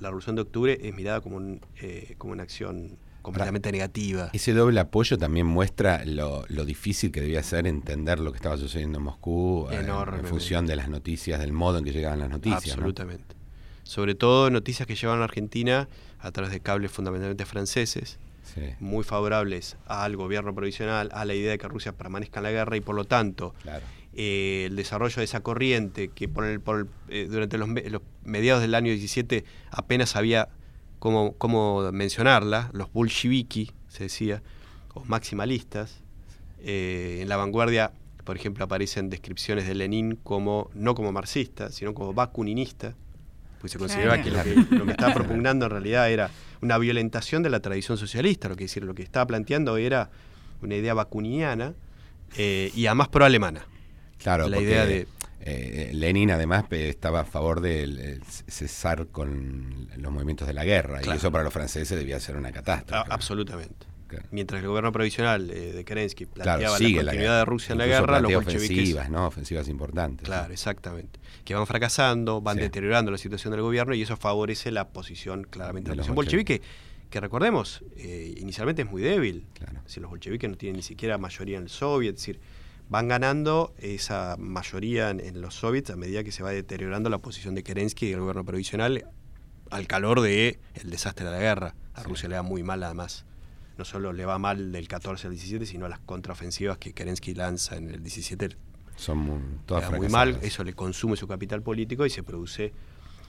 la 0.00 0.08
Revolución 0.08 0.34
de 0.34 0.42
Octubre, 0.42 0.76
es 0.82 0.92
mirada 0.92 1.20
como, 1.20 1.60
eh, 1.80 2.16
como 2.18 2.32
una 2.32 2.42
acción 2.42 2.98
completamente 3.22 3.70
negativa. 3.70 4.30
Ese 4.32 4.52
doble 4.52 4.80
apoyo 4.80 5.16
también 5.16 5.46
muestra 5.46 6.04
lo, 6.04 6.44
difícil 6.64 7.12
que 7.12 7.20
debía 7.20 7.44
ser 7.44 7.68
entender 7.68 8.18
lo 8.18 8.32
que 8.32 8.38
estaba 8.38 8.56
sucediendo 8.56 8.98
en 8.98 9.04
Moscú 9.04 9.68
eh, 9.70 9.86
en 9.86 10.24
función 10.24 10.66
de 10.66 10.74
las 10.74 10.88
noticias, 10.88 11.38
del 11.38 11.52
modo 11.52 11.78
en 11.78 11.84
que 11.84 11.92
llegaban 11.92 12.18
las 12.18 12.30
noticias. 12.30 12.74
Absolutamente. 12.74 13.36
Sobre 13.84 14.16
todo 14.16 14.50
noticias 14.50 14.88
que 14.88 14.96
llevan 14.96 15.20
a 15.20 15.24
Argentina 15.24 15.88
a 16.18 16.32
través 16.32 16.50
de 16.50 16.58
cables 16.58 16.90
fundamentalmente 16.90 17.46
franceses, 17.46 18.18
muy 18.80 19.04
favorables 19.04 19.76
al 19.86 20.16
gobierno 20.16 20.52
provisional, 20.56 21.08
a 21.12 21.24
la 21.24 21.34
idea 21.34 21.52
de 21.52 21.58
que 21.58 21.68
Rusia 21.68 21.92
permanezca 21.92 22.40
en 22.40 22.42
la 22.42 22.50
guerra 22.50 22.76
y 22.76 22.80
por 22.80 22.96
lo 22.96 23.04
tanto 23.04 23.54
eh, 24.14 24.64
el 24.66 24.76
desarrollo 24.76 25.16
de 25.16 25.24
esa 25.24 25.40
corriente 25.40 26.08
que 26.08 26.28
por 26.28 26.60
por 26.60 26.88
eh, 27.08 27.28
durante 27.30 27.58
los, 27.58 27.68
los 27.68 28.02
mediados 28.24 28.62
del 28.62 28.74
año 28.74 28.90
17 28.90 29.44
apenas 29.70 30.16
había 30.16 30.48
cómo, 31.00 31.90
mencionarla, 31.92 32.70
los 32.72 32.92
bolsheviki, 32.92 33.72
se 33.88 34.04
decía, 34.04 34.42
o 34.94 35.04
maximalistas. 35.04 36.02
Eh, 36.62 37.20
en 37.22 37.28
la 37.28 37.36
vanguardia, 37.36 37.92
por 38.24 38.36
ejemplo, 38.36 38.64
aparecen 38.64 39.08
descripciones 39.08 39.66
de 39.66 39.74
Lenin 39.74 40.16
como 40.22 40.70
no 40.74 40.94
como 40.94 41.10
marxista, 41.10 41.70
sino 41.70 41.94
como 41.94 42.12
bakuninista, 42.12 42.94
pues 43.60 43.72
se 43.72 43.78
consideraba 43.78 44.22
que 44.22 44.30
lo, 44.70 44.84
que 44.84 44.90
estaba 44.90 45.14
propugnando 45.14 45.66
en 45.66 45.70
realidad 45.70 46.10
era 46.10 46.30
una 46.60 46.76
violentación 46.78 47.42
de 47.42 47.50
la 47.50 47.60
tradición 47.60 47.96
socialista, 47.96 48.48
lo 48.48 48.56
que 48.56 48.64
decir, 48.64 48.84
lo 48.84 48.94
que 48.94 49.02
estaba 49.02 49.26
planteando 49.26 49.78
era 49.78 50.10
una 50.60 50.76
idea 50.76 50.92
bakuniniana 50.92 51.72
eh, 52.36 52.70
y 52.74 52.86
además 52.86 53.08
pro-alemana. 53.08 53.64
Claro, 54.22 54.48
la 54.48 54.60
idea 54.60 54.86
de 54.86 55.06
eh, 55.40 55.90
Lenin 55.94 56.30
además 56.30 56.64
estaba 56.70 57.20
a 57.20 57.24
favor 57.24 57.60
de 57.60 58.20
cesar 58.46 59.08
con 59.08 59.88
los 59.96 60.12
movimientos 60.12 60.46
de 60.46 60.54
la 60.54 60.64
guerra 60.64 61.00
y 61.04 61.08
eso 61.10 61.32
para 61.32 61.44
los 61.44 61.52
franceses 61.52 61.98
debía 61.98 62.20
ser 62.20 62.36
una 62.36 62.52
catástrofe. 62.52 63.10
absolutamente. 63.10 63.86
Mientras 64.32 64.60
el 64.60 64.68
gobierno 64.68 64.90
provisional 64.90 65.50
eh, 65.50 65.72
de 65.72 65.84
Kerensky 65.84 66.26
planteaba 66.26 66.78
la 66.78 66.78
continuidad 66.78 67.38
de 67.38 67.44
Rusia 67.44 67.72
en 67.72 67.78
la 67.78 67.86
guerra, 67.86 68.20
los 68.20 68.34
ofensivas, 68.34 69.08
¿no? 69.08 69.26
Ofensivas 69.26 69.68
importantes. 69.68 70.26
Claro, 70.26 70.52
exactamente. 70.52 71.20
Que 71.44 71.54
van 71.54 71.66
fracasando, 71.66 72.40
van 72.40 72.56
deteriorando 72.56 73.10
la 73.10 73.18
situación 73.18 73.52
del 73.52 73.62
gobierno 73.62 73.94
y 73.94 74.02
eso 74.02 74.16
favorece 74.16 74.70
la 74.70 74.88
posición 74.88 75.44
claramente 75.44 75.90
de 75.90 75.96
la 75.96 76.02
bolchevique, 76.04 76.60
que 77.08 77.20
recordemos, 77.20 77.82
eh, 77.96 78.34
inicialmente 78.38 78.82
es 78.82 78.90
muy 78.90 79.02
débil. 79.02 79.46
Claro. 79.54 79.80
Si 79.86 80.00
los 80.00 80.10
bolcheviques 80.10 80.48
no 80.48 80.56
tienen 80.56 80.76
ni 80.76 80.82
siquiera 80.82 81.18
mayoría 81.18 81.58
en 81.58 81.64
el 81.64 81.70
soviet, 81.70 82.14
es 82.14 82.20
decir, 82.20 82.40
van 82.90 83.06
ganando 83.06 83.72
esa 83.78 84.36
mayoría 84.36 85.10
en, 85.10 85.40
los 85.40 85.54
soviets 85.54 85.90
a 85.90 85.96
medida 85.96 86.24
que 86.24 86.32
se 86.32 86.42
va 86.42 86.50
deteriorando 86.50 87.08
la 87.08 87.18
posición 87.18 87.54
de 87.54 87.62
Kerensky 87.62 88.08
y 88.08 88.12
el 88.12 88.20
gobierno 88.20 88.44
provisional 88.44 89.06
al 89.70 89.86
calor 89.86 90.20
de 90.20 90.58
el 90.74 90.90
desastre 90.90 91.24
de 91.24 91.30
la 91.30 91.38
guerra. 91.38 91.74
A 91.94 92.02
Rusia 92.02 92.28
le 92.28 92.34
va 92.34 92.42
muy 92.42 92.64
mal 92.64 92.82
además. 92.82 93.24
No 93.78 93.84
solo 93.84 94.12
le 94.12 94.26
va 94.26 94.38
mal 94.38 94.72
del 94.72 94.88
14 94.88 95.28
al 95.28 95.32
17, 95.34 95.66
sino 95.66 95.88
las 95.88 96.00
contraofensivas 96.00 96.78
que 96.78 96.92
Kerensky 96.92 97.32
lanza 97.32 97.76
en 97.76 97.90
el 97.90 98.02
17 98.02 98.56
son 98.96 99.18
muy, 99.18 99.40
todas 99.64 99.90
muy 99.92 100.08
mal, 100.08 100.38
eso 100.42 100.62
le 100.62 100.74
consume 100.74 101.16
su 101.16 101.26
capital 101.26 101.62
político 101.62 102.04
y 102.04 102.10
se 102.10 102.22
produce 102.22 102.72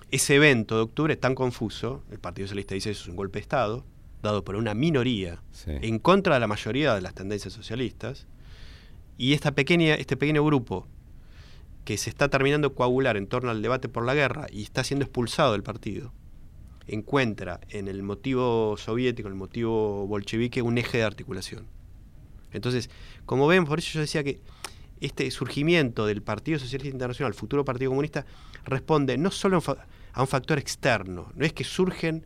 ese 0.09 0.35
evento 0.35 0.75
de 0.75 0.81
octubre 0.81 1.15
tan 1.15 1.35
confuso, 1.35 2.03
el 2.11 2.19
Partido 2.19 2.47
Socialista 2.47 2.73
dice 2.75 2.89
que 2.89 2.93
eso 2.93 3.03
es 3.03 3.07
un 3.07 3.15
golpe 3.15 3.39
de 3.39 3.43
Estado, 3.43 3.85
dado 4.21 4.43
por 4.43 4.55
una 4.55 4.73
minoría, 4.73 5.41
en 5.65 5.99
contra 5.99 6.33
de 6.33 6.41
la 6.41 6.47
mayoría 6.47 6.93
de 6.93 7.01
las 7.01 7.13
tendencias 7.13 7.53
socialistas, 7.53 8.27
y 9.17 9.33
esta 9.33 9.51
pequeña, 9.51 9.95
este 9.95 10.17
pequeño 10.17 10.43
grupo 10.43 10.87
que 11.85 11.97
se 11.97 12.09
está 12.09 12.29
terminando 12.29 12.69
de 12.69 12.75
coagular 12.75 13.17
en 13.17 13.27
torno 13.27 13.49
al 13.49 13.61
debate 13.61 13.89
por 13.89 14.05
la 14.05 14.13
guerra 14.13 14.47
y 14.51 14.63
está 14.63 14.83
siendo 14.83 15.03
expulsado 15.05 15.53
del 15.53 15.63
partido, 15.63 16.13
encuentra 16.87 17.59
en 17.69 17.87
el 17.87 18.03
motivo 18.03 18.75
soviético, 18.77 19.27
en 19.27 19.33
el 19.33 19.39
motivo 19.39 20.05
bolchevique, 20.07 20.61
un 20.61 20.77
eje 20.77 20.99
de 20.99 21.03
articulación. 21.03 21.65
Entonces, 22.51 22.89
como 23.25 23.47
ven, 23.47 23.65
por 23.65 23.79
eso 23.79 23.93
yo 23.93 24.01
decía 24.01 24.23
que 24.23 24.41
este 24.99 25.29
surgimiento 25.31 26.05
del 26.05 26.21
Partido 26.21 26.59
Socialista 26.59 26.93
Internacional, 26.93 27.33
futuro 27.33 27.65
Partido 27.65 27.89
Comunista, 27.91 28.25
responde 28.65 29.17
no 29.17 29.31
solo 29.31 29.61
a 30.13 30.21
un 30.21 30.27
factor 30.27 30.59
externo, 30.59 31.31
no 31.35 31.45
es 31.45 31.53
que 31.53 31.63
surgen 31.63 32.25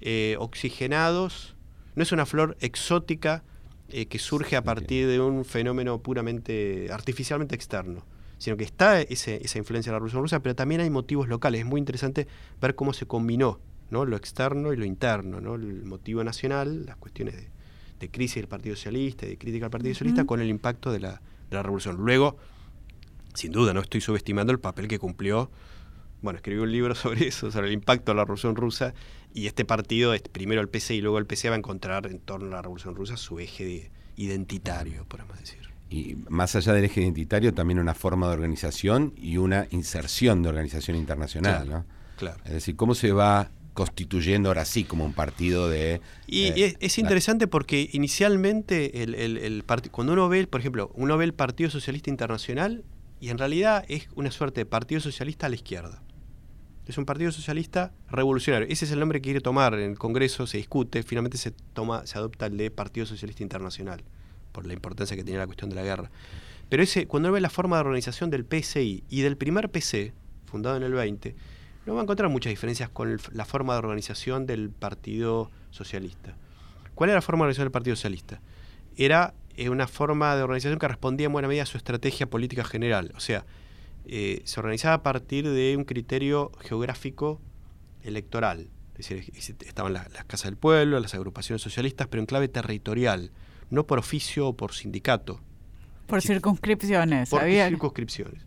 eh, 0.00 0.36
oxigenados, 0.38 1.54
no 1.94 2.02
es 2.02 2.12
una 2.12 2.26
flor 2.26 2.56
exótica 2.60 3.44
eh, 3.88 4.06
que 4.06 4.18
surge 4.18 4.56
a 4.56 4.64
partir 4.64 5.06
de 5.06 5.20
un 5.20 5.44
fenómeno 5.44 6.02
puramente 6.02 6.88
artificialmente 6.90 7.54
externo, 7.54 8.04
sino 8.38 8.56
que 8.56 8.64
está 8.64 9.00
ese, 9.00 9.44
esa 9.44 9.58
influencia 9.58 9.90
de 9.90 9.94
la 9.94 9.98
Revolución 9.98 10.22
Rusa, 10.22 10.40
pero 10.40 10.54
también 10.54 10.80
hay 10.80 10.90
motivos 10.90 11.28
locales. 11.28 11.60
Es 11.60 11.66
muy 11.66 11.78
interesante 11.78 12.26
ver 12.60 12.74
cómo 12.74 12.92
se 12.92 13.06
combinó 13.06 13.60
¿no? 13.90 14.04
lo 14.04 14.16
externo 14.16 14.72
y 14.72 14.76
lo 14.76 14.84
interno, 14.84 15.40
¿no? 15.40 15.54
el 15.54 15.84
motivo 15.84 16.24
nacional, 16.24 16.86
las 16.86 16.96
cuestiones 16.96 17.34
de, 17.98 18.10
crisis 18.10 18.36
del 18.36 18.48
Partido 18.48 18.76
Socialista, 18.76 19.26
de 19.26 19.38
crítica 19.38 19.66
al 19.66 19.70
Partido 19.70 19.94
Socialista, 19.94 20.24
con 20.24 20.40
el 20.40 20.48
impacto 20.48 20.92
de 20.92 21.00
la, 21.00 21.22
de 21.48 21.56
la 21.56 21.62
Revolución. 21.62 21.96
Luego, 21.96 22.36
sin 23.34 23.52
duda, 23.52 23.72
no 23.72 23.80
estoy 23.80 24.00
subestimando 24.00 24.52
el 24.52 24.60
papel 24.60 24.88
que 24.88 24.98
cumplió 24.98 25.50
bueno, 26.22 26.38
escribió 26.38 26.62
un 26.62 26.72
libro 26.72 26.94
sobre 26.96 27.28
eso, 27.28 27.50
sobre 27.50 27.68
el 27.68 27.72
impacto 27.72 28.12
de 28.12 28.16
la 28.16 28.22
Revolución 28.22 28.56
Rusa, 28.56 28.94
y 29.34 29.46
este 29.46 29.64
partido, 29.64 30.14
primero 30.32 30.60
el 30.60 30.68
PC 30.68 30.94
y 30.94 31.00
luego 31.00 31.18
el 31.18 31.26
PC, 31.26 31.50
va 31.50 31.56
a 31.56 31.58
encontrar 31.58 32.06
en 32.06 32.18
torno 32.18 32.46
a 32.48 32.50
la 32.50 32.62
Revolución 32.62 32.94
Rusa 32.94 33.16
su 33.16 33.38
eje 33.38 33.90
identitario, 34.16 35.04
podemos 35.04 35.38
decir. 35.38 35.68
Y 35.90 36.16
más 36.28 36.56
allá 36.56 36.72
del 36.72 36.84
eje 36.84 37.02
identitario, 37.02 37.52
también 37.52 37.78
una 37.78 37.94
forma 37.94 38.28
de 38.28 38.32
organización 38.32 39.12
y 39.16 39.36
una 39.36 39.68
inserción 39.70 40.42
de 40.42 40.48
organización 40.48 40.96
internacional, 40.96 41.68
¿no? 41.68 41.84
Claro. 42.16 42.38
Es 42.46 42.52
decir, 42.52 42.76
¿cómo 42.76 42.94
se 42.94 43.12
va 43.12 43.50
constituyendo 43.76 44.48
ahora 44.48 44.64
sí 44.64 44.84
como 44.84 45.04
un 45.04 45.12
partido 45.12 45.68
de... 45.68 46.00
Y 46.26 46.46
eh, 46.46 46.76
es, 46.80 46.98
interesante 46.98 47.46
porque 47.46 47.88
inicialmente 47.92 49.02
el, 49.02 49.14
el, 49.14 49.64
cuando 49.92 50.14
uno 50.14 50.28
ve, 50.28 50.46
por 50.46 50.60
ejemplo, 50.60 50.90
uno 50.94 51.16
ve 51.18 51.26
el 51.26 51.34
Partido 51.34 51.70
Socialista 51.70 52.10
Internacional 52.10 52.82
y 53.20 53.28
en 53.28 53.38
realidad 53.38 53.84
es 53.88 54.08
una 54.16 54.30
suerte 54.30 54.62
de 54.62 54.66
Partido 54.66 55.00
Socialista 55.00 55.46
a 55.46 55.50
la 55.50 55.56
izquierda. 55.56 56.02
Es 56.86 56.98
un 56.98 57.04
partido 57.04 57.32
socialista 57.32 57.92
revolucionario. 58.08 58.68
Ese 58.70 58.84
es 58.84 58.92
el 58.92 59.00
nombre 59.00 59.20
que 59.20 59.24
quiere 59.24 59.40
tomar 59.40 59.74
en 59.74 59.90
el 59.90 59.98
Congreso, 59.98 60.46
se 60.46 60.58
discute, 60.58 61.02
finalmente 61.02 61.36
se 61.36 61.50
toma, 61.50 62.06
se 62.06 62.16
adopta 62.16 62.46
el 62.46 62.56
de 62.56 62.70
Partido 62.70 63.06
Socialista 63.06 63.42
Internacional, 63.42 64.04
por 64.52 64.66
la 64.66 64.72
importancia 64.72 65.16
que 65.16 65.24
tiene 65.24 65.40
la 65.40 65.46
cuestión 65.46 65.68
de 65.68 65.76
la 65.76 65.82
guerra. 65.82 66.10
Pero 66.68 66.84
ese, 66.84 67.06
cuando 67.06 67.28
uno 67.28 67.34
ve 67.34 67.40
la 67.40 67.50
forma 67.50 67.76
de 67.76 67.80
organización 67.80 68.30
del 68.30 68.44
PSI 68.44 69.02
y 69.08 69.20
del 69.22 69.36
primer 69.36 69.68
PC, 69.70 70.14
fundado 70.44 70.76
en 70.76 70.84
el 70.84 70.92
20, 70.92 71.34
no 71.86 71.94
va 71.94 72.00
a 72.00 72.02
encontrar 72.04 72.30
muchas 72.30 72.50
diferencias 72.50 72.88
con 72.88 73.18
la 73.32 73.44
forma 73.44 73.74
de 73.74 73.78
organización 73.80 74.46
del 74.46 74.70
Partido 74.70 75.50
Socialista. 75.70 76.36
¿Cuál 76.94 77.10
era 77.10 77.16
la 77.16 77.22
forma 77.22 77.40
de 77.40 77.46
organización 77.46 77.66
del 77.66 77.72
Partido 77.72 77.96
Socialista? 77.96 78.40
Era 78.96 79.34
eh, 79.56 79.70
una 79.70 79.88
forma 79.88 80.36
de 80.36 80.42
organización 80.42 80.78
que 80.78 80.88
respondía 80.88 81.26
en 81.26 81.32
buena 81.32 81.48
medida 81.48 81.64
a 81.64 81.66
su 81.66 81.76
estrategia 81.76 82.28
política 82.28 82.64
general. 82.64 83.12
O 83.16 83.20
sea, 83.20 83.44
eh, 84.08 84.42
se 84.44 84.60
organizaba 84.60 84.94
a 84.94 85.02
partir 85.02 85.48
de 85.48 85.76
un 85.76 85.84
criterio 85.84 86.52
geográfico 86.60 87.40
electoral. 88.02 88.68
Es 88.96 89.08
decir, 89.08 89.56
estaban 89.66 89.92
las, 89.92 90.08
casas 90.26 90.44
del 90.44 90.56
pueblo, 90.56 91.00
las 91.00 91.14
agrupaciones 91.14 91.60
socialistas, 91.60 92.06
pero 92.06 92.20
en 92.20 92.26
clave 92.26 92.48
territorial, 92.48 93.32
no 93.68 93.86
por 93.86 93.98
oficio 93.98 94.48
o 94.48 94.56
por 94.56 94.72
sindicato. 94.72 95.40
Por 96.06 96.22
circunscripciones. 96.22 97.28
Por 97.28 97.42
circunscripciones. 97.42 98.46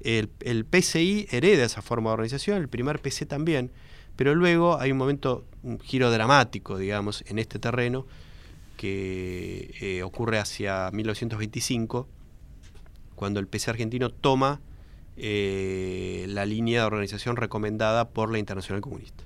El, 0.00 0.30
el, 0.40 0.64
PCI 0.64 1.26
hereda 1.30 1.64
esa 1.64 1.82
forma 1.82 2.10
de 2.10 2.14
organización, 2.14 2.58
el 2.58 2.68
primer 2.68 3.00
PC 3.00 3.26
también, 3.26 3.72
pero 4.14 4.34
luego 4.34 4.78
hay 4.78 4.92
un 4.92 4.98
momento, 4.98 5.46
un 5.62 5.80
giro 5.80 6.10
dramático, 6.10 6.78
digamos, 6.78 7.24
en 7.26 7.38
este 7.38 7.58
terreno, 7.58 8.06
que 8.76 9.74
eh, 9.80 10.02
ocurre 10.02 10.38
hacia 10.38 10.90
1925, 10.92 12.08
cuando 13.14 13.40
el 13.40 13.48
PC 13.48 13.70
argentino 13.70 14.10
toma 14.10 14.60
eh, 15.16 16.26
la 16.28 16.46
línea 16.46 16.80
de 16.80 16.86
organización 16.86 17.36
recomendada 17.36 18.08
por 18.08 18.30
la 18.30 18.38
Internacional 18.38 18.80
Comunista. 18.80 19.24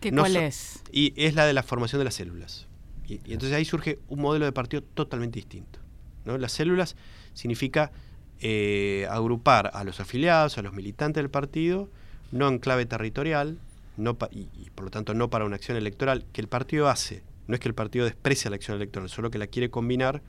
¿Qué 0.00 0.10
No 0.12 0.22
cuál 0.22 0.32
so- 0.32 0.40
es? 0.40 0.82
Y 0.92 1.12
es 1.16 1.34
la 1.34 1.44
de 1.46 1.52
la 1.52 1.62
formación 1.62 1.98
de 2.00 2.04
las 2.04 2.14
células. 2.14 2.66
Y, 3.06 3.14
y 3.24 3.32
entonces 3.34 3.52
ahí 3.56 3.64
surge 3.64 3.98
un 4.08 4.20
modelo 4.20 4.44
de 4.46 4.52
partido 4.52 4.82
totalmente 4.82 5.36
distinto. 5.38 5.78
¿no? 6.24 6.38
Las 6.38 6.52
células 6.52 6.96
significa 7.34 7.92
eh, 8.40 9.06
agrupar 9.10 9.70
a 9.74 9.84
los 9.84 10.00
afiliados, 10.00 10.56
a 10.58 10.62
los 10.62 10.72
militantes 10.72 11.20
del 11.22 11.30
partido, 11.30 11.90
no 12.32 12.48
en 12.48 12.58
clave 12.58 12.86
territorial, 12.86 13.58
no 13.96 14.16
y, 14.30 14.48
y 14.54 14.70
por 14.74 14.84
lo 14.86 14.90
tanto 14.90 15.12
no 15.12 15.28
para 15.28 15.44
una 15.44 15.56
acción 15.56 15.76
electoral 15.76 16.24
que 16.32 16.40
el 16.40 16.48
partido 16.48 16.88
hace. 16.88 17.22
No 17.48 17.54
es 17.54 17.60
que 17.60 17.68
el 17.68 17.74
partido 17.74 18.04
desprecia 18.04 18.48
la 18.48 18.56
acción 18.56 18.76
electoral, 18.76 19.08
solo 19.10 19.30
que 19.30 19.38
la 19.38 19.48
quiere 19.48 19.70
combinar 19.70 20.22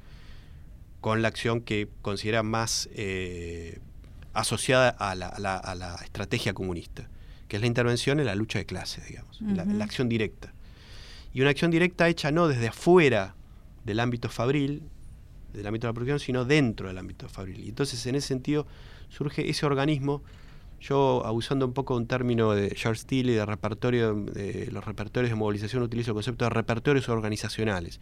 con 0.99 1.22
la 1.22 1.28
acción 1.30 1.62
que 1.62 1.88
considera 2.02 2.43
más 2.43 2.89
eh, 2.93 3.80
asociada 4.34 4.90
a 4.90 5.16
la, 5.16 5.28
a 5.28 5.40
la- 5.40 5.58
a 5.58 5.76
la 5.76 5.96
estrategia 6.04 6.54
comunista, 6.54 7.10
que 7.48 7.58
es 7.58 7.62
la 7.62 7.68
intervención 7.68 8.20
en 8.20 8.26
la 8.26 8.36
lucha 8.36 8.60
de 8.60 8.66
clases, 8.66 9.08
digamos, 9.08 9.42
en 9.42 9.58
la, 9.58 9.66
la 9.66 9.84
acción 9.86 10.08
directa. 10.10 10.54
Y 11.34 11.42
una 11.42 11.50
acción 11.50 11.72
directa 11.72 12.08
hecha 12.10 12.32
no 12.32 12.48
desde 12.48 12.68
afuera 12.68 13.36
del 13.86 14.00
ámbito 14.00 14.30
fabril, 14.30 14.84
del 15.54 15.68
ámbito 15.68 15.88
de 15.88 15.90
la 15.90 15.94
producción, 15.94 16.20
sino 16.20 16.46
dentro 16.46 16.88
del 16.88 16.98
ámbito 16.98 17.28
fabril. 17.30 17.60
Y 17.62 17.70
entonces, 17.70 18.06
en 18.06 18.16
ese 18.16 18.28
sentido, 18.30 18.68
surge 19.10 19.50
ese 19.50 19.66
organismo, 19.66 20.24
yo 20.80 21.24
abusando 21.26 21.66
un 21.66 21.74
poco 21.74 21.94
de 21.96 22.02
un 22.02 22.08
término 22.08 22.52
de 22.54 22.72
Charles 22.72 23.02
Steele 23.02 23.34
y 23.34 23.36
de 23.36 23.46
repertorio, 23.46 24.16
de 24.16 24.70
los 24.72 24.84
repertorios 24.84 25.30
de 25.30 25.36
movilización, 25.36 25.84
utilizo 25.84 26.12
el 26.12 26.16
concepto 26.16 26.46
de 26.46 26.50
repertorios 26.50 27.08
organizacionales. 27.10 28.00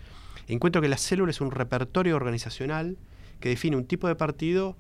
Encuentro 0.48 0.82
que 0.82 0.88
la 0.90 0.98
célula 0.98 1.32
es 1.32 1.42
un 1.42 1.52
repertorio 1.52 2.16
organizacional 2.16 2.98
que 3.40 3.50
define 3.50 3.76
un 3.76 3.86
tipo 3.86 4.08
de 4.08 4.16
partido 4.16 4.78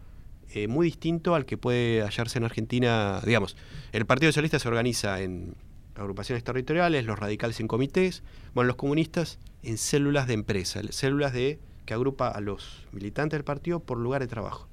eh, 0.52 0.68
muy 0.68 0.88
distinto 0.88 1.36
al 1.36 1.46
que 1.46 1.58
puede 1.58 2.02
hallarse 2.02 2.40
en 2.40 2.46
Argentina. 2.46 3.22
Digamos, 3.26 3.56
el 3.92 4.06
Partido 4.06 4.32
Socialista 4.32 4.60
se 4.60 4.68
organiza 4.68 5.22
en 5.22 5.56
agrupaciones 5.96 6.44
territoriales, 6.44 7.06
los 7.06 7.20
radicales 7.20 7.60
en 7.60 7.68
comités, 7.68 8.24
bueno, 8.54 8.68
los 8.68 8.78
comunistas 8.78 9.38
en 9.64 9.78
células 9.78 10.28
de 10.28 10.34
empresa, 10.34 10.82
células 10.90 11.34
de 11.34 11.60
que 11.86 11.94
agrupa 11.94 12.30
a 12.30 12.40
los 12.40 12.88
militantes 12.92 13.38
del 13.38 13.44
partido 13.44 13.80
por 13.80 13.98
lugar 13.98 14.22
de 14.22 14.28
trabajo. 14.28 14.68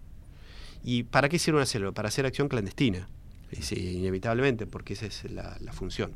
¿Y 0.85 1.03
para 1.03 1.29
qué 1.29 1.39
sirve 1.39 1.59
una 1.59 1.67
célula? 1.67 1.93
Para 1.93 2.09
hacer 2.09 2.27
acción 2.27 2.49
clandestina, 2.49 3.09
inevitablemente, 3.75 4.67
porque 4.67 4.93
esa 4.93 5.07
es 5.07 5.31
la, 5.31 5.57
la 5.61 5.73
función. 5.73 6.13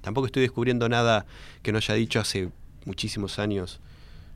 Tampoco 0.00 0.26
estoy 0.26 0.42
descubriendo 0.42 0.88
nada 0.88 1.24
que 1.62 1.72
no 1.72 1.78
haya 1.78 1.94
dicho 1.94 2.20
hace 2.20 2.50
muchísimos 2.84 3.38
años 3.38 3.80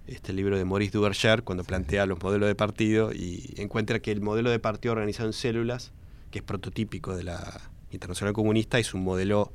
este 0.08 0.32
libro 0.32 0.56
de 0.58 0.64
Maurice 0.64 0.92
Duverger 0.92 1.42
cuando 1.42 1.64
plantea 1.64 2.06
los 2.06 2.20
modelos 2.22 2.48
de 2.48 2.54
partido 2.54 3.12
y 3.12 3.54
encuentra 3.58 4.00
que 4.00 4.10
el 4.10 4.20
modelo 4.20 4.50
de 4.50 4.58
partido 4.58 4.92
organizado 4.92 5.28
en 5.28 5.32
células, 5.34 5.92
que 6.30 6.38
es 6.38 6.44
prototípico 6.44 7.14
de 7.16 7.24
la 7.24 7.60
Internacional 7.90 8.34
Comunista, 8.34 8.78
es 8.78 8.94
un 8.94 9.02
modelo 9.04 9.52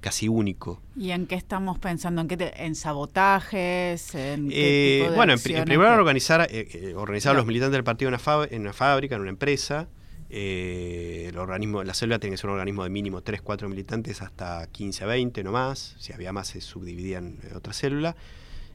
casi 0.00 0.26
único. 0.28 0.80
¿Y 0.96 1.10
en 1.12 1.26
qué 1.26 1.36
estamos 1.36 1.78
pensando? 1.78 2.20
¿En 2.22 2.28
qué 2.28 2.36
te- 2.36 2.64
en 2.64 2.74
sabotajes? 2.74 4.14
¿En 4.16 4.48
qué 4.48 4.54
Eh, 4.54 4.98
tipo 4.98 5.10
de 5.12 5.16
bueno, 5.16 5.32
en, 5.34 5.38
en 5.38 5.42
primer 5.64 5.78
lugar 5.78 5.94
que- 5.94 5.98
organizar, 6.00 6.48
eh, 6.50 6.68
eh, 6.72 6.94
organizar 6.96 7.30
a 7.30 7.34
No. 7.34 7.38
los 7.38 7.46
militantes 7.46 7.72
del 7.72 7.84
partido 7.84 8.08
en 8.08 8.14
una, 8.14 8.44
en 8.50 8.60
una 8.62 8.72
fábrica, 8.72 9.14
en 9.14 9.20
una 9.20 9.30
empresa. 9.30 9.88
Eh, 10.34 11.26
el 11.28 11.38
organismo, 11.38 11.84
la 11.84 11.94
célula 11.94 12.18
tiene 12.18 12.34
que 12.34 12.38
ser 12.38 12.48
un 12.50 12.54
organismo 12.54 12.82
de 12.84 12.90
mínimo 12.90 13.20
3, 13.22 13.42
4 13.42 13.68
militantes 13.68 14.22
hasta 14.22 14.66
15 14.72 15.04
a 15.04 15.06
20, 15.06 15.44
no 15.44 15.52
más. 15.52 15.94
Si 15.98 16.12
había 16.12 16.32
más 16.32 16.48
se 16.48 16.60
subdividían 16.60 17.38
en 17.48 17.54
otra 17.56 17.72
célula. 17.72 18.16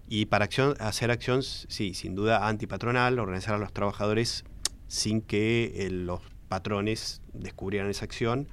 Y 0.07 0.27
para 0.27 0.45
acción, 0.45 0.75
hacer 0.79 1.11
acción, 1.11 1.43
sí, 1.43 1.93
sin 1.93 2.15
duda 2.15 2.47
antipatronal, 2.47 3.19
organizar 3.19 3.55
a 3.55 3.57
los 3.57 3.73
trabajadores 3.73 4.45
sin 4.87 5.21
que 5.21 5.73
eh, 5.75 5.89
los 5.89 6.21
patrones 6.47 7.21
descubrieran 7.33 7.89
esa 7.89 8.05
acción 8.05 8.47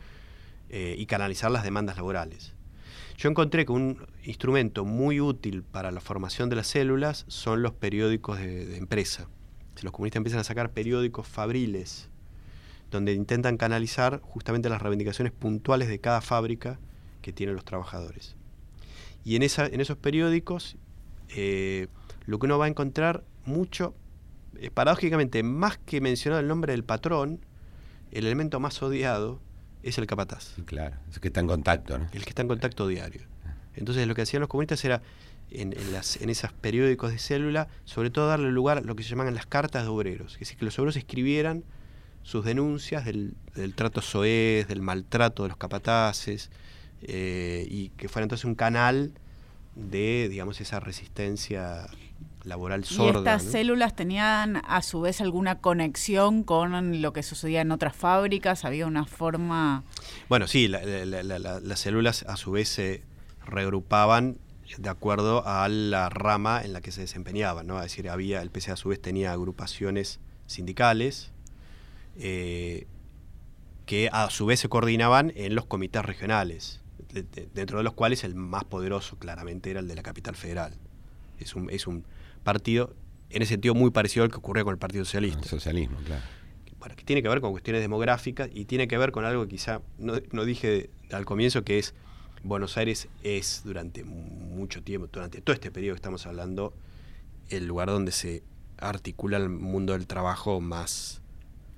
eh, 0.69 0.97
y 0.99 1.07
canalizar 1.07 1.53
las 1.53 1.63
demandas 1.63 1.97
laborales. 1.97 2.55
Yo 3.17 3.31
encontré 3.31 3.65
que 3.65 3.73
un 3.73 4.05
instrumento 4.25 4.85
muy 4.85 5.21
útil 5.21 5.63
para 5.63 5.93
la 5.93 6.01
formación 6.01 6.51
de 6.51 6.57
las 6.57 6.67
células 6.67 7.25
son 7.29 7.63
los 7.63 7.73
periódicos 7.73 8.39
de, 8.39 8.77
empresa. 8.77 9.29
Si 9.77 9.85
los 9.85 9.93
comunistas 9.93 10.19
empiezan 10.19 10.41
a 10.41 10.45
sacar 10.45 10.73
periódicos 10.73 11.29
fabriles, 11.29 12.09
donde 12.91 13.13
intentan 13.13 13.57
canalizar 13.57 14.21
justamente 14.23 14.69
las 14.69 14.83
reivindicaciones 14.83 15.33
puntuales 15.33 15.89
de 15.89 16.01
cada 16.01 16.21
fábrica 16.21 16.81
que 17.23 17.33
tienen 17.33 17.55
los 17.55 17.65
trabajadores. 17.65 18.35
Y 19.25 19.37
en 19.37 19.43
esos 19.43 19.97
periódicos, 19.97 20.77
eh, 21.35 21.89
lo 22.27 22.39
que 22.39 22.47
uno 22.47 22.59
va 22.59 22.67
a 22.67 22.69
encontrar 22.69 23.25
mucho, 23.45 23.95
eh, 24.59 24.71
paradójicamente, 24.71 25.43
más 25.43 25.79
que 25.79 26.01
mencionar 26.01 26.41
el 26.41 26.49
nombre 26.49 26.73
del 26.73 26.85
patrón, 26.85 27.45
el 28.11 28.27
elemento 28.27 28.61
más 28.61 28.83
odiado 28.83 29.41
es 29.83 29.99
el 29.99 30.07
capataz 30.07 30.55
Claro, 30.65 30.97
es 31.11 31.19
que 31.19 31.29
está 31.29 31.41
en 31.41 31.47
contacto, 31.47 31.99
¿no? 31.99 32.07
el 32.13 32.25
que 32.25 32.31
está 32.31 32.43
en 32.43 32.49
contacto 32.49 32.87
diario. 32.87 33.23
Entonces 33.75 34.07
lo 34.07 34.15
que 34.15 34.23
hacían 34.23 34.41
los 34.41 34.49
comunistas 34.49 34.85
era, 34.85 35.03
en, 35.51 35.73
en 35.79 35.93
las, 35.93 36.17
en 36.21 36.31
esos 36.31 36.53
periódicos 36.53 37.11
de 37.11 37.19
célula, 37.19 37.69
sobre 37.85 38.11
todo 38.11 38.29
darle 38.29 38.51
lugar 38.51 38.79
a 38.79 38.81
lo 38.83 38.95
que 38.95 39.03
se 39.03 39.11
llamaban 39.11 39.35
las 39.35 39.47
cartas 39.47 39.83
de 39.83 39.89
obreros, 39.89 40.35
es 40.35 40.41
decir, 40.41 40.57
que 40.57 40.65
los 40.65 40.79
obreros 40.79 40.97
escribieran 40.97 41.65
sus 42.23 42.45
denuncias 42.45 43.05
del, 43.05 43.35
del 43.55 43.75
trato 43.75 44.01
soez, 44.01 44.67
del 44.69 44.81
maltrato 44.81 45.43
de 45.43 45.51
los 45.51 45.59
capataces, 45.59 46.51
eh, 47.03 47.67
y 47.69 47.91
que 47.91 48.09
fuera 48.09 48.25
entonces 48.25 48.47
un 48.47 48.55
canal 48.55 49.13
de, 49.77 50.29
digamos, 50.31 50.61
esa 50.61 50.81
resistencia 50.81 51.87
laboral 52.45 52.83
¿Y 52.83 52.95
sorda. 52.95 53.19
estas 53.37 53.45
¿no? 53.47 53.51
células 53.53 53.97
tenían 53.97 54.57
a 54.69 54.83
su 54.83 55.01
vez 55.01 55.21
alguna 55.21 55.61
conexión 55.61 56.43
con 56.45 57.01
lo 57.01 57.13
que 57.13 57.23
sucedía 57.23 57.63
en 57.63 57.73
otras 57.73 57.97
fábricas? 57.97 58.65
¿Había 58.65 58.87
una 58.87 59.07
forma...? 59.07 59.83
Bueno, 60.29 60.47
sí, 60.47 60.69
la- 60.69 60.85
la- 60.85 61.23
la- 61.23 61.39
la- 61.39 61.61
las 61.61 61.81
células 61.81 62.25
a 62.29 62.37
su 62.37 62.53
vez 62.53 62.69
se 62.69 63.03
reagrupaban 63.47 64.37
de 64.79 64.89
acuerdo 64.89 65.47
a 65.47 65.69
la 65.69 66.09
rama 66.09 66.63
en 66.65 66.73
la 66.73 66.81
que 66.81 66.91
se 66.93 67.01
desempeñaban, 67.03 67.67
¿no? 67.67 67.77
Es 67.79 67.85
decir, 67.93 68.09
había, 68.09 68.43
el 68.43 68.51
PC 68.51 68.73
a 68.73 68.77
su 68.77 68.89
vez 68.91 69.01
tenía 69.01 69.33
agrupaciones 69.33 70.21
sindicales 70.47 71.31
eh, 72.19 72.87
que 73.87 74.09
a 74.13 74.31
su 74.31 74.47
vez 74.47 74.61
se 74.61 74.69
coordinaban 74.69 75.33
en 75.37 75.55
los 75.55 75.67
comités 75.67 76.03
regionales, 76.05 76.81
de- 77.15 77.23
de- 77.23 77.49
dentro 77.55 77.79
de 77.79 77.85
los 77.85 77.95
cuales 77.95 78.25
el 78.25 78.35
más 78.35 78.65
poderoso 78.65 79.17
claramente 79.19 79.71
era 79.71 79.81
el 79.81 79.89
de 79.89 79.95
la 79.95 80.03
capital 80.03 80.35
federal. 80.37 80.75
Es 81.39 81.55
un, 81.55 81.71
es 81.71 81.87
un 81.87 82.05
partido, 82.43 82.95
en 83.31 83.43
ese 83.43 83.51
sentido, 83.55 83.75
muy 83.75 83.91
parecido 83.91 84.25
al 84.25 84.31
que 84.31 84.37
ocurría 84.37 84.65
con 84.65 84.73
el 84.73 84.79
Partido 84.79 85.05
Socialista 85.05 85.41
El 85.41 85.49
socialismo, 85.49 85.99
claro. 86.05 86.23
bueno, 86.79 86.95
que 86.97 87.05
tiene 87.05 87.23
que 87.23 87.29
ver 87.29 87.41
con 87.41 87.53
cuestiones 87.53 87.81
demográficas 87.83 88.51
y 88.53 88.67
tiene 88.67 88.87
que 88.89 88.99
ver 88.99 89.11
con 89.13 89.25
algo 89.25 89.43
que 89.45 89.49
quizá 89.51 89.81
no, 89.99 90.15
no 90.33 90.45
dije 90.45 90.91
al 91.11 91.25
comienzo, 91.25 91.63
que 91.65 91.79
es 91.79 91.95
Buenos 92.43 92.77
Aires 92.77 93.09
es 93.23 93.63
durante 93.65 94.05
mucho 94.05 94.83
tiempo, 94.83 95.09
durante 95.11 95.41
todo 95.41 95.55
este 95.55 95.71
periodo 95.71 95.95
que 95.95 95.99
estamos 95.99 96.27
hablando, 96.27 96.75
el 97.49 97.67
lugar 97.67 97.89
donde 97.89 98.13
se 98.13 98.43
articula 98.79 99.37
el 99.39 99.49
mundo 99.49 99.93
del 99.95 100.07
trabajo 100.07 100.61
más, 100.61 101.23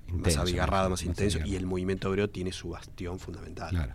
Intenso, 0.07 0.39
más 0.39 0.47
abigarrado, 0.49 0.89
más 0.89 0.99
más 1.01 1.03
intenso, 1.05 1.39
y 1.45 1.55
el 1.55 1.65
movimiento 1.65 2.09
obrero 2.09 2.29
tiene 2.29 2.51
su 2.51 2.69
bastión 2.69 3.19
fundamental. 3.19 3.69
Claro. 3.69 3.93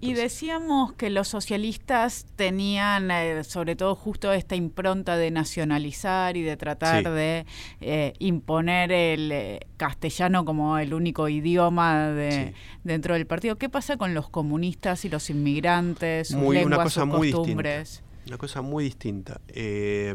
Y, 0.00 0.14
decíamos 0.14 0.92
que 0.94 1.10
los 1.10 1.28
socialistas 1.28 2.24
tenían, 2.36 3.10
eh, 3.10 3.42
sobre 3.44 3.74
todo, 3.76 3.94
justo 3.94 4.32
esta 4.32 4.54
impronta 4.54 5.16
de 5.16 5.30
nacionalizar 5.30 6.36
y 6.36 6.42
de 6.42 6.56
tratar 6.56 7.02
Sí. 7.04 7.10
de 7.10 7.46
eh, 7.80 8.12
imponer 8.20 8.90
el 8.92 9.30
eh, 9.32 9.60
castellano 9.76 10.44
como 10.44 10.78
el 10.78 10.94
único 10.94 11.28
idioma 11.28 12.08
de, 12.08 12.30
Sí. 12.54 12.54
dentro 12.84 13.14
del 13.14 13.26
partido. 13.26 13.56
¿Qué 13.56 13.68
pasa 13.68 13.96
con 13.96 14.14
los 14.14 14.30
comunistas 14.30 15.04
y 15.04 15.08
los 15.10 15.28
inmigrantes, 15.30 16.28
sus 16.28 16.36
Muy- 16.36 16.56
una 16.56 16.60
lenguas, 16.60 16.84
cosa 16.84 17.00
sus 17.02 17.08
muy 17.10 17.32
costumbres? 17.32 18.02
Una 18.28 18.38
cosa 18.38 18.62
muy 18.62 18.84
distinta. 18.84 19.40
Eh, 19.48 20.14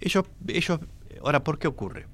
ellos, 0.00 0.24
ellos, 0.48 0.80
ahora, 1.22 1.44
¿por 1.44 1.58
qué 1.58 1.68
ocurre? 1.68 2.06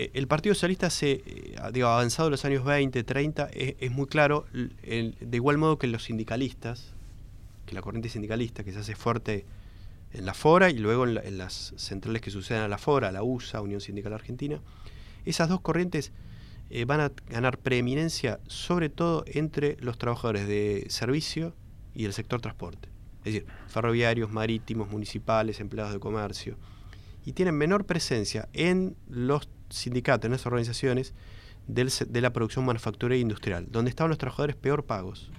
Eh, 0.00 0.10
el 0.14 0.26
Partido 0.28 0.54
Socialista 0.54 0.88
se, 0.88 1.22
eh, 1.26 1.56
digo, 1.74 1.88
avanzado 1.88 2.28
en 2.28 2.30
los 2.30 2.46
años 2.46 2.64
20, 2.64 3.04
30, 3.04 3.50
es, 3.52 3.90
muy 3.90 4.06
claro, 4.06 4.46
de 4.52 5.36
igual 5.36 5.58
modo 5.58 5.78
que 5.78 5.88
los 5.88 6.04
sindicalistas, 6.04 6.94
que 7.66 7.74
la 7.74 7.82
corriente 7.82 8.08
sindicalista 8.08 8.64
que 8.64 8.72
se 8.72 8.78
hace 8.78 8.94
fuerte 8.94 9.44
en 10.14 10.24
la 10.24 10.32
FORA 10.32 10.70
y 10.70 10.78
luego 10.78 11.06
en 11.06 11.36
las 11.36 11.74
centrales 11.76 12.22
que 12.22 12.30
suceden 12.30 12.62
a 12.62 12.68
la 12.68 12.78
FORA, 12.78 13.12
la 13.12 13.22
USA, 13.22 13.60
Unión 13.60 13.82
Sindical 13.82 14.14
Argentina, 14.14 14.62
esas 15.26 15.50
dos 15.50 15.60
corrientes 15.60 16.12
eh, 16.70 16.86
van 16.86 17.00
a 17.00 17.12
ganar 17.28 17.58
preeminencia 17.58 18.40
sobre 18.46 18.88
todo 18.88 19.24
entre 19.26 19.76
los 19.80 19.98
trabajadores 19.98 20.48
de 20.48 20.86
servicio 20.88 21.54
y 21.94 22.06
el 22.06 22.14
sector 22.14 22.40
transporte. 22.40 22.88
Es 23.18 23.34
decir, 23.34 23.46
ferroviarios, 23.66 24.32
marítimos, 24.32 24.88
municipales, 24.88 25.60
empleados 25.60 25.92
de 25.92 26.00
comercio. 26.00 26.56
Y 27.26 27.34
tienen 27.34 27.54
menor 27.54 27.84
presencia 27.84 28.48
en 28.54 28.96
los 29.06 29.50
sindicatos, 29.70 30.26
en 30.26 30.32
las 30.32 30.46
organizaciones 30.46 31.14
del 31.66 31.90
de 32.08 32.20
la 32.20 32.32
producción 32.32 32.64
manufacturera 32.64 33.16
e 33.16 33.20
industrial, 33.20 33.66
donde 33.70 33.90
estaban 33.90 34.08
los 34.08 34.18
trabajadores 34.18 34.56
peor 34.56 34.84
pagos 34.84 35.30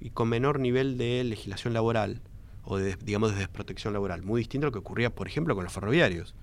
y 0.00 0.10
con 0.10 0.28
menor 0.28 0.60
nivel 0.60 0.98
de 0.98 1.24
legislación 1.24 1.74
laboral, 1.74 2.20
o 2.64 2.78
de, 2.78 2.96
digamos, 2.96 3.32
de 3.32 3.38
desprotección 3.38 3.92
laboral. 3.92 4.22
Muy 4.22 4.40
distinto 4.40 4.66
a 4.66 4.68
lo 4.68 4.72
que 4.72 4.80
ocurría, 4.80 5.10
por 5.10 5.26
ejemplo, 5.26 5.54
con 5.54 5.64
los 5.64 5.72
ferroviarios. 5.72 6.34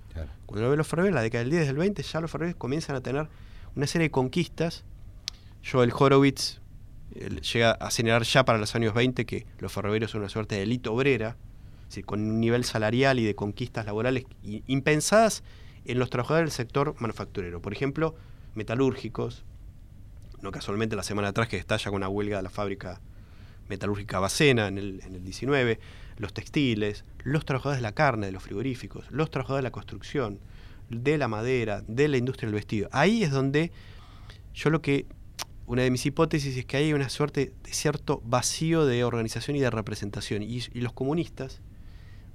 Cuando 0.46 0.62
uno 0.62 0.70
ve 0.70 0.76
los 0.76 0.86
ferroviarios, 0.86 1.14
la 1.14 1.22
década 1.22 1.44
del 1.44 1.50
10, 1.50 1.60
desde 1.60 1.70
el 1.72 1.76
20, 1.76 2.02
ya 2.02 2.20
los 2.20 2.30
ferroviarios 2.30 2.58
comienzan 2.58 2.96
a 2.96 3.00
tener 3.00 3.28
una 3.76 3.86
serie 3.86 4.08
de 4.08 4.10
conquistas. 4.10 4.84
Joel 5.70 5.92
Horowitz 5.96 6.60
llega 7.52 7.72
a 7.72 7.90
señalar 7.90 8.22
ya 8.22 8.44
para 8.44 8.58
los 8.58 8.74
años 8.74 8.94
20 8.94 9.26
que 9.26 9.46
los 9.58 9.72
ferroviarios 9.72 10.10
son 10.10 10.22
una 10.22 10.30
suerte 10.30 10.56
de 10.56 10.62
élite 10.62 10.88
obrera, 10.88 11.36
con 12.06 12.20
un 12.20 12.40
nivel 12.40 12.64
salarial 12.64 13.20
y 13.20 13.24
de 13.24 13.34
conquistas 13.34 13.86
laborales 13.86 14.24
impensadas 14.42 15.44
en 15.84 15.98
los 15.98 16.10
trabajadores 16.10 16.50
del 16.50 16.56
sector 16.56 16.94
manufacturero. 16.98 17.60
Por 17.60 17.72
ejemplo, 17.72 18.14
metalúrgicos, 18.54 19.44
no 20.42 20.50
casualmente 20.50 20.96
la 20.96 21.02
semana 21.02 21.28
atrás 21.28 21.48
que 21.48 21.56
estalla 21.56 21.90
con 21.90 21.96
una 21.96 22.08
huelga 22.08 22.38
de 22.38 22.42
la 22.42 22.50
fábrica 22.50 23.00
metalúrgica 23.68 24.18
Bacena 24.18 24.68
en 24.68 24.78
el, 24.78 25.00
en 25.04 25.14
el 25.14 25.24
19, 25.24 25.80
los 26.18 26.32
textiles, 26.32 27.04
los 27.22 27.44
trabajadores 27.44 27.78
de 27.78 27.82
la 27.82 27.92
carne, 27.92 28.26
de 28.26 28.32
los 28.32 28.42
frigoríficos, 28.42 29.10
los 29.10 29.30
trabajadores 29.30 29.62
de 29.62 29.68
la 29.68 29.72
construcción, 29.72 30.38
de 30.90 31.18
la 31.18 31.28
madera, 31.28 31.82
de 31.86 32.08
la 32.08 32.16
industria 32.16 32.46
del 32.48 32.54
vestido. 32.54 32.88
Ahí 32.92 33.22
es 33.22 33.30
donde 33.30 33.72
yo 34.54 34.70
lo 34.70 34.80
que, 34.80 35.06
una 35.66 35.82
de 35.82 35.90
mis 35.90 36.06
hipótesis 36.06 36.56
es 36.56 36.64
que 36.64 36.76
hay 36.76 36.92
una 36.92 37.08
suerte 37.08 37.52
de 37.62 37.72
cierto 37.72 38.22
vacío 38.24 38.86
de 38.86 39.02
organización 39.04 39.56
y 39.56 39.60
de 39.60 39.70
representación. 39.70 40.42
Y, 40.42 40.60
los 40.74 40.92
comunistas 40.92 41.60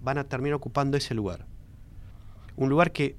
van 0.01 0.17
a 0.17 0.25
terminar 0.25 0.55
ocupando 0.55 0.97
ese 0.97 1.13
lugar. 1.13 1.45
Un 2.55 2.69
lugar 2.69 2.91
que 2.91 3.15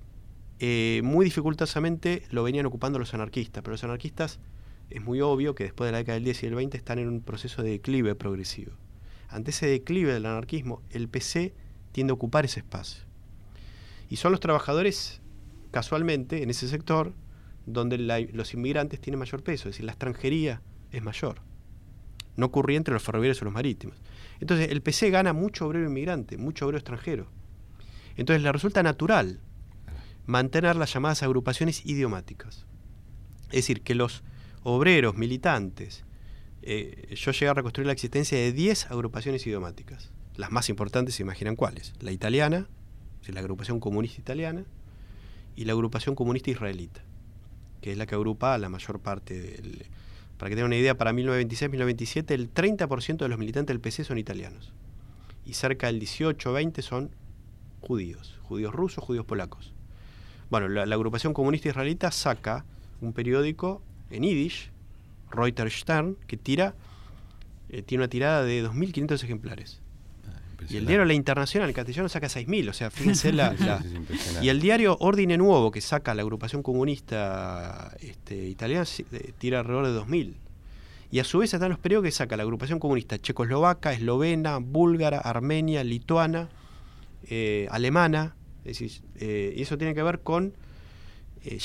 eh, 0.62 1.00
muy 1.02 1.24
dificultosamente 1.24 2.24
lo 2.30 2.42
venían 2.42 2.66
ocupando 2.66 2.98
los 2.98 3.14
anarquistas, 3.14 3.62
pero 3.62 3.72
los 3.72 3.82
anarquistas 3.82 4.40
es 4.90 5.02
muy 5.02 5.22
obvio 5.22 5.54
que 5.54 5.64
después 5.64 5.88
de 5.88 5.92
la 5.92 5.98
década 5.98 6.14
del 6.16 6.24
10 6.24 6.42
y 6.42 6.46
del 6.46 6.54
20 6.54 6.76
están 6.76 6.98
en 6.98 7.08
un 7.08 7.22
proceso 7.22 7.62
de 7.62 7.70
declive 7.70 8.14
progresivo. 8.14 8.72
Ante 9.28 9.52
ese 9.52 9.66
declive 9.66 10.12
del 10.12 10.26
anarquismo, 10.26 10.82
el 10.90 11.08
PC 11.08 11.54
tiende 11.92 12.10
a 12.10 12.14
ocupar 12.14 12.44
ese 12.44 12.60
espacio. 12.60 13.04
Y 14.10 14.16
son 14.16 14.32
los 14.32 14.40
trabajadores, 14.40 15.22
casualmente, 15.70 16.42
en 16.42 16.50
ese 16.50 16.68
sector, 16.68 17.14
donde 17.64 17.96
los 18.32 18.52
inmigrantes 18.52 19.00
tienen 19.00 19.18
mayor 19.18 19.42
peso, 19.42 19.68
es 19.68 19.76
decir, 19.76 19.86
la 19.86 19.92
extranjería 19.92 20.60
es 20.92 21.02
mayor. 21.02 21.40
No 22.36 22.46
ocurría 22.46 22.76
entre 22.76 22.92
los 22.92 23.02
ferroviarios 23.02 23.40
o 23.40 23.46
los 23.46 23.54
marítimos. 23.54 23.96
Entonces, 24.40 24.70
el 24.70 24.82
PC 24.82 25.08
gana 25.08 25.32
mucho 25.32 25.66
obrero 25.66 25.86
inmigrante, 25.86 26.36
mucho 26.36 26.66
obrero 26.66 26.78
extranjero. 26.78 27.28
Entonces, 28.16 28.42
le 28.42 28.52
resulta 28.52 28.82
natural 28.82 29.40
mantener 30.26 30.76
las 30.76 30.92
llamadas 30.92 31.22
agrupaciones 31.22 31.84
idiomáticas. 31.86 32.66
Es 33.48 33.56
decir, 33.56 33.82
que 33.82 33.94
los 33.94 34.22
obreros, 34.62 35.16
militantes, 35.16 36.04
eh, 36.62 37.14
yo 37.16 37.32
llegué 37.32 37.48
a 37.48 37.54
reconstruir 37.54 37.86
la 37.86 37.92
existencia 37.92 38.38
de 38.38 38.52
10 38.52 38.90
agrupaciones 38.90 39.46
idiomáticas. 39.46 40.10
Las 40.36 40.50
más 40.50 40.68
importantes 40.68 41.14
se 41.14 41.22
imaginan 41.22 41.56
cuáles. 41.56 41.94
La 42.00 42.12
italiana, 42.12 42.68
la 43.26 43.40
agrupación 43.40 43.80
comunista 43.80 44.20
italiana, 44.20 44.64
y 45.56 45.64
la 45.64 45.72
agrupación 45.72 46.14
comunista 46.14 46.50
israelita, 46.50 47.02
que 47.80 47.92
es 47.92 47.98
la 47.98 48.06
que 48.06 48.14
agrupa 48.14 48.54
a 48.54 48.58
la 48.58 48.68
mayor 48.68 49.00
parte 49.00 49.38
del... 49.38 49.86
Para 50.38 50.48
que 50.48 50.56
tengan 50.56 50.68
una 50.68 50.76
idea, 50.76 50.96
para 50.96 51.12
1926-1927 51.12 52.30
el 52.30 52.52
30% 52.54 53.18
de 53.18 53.28
los 53.28 53.38
militantes 53.38 53.74
del 53.74 53.80
PC 53.80 54.04
son 54.04 54.16
italianos. 54.16 54.72
Y 55.44 55.52
cerca 55.52 55.88
del 55.88 56.00
18-20 56.00 56.80
son 56.80 57.10
judíos, 57.80 58.38
judíos 58.42 58.74
rusos, 58.74 59.04
judíos 59.04 59.26
polacos. 59.26 59.74
Bueno, 60.50 60.68
la, 60.68 60.84
la 60.84 60.94
agrupación 60.94 61.32
comunista 61.32 61.68
israelita 61.68 62.10
saca 62.10 62.64
un 63.00 63.12
periódico 63.12 63.82
en 64.10 64.24
Yiddish, 64.24 64.70
Reuters 65.30 65.74
Stern, 65.80 66.16
que 66.26 66.36
tira, 66.36 66.74
eh, 67.68 67.82
tiene 67.82 68.02
una 68.02 68.08
tirada 68.08 68.42
de 68.42 68.64
2.500 68.64 69.24
ejemplares. 69.24 69.80
Ah, 70.26 70.64
y 70.68 70.76
el 70.76 70.86
diario 70.86 71.04
La 71.04 71.14
Internacional 71.14 71.68
en 71.68 71.74
castellano 71.74 72.08
saca 72.08 72.26
6.000, 72.26 72.68
o 72.68 72.72
sea, 72.72 72.90
fíjense 72.90 73.32
la... 73.32 73.54
y 74.42 74.48
el 74.48 74.60
diario 74.60 74.96
Ordine 75.00 75.38
Nuevo, 75.38 75.70
que 75.70 75.80
saca 75.80 76.14
la 76.14 76.22
agrupación 76.22 76.62
comunista 76.62 77.94
este, 78.00 78.46
italiana, 78.48 78.84
eh, 79.12 79.32
tira 79.38 79.60
alrededor 79.60 79.86
de 79.86 80.00
2.000. 80.00 80.34
Y 81.12 81.18
a 81.18 81.24
su 81.24 81.38
vez 81.38 81.52
están 81.52 81.70
los 81.70 81.78
periódicos 81.78 82.08
que 82.08 82.12
saca 82.18 82.36
la 82.36 82.44
agrupación 82.44 82.78
comunista 82.78 83.18
checoslovaca, 83.18 83.92
eslovena, 83.92 84.58
búlgara, 84.58 85.18
armenia, 85.18 85.82
lituana, 85.82 86.48
eh, 87.28 87.66
alemana. 87.70 88.36
Es 88.64 88.78
decir, 88.78 89.02
y 89.18 89.62
eso 89.62 89.78
tiene 89.78 89.94
que 89.94 90.02
ver 90.02 90.20
con 90.20 90.54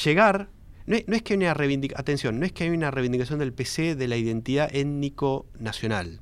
llegar 0.06 0.50
no, 0.86 0.96
es 0.98 1.24
que 1.24 1.34
hay 1.34 1.38
una 1.38 1.54
reivindicación, 1.54 2.00
atención, 2.00 2.40
no 2.40 2.46
es 2.46 2.52
que 2.52 2.66
hay 2.66 2.70
una 2.70 2.92
reivindicación 2.92 3.40
del 3.40 3.54
PC 3.54 3.96
de 3.96 4.08
la 4.08 4.18
identidad 4.18 4.70
étnico-nacional. 4.74 6.20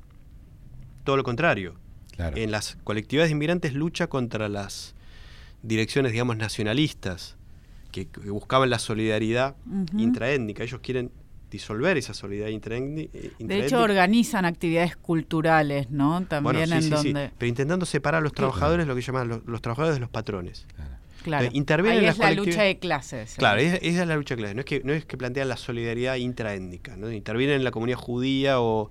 Todo 1.04 1.16
lo 1.18 1.22
contrario. 1.22 1.74
En 2.16 2.50
las 2.50 2.78
colectividades 2.84 3.32
inmigrantes 3.32 3.74
lucha 3.74 4.06
contra 4.06 4.48
las 4.48 4.94
direcciones, 5.62 6.12
digamos, 6.12 6.36
nacionalistas, 6.36 7.36
que, 7.90 8.06
buscaban 8.28 8.70
la 8.70 8.78
solidaridad 8.78 9.56
intraétnica. 9.96 10.62
Ellos 10.62 10.80
quieren 10.80 11.10
disolver 11.50 11.96
esa 11.96 12.14
solidaridad 12.14 12.54
intraétnica. 12.54 13.18
Eh, 13.18 13.32
de 13.38 13.64
hecho, 13.64 13.80
organizan 13.80 14.44
actividades 14.44 14.96
culturales, 14.96 15.90
¿no? 15.90 16.24
También 16.26 16.72
en 16.72 16.90
donde... 16.90 17.30
Pero 17.38 17.48
intentando 17.48 17.86
separar 17.86 18.20
a 18.20 18.22
los 18.22 18.32
trabajadores, 18.32 18.86
lo 18.86 18.94
que 18.94 19.02
llaman 19.02 19.42
los, 19.44 19.62
trabajadores 19.62 19.96
de 19.96 20.00
los 20.00 20.10
patrones. 20.10 20.66
Claro. 21.22 21.48
Ahí 21.50 22.04
es 22.04 22.18
la 22.18 22.32
lucha 22.32 22.62
de 22.62 22.78
clases. 22.78 23.36
Claro, 23.36 23.58
esa 23.60 23.76
es 23.76 24.06
la 24.06 24.16
lucha 24.16 24.34
de 24.34 24.40
clases. 24.40 24.54
No 24.56 24.60
es 24.60 24.66
que, 24.66 24.82
no 24.84 24.92
es 24.92 25.06
que 25.06 25.16
plantean 25.16 25.48
la 25.48 25.56
solidaridad 25.56 26.16
intraétnica, 26.16 26.96
¿no? 26.96 27.10
Intervienen 27.10 27.56
en 27.56 27.64
la 27.64 27.70
comunidad 27.70 27.96
judía 27.98 28.60
o, 28.60 28.90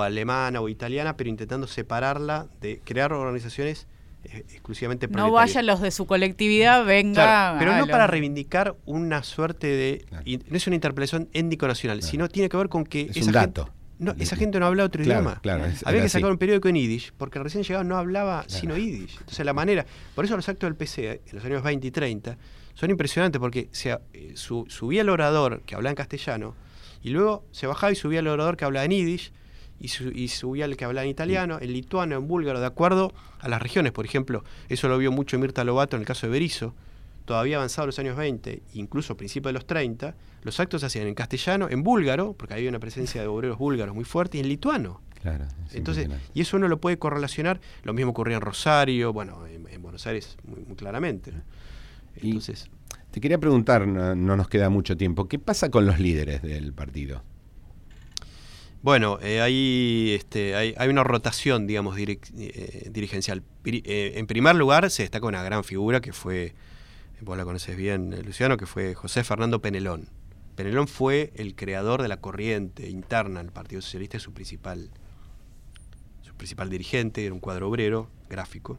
alemana 0.00 0.60
o 0.62 0.68
italiana, 0.70 1.16
pero 1.16 1.28
intentando 1.28 1.66
separarla 1.66 2.46
de 2.60 2.80
crear 2.82 3.12
organizaciones 3.12 3.86
eh, 4.32 4.44
exclusivamente 4.48 5.08
No 5.08 5.30
vayan 5.30 5.66
los 5.66 5.80
de 5.80 5.90
su 5.90 6.06
colectividad, 6.06 6.84
venga. 6.84 7.56
pero 7.58 7.76
no 7.76 7.86
para 7.86 8.06
reivindicar 8.06 8.76
una 8.84 9.22
suerte 9.22 9.66
de. 9.66 10.04
No 10.50 10.56
es 10.56 10.66
una 10.66 10.76
interpelación 10.76 11.28
étnico-nacional, 11.32 12.02
sino 12.02 12.28
tiene 12.28 12.48
que 12.48 12.56
ver 12.56 12.68
con 12.68 12.84
que. 12.84 13.10
Es 13.14 13.26
un 13.26 13.32
dato. 13.32 13.70
No, 13.98 14.14
esa 14.18 14.36
gente 14.36 14.60
no 14.60 14.66
habla 14.66 14.84
otro 14.84 15.02
idioma. 15.02 15.40
Claro, 15.40 15.64
Había 15.84 16.02
que 16.02 16.08
sacar 16.08 16.30
un 16.30 16.36
periódico 16.36 16.68
en 16.68 16.74
Yiddish, 16.74 17.12
porque 17.16 17.38
recién 17.38 17.64
llegado 17.64 17.82
no 17.84 17.96
hablaba 17.96 18.44
sino 18.46 18.76
Yiddish. 18.76 19.16
Entonces 19.20 19.46
la 19.46 19.54
manera, 19.54 19.86
por 20.14 20.24
eso 20.24 20.36
los 20.36 20.46
actos 20.48 20.68
del 20.68 20.76
PC 20.76 21.22
en 21.26 21.36
los 21.36 21.44
años 21.44 21.62
20 21.62 21.86
y 21.86 21.90
30 21.90 22.36
son 22.74 22.90
impresionantes 22.90 23.40
porque 23.40 23.68
se, 23.72 23.98
eh, 24.12 24.34
subía 24.34 25.00
el 25.00 25.08
orador 25.08 25.62
que 25.62 25.74
hablaba 25.74 25.90
en 25.90 25.96
castellano 25.96 26.54
y 27.02 27.10
luego 27.10 27.46
se 27.52 27.66
bajaba 27.66 27.90
y 27.92 27.96
subía 27.96 28.20
el 28.20 28.28
orador 28.28 28.58
que 28.58 28.66
hablaba 28.66 28.84
en 28.84 28.90
Yiddish 28.90 29.32
y, 29.78 29.90
y, 30.14 30.28
subía 30.28 30.64
el 30.64 30.76
que 30.76 30.84
hablaba 30.84 31.04
en 31.04 31.10
italiano, 31.10 31.58
en 31.60 31.72
lituano, 31.72 32.16
en 32.16 32.26
búlgaro, 32.28 32.60
de 32.60 32.66
acuerdo 32.66 33.12
a 33.40 33.48
las 33.48 33.60
regiones. 33.60 33.92
Por 33.92 34.04
ejemplo, 34.04 34.42
eso 34.68 34.88
lo 34.88 34.98
vio 34.98 35.12
mucho 35.12 35.38
Mirta 35.38 35.64
Lobato 35.64 35.96
en 35.96 36.02
el 36.02 36.06
caso 36.06 36.26
de 36.26 36.32
Berizo, 36.32 36.74
todavía 37.26 37.56
avanzado 37.56 37.84
en 37.84 37.88
los 37.88 37.98
años 37.98 38.16
20, 38.16 38.62
incluso 38.74 39.12
a 39.12 39.16
principios 39.16 39.50
de 39.50 39.54
los 39.54 39.66
30, 39.66 40.14
los 40.42 40.60
actos 40.60 40.80
se 40.80 40.86
hacían 40.86 41.08
en 41.08 41.14
castellano, 41.14 41.68
en 41.68 41.82
búlgaro, 41.82 42.32
porque 42.32 42.54
había 42.54 42.70
una 42.70 42.78
presencia 42.78 43.20
de 43.20 43.26
obreros 43.26 43.58
búlgaros 43.58 43.94
muy 43.94 44.04
fuerte, 44.04 44.38
y 44.38 44.40
en 44.40 44.48
lituano. 44.48 45.02
Claro, 45.20 45.44
Entonces, 45.72 46.08
y 46.34 46.40
eso 46.40 46.56
uno 46.56 46.68
lo 46.68 46.80
puede 46.80 46.98
correlacionar, 46.98 47.60
lo 47.82 47.92
mismo 47.92 48.12
ocurría 48.12 48.36
en 48.36 48.42
Rosario, 48.42 49.12
bueno, 49.12 49.44
en, 49.46 49.82
Buenos 49.82 50.06
Aires 50.06 50.36
muy, 50.44 50.76
claramente. 50.76 51.32
Entonces, 52.16 52.70
te 53.10 53.20
quería 53.20 53.38
preguntar, 53.38 53.86
no, 53.86 54.14
nos 54.14 54.48
queda 54.48 54.68
mucho 54.70 54.96
tiempo, 54.96 55.26
¿qué 55.26 55.38
pasa 55.38 55.68
con 55.68 55.84
los 55.84 55.98
líderes 55.98 56.42
del 56.42 56.72
partido? 56.72 57.22
Bueno, 58.82 59.18
eh, 59.20 59.40
hay, 59.40 60.14
este, 60.14 60.54
hay, 60.54 60.74
hay, 60.76 60.88
una 60.88 61.02
rotación, 61.02 61.66
digamos, 61.66 61.98
eh, 61.98 62.88
dirigencial. 62.90 63.42
Eh, 63.64 64.12
en 64.16 64.26
primer 64.26 64.54
lugar, 64.54 64.90
se 64.90 65.02
destaca 65.02 65.26
una 65.26 65.42
gran 65.42 65.64
figura 65.64 66.00
que 66.00 66.12
fue 66.12 66.54
vos 67.22 67.36
la 67.36 67.44
conoces 67.44 67.76
bien, 67.76 68.14
Luciano, 68.24 68.56
que 68.56 68.66
fue 68.66 68.94
José 68.94 69.24
Fernando 69.24 69.60
Penelón. 69.60 70.08
Penelón 70.54 70.88
fue 70.88 71.32
el 71.36 71.54
creador 71.54 72.02
de 72.02 72.08
la 72.08 72.20
corriente 72.20 72.88
interna 72.88 73.42
del 73.42 73.52
Partido 73.52 73.80
Socialista, 73.80 74.18
su 74.18 74.32
principal, 74.32 74.90
su 76.22 76.34
principal 76.34 76.70
dirigente, 76.70 77.24
era 77.24 77.34
un 77.34 77.40
cuadro 77.40 77.68
obrero, 77.68 78.10
gráfico. 78.28 78.78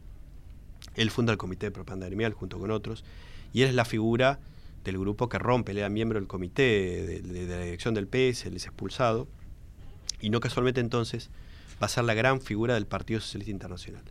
Él 0.96 1.12
funda 1.12 1.32
el 1.32 1.38
Comité 1.38 1.68
de 1.68 1.72
Propaganda 1.72 2.08
Gremial 2.08 2.34
junto 2.34 2.60
con 2.60 2.72
otros, 2.72 3.04
y 3.54 3.64
él 3.64 3.70
es 3.70 3.76
la 3.76 3.86
figura 3.86 4.40
del 4.84 4.98
grupo 4.98 5.30
que 5.30 5.40
rompe, 5.40 5.72
él 5.72 5.80
era 5.80 5.90
miembro 5.90 6.20
del 6.20 6.28
comité 6.28 6.64
de, 7.06 7.22
de 7.22 7.46
la 7.48 7.64
dirección 7.64 7.94
del 7.94 8.08
PS, 8.08 8.46
él 8.46 8.56
es 8.56 8.66
expulsado, 8.66 9.28
y 10.22 10.30
no 10.30 10.40
casualmente 10.40 10.82
entonces 10.82 11.30
va 11.82 11.86
a 11.86 11.90
ser 11.90 12.04
la 12.04 12.14
gran 12.14 12.42
figura 12.42 12.74
del 12.74 12.88
Partido 12.88 13.20
Socialista 13.20 13.52
Internacional. 13.52 14.04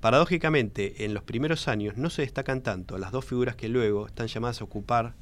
Paradójicamente, 0.00 1.04
en 1.04 1.12
los 1.12 1.22
primeros 1.22 1.68
años 1.68 1.96
no 1.96 2.08
se 2.08 2.22
destacan 2.22 2.62
tanto 2.62 2.96
las 2.96 3.12
dos 3.12 3.24
figuras 3.24 3.54
que 3.54 3.68
luego 3.68 4.06
están 4.06 4.28
llamadas 4.28 4.60
a 4.60 4.64
ocupar 4.64 5.14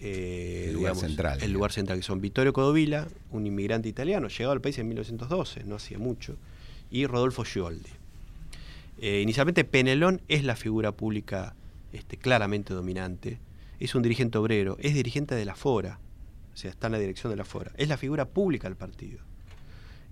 eh, 0.00 0.66
el, 0.68 0.74
lugar 0.74 0.96
central, 0.96 1.38
el 1.42 1.52
lugar 1.52 1.72
central, 1.72 1.98
que 1.98 2.04
son 2.04 2.20
Vittorio 2.20 2.52
Codovila, 2.52 3.08
un 3.30 3.46
inmigrante 3.46 3.88
italiano, 3.88 4.28
llegado 4.28 4.52
al 4.52 4.60
país 4.60 4.78
en 4.78 4.88
1912, 4.88 5.64
no 5.64 5.74
hacía 5.74 5.98
mucho, 5.98 6.36
y 6.90 7.06
Rodolfo 7.06 7.44
Scioldi. 7.44 7.90
Eh, 9.00 9.20
inicialmente 9.22 9.64
Penelón 9.64 10.20
es 10.28 10.44
la 10.44 10.56
figura 10.56 10.92
pública 10.92 11.54
este, 11.92 12.16
claramente 12.16 12.72
dominante, 12.72 13.38
es 13.80 13.94
un 13.94 14.02
dirigente 14.02 14.38
obrero, 14.38 14.76
es 14.80 14.94
dirigente 14.94 15.34
de 15.34 15.44
la 15.44 15.56
FORA, 15.56 15.98
sea, 16.60 16.70
está 16.70 16.88
en 16.88 16.92
la 16.92 16.98
dirección 16.98 17.30
de 17.30 17.36
la 17.36 17.44
FORA, 17.44 17.72
es 17.76 17.88
la 17.88 17.96
figura 17.96 18.26
pública 18.26 18.68
del 18.68 18.76
partido. 18.76 19.20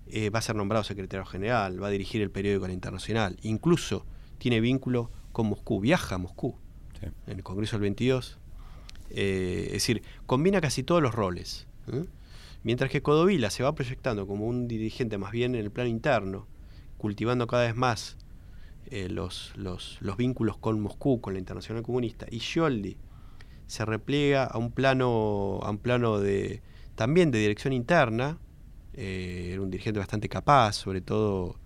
eh, 0.07 0.31
va 0.31 0.39
a 0.39 0.41
ser 0.41 0.55
nombrado 0.55 0.83
secretario 0.83 1.25
general, 1.25 1.81
va 1.81 1.87
a 1.87 1.91
dirigir 1.91 2.21
el 2.23 2.31
periódico 2.31 2.65
La 2.65 2.73
Internacional, 2.73 3.37
incluso 3.43 4.07
tiene 4.39 4.59
vínculo 4.59 5.11
con 5.31 5.45
Moscú, 5.47 5.79
viaja 5.79 6.15
a 6.15 6.17
Moscú 6.17 6.55
en 7.27 7.37
el 7.37 7.43
Congreso 7.43 7.75
del 7.75 7.83
22. 7.83 8.39
Eh, 9.11 9.65
es 9.67 9.73
decir, 9.73 10.01
combina 10.25 10.59
casi 10.61 10.81
todos 10.81 11.01
los 11.03 11.13
roles. 11.13 11.67
¿eh? 11.91 12.05
Mientras 12.63 12.89
que 12.89 13.03
Codovila 13.03 13.51
se 13.51 13.61
va 13.61 13.75
proyectando 13.75 14.25
como 14.25 14.47
un 14.47 14.67
dirigente 14.67 15.19
más 15.19 15.31
bien 15.31 15.53
en 15.53 15.61
el 15.61 15.71
plano 15.71 15.89
interno, 15.89 16.47
cultivando 16.97 17.45
cada 17.45 17.65
vez 17.65 17.75
más 17.75 18.17
los, 18.91 19.53
los, 19.55 19.99
los, 20.01 20.17
vínculos 20.17 20.57
con 20.57 20.79
Moscú, 20.81 21.21
con 21.21 21.33
la 21.33 21.39
Internacional 21.39 21.83
Comunista, 21.83 22.25
y 22.31 22.39
Scioldi 22.39 22.97
se 23.69 23.85
repliega 23.85 24.45
a 24.45 24.57
un 24.57 24.71
plano, 24.71 25.59
a 25.61 25.69
un 25.69 25.77
plano 25.77 26.19
de, 26.19 26.63
también 26.95 27.29
de 27.29 27.37
dirección 27.37 27.71
interna, 27.71 28.39
eh, 28.93 29.51
era 29.53 29.61
un 29.61 29.69
dirigente 29.69 29.99
bastante 29.99 30.27
capaz, 30.27 30.73
sobre 30.73 31.01
todo 31.01 31.59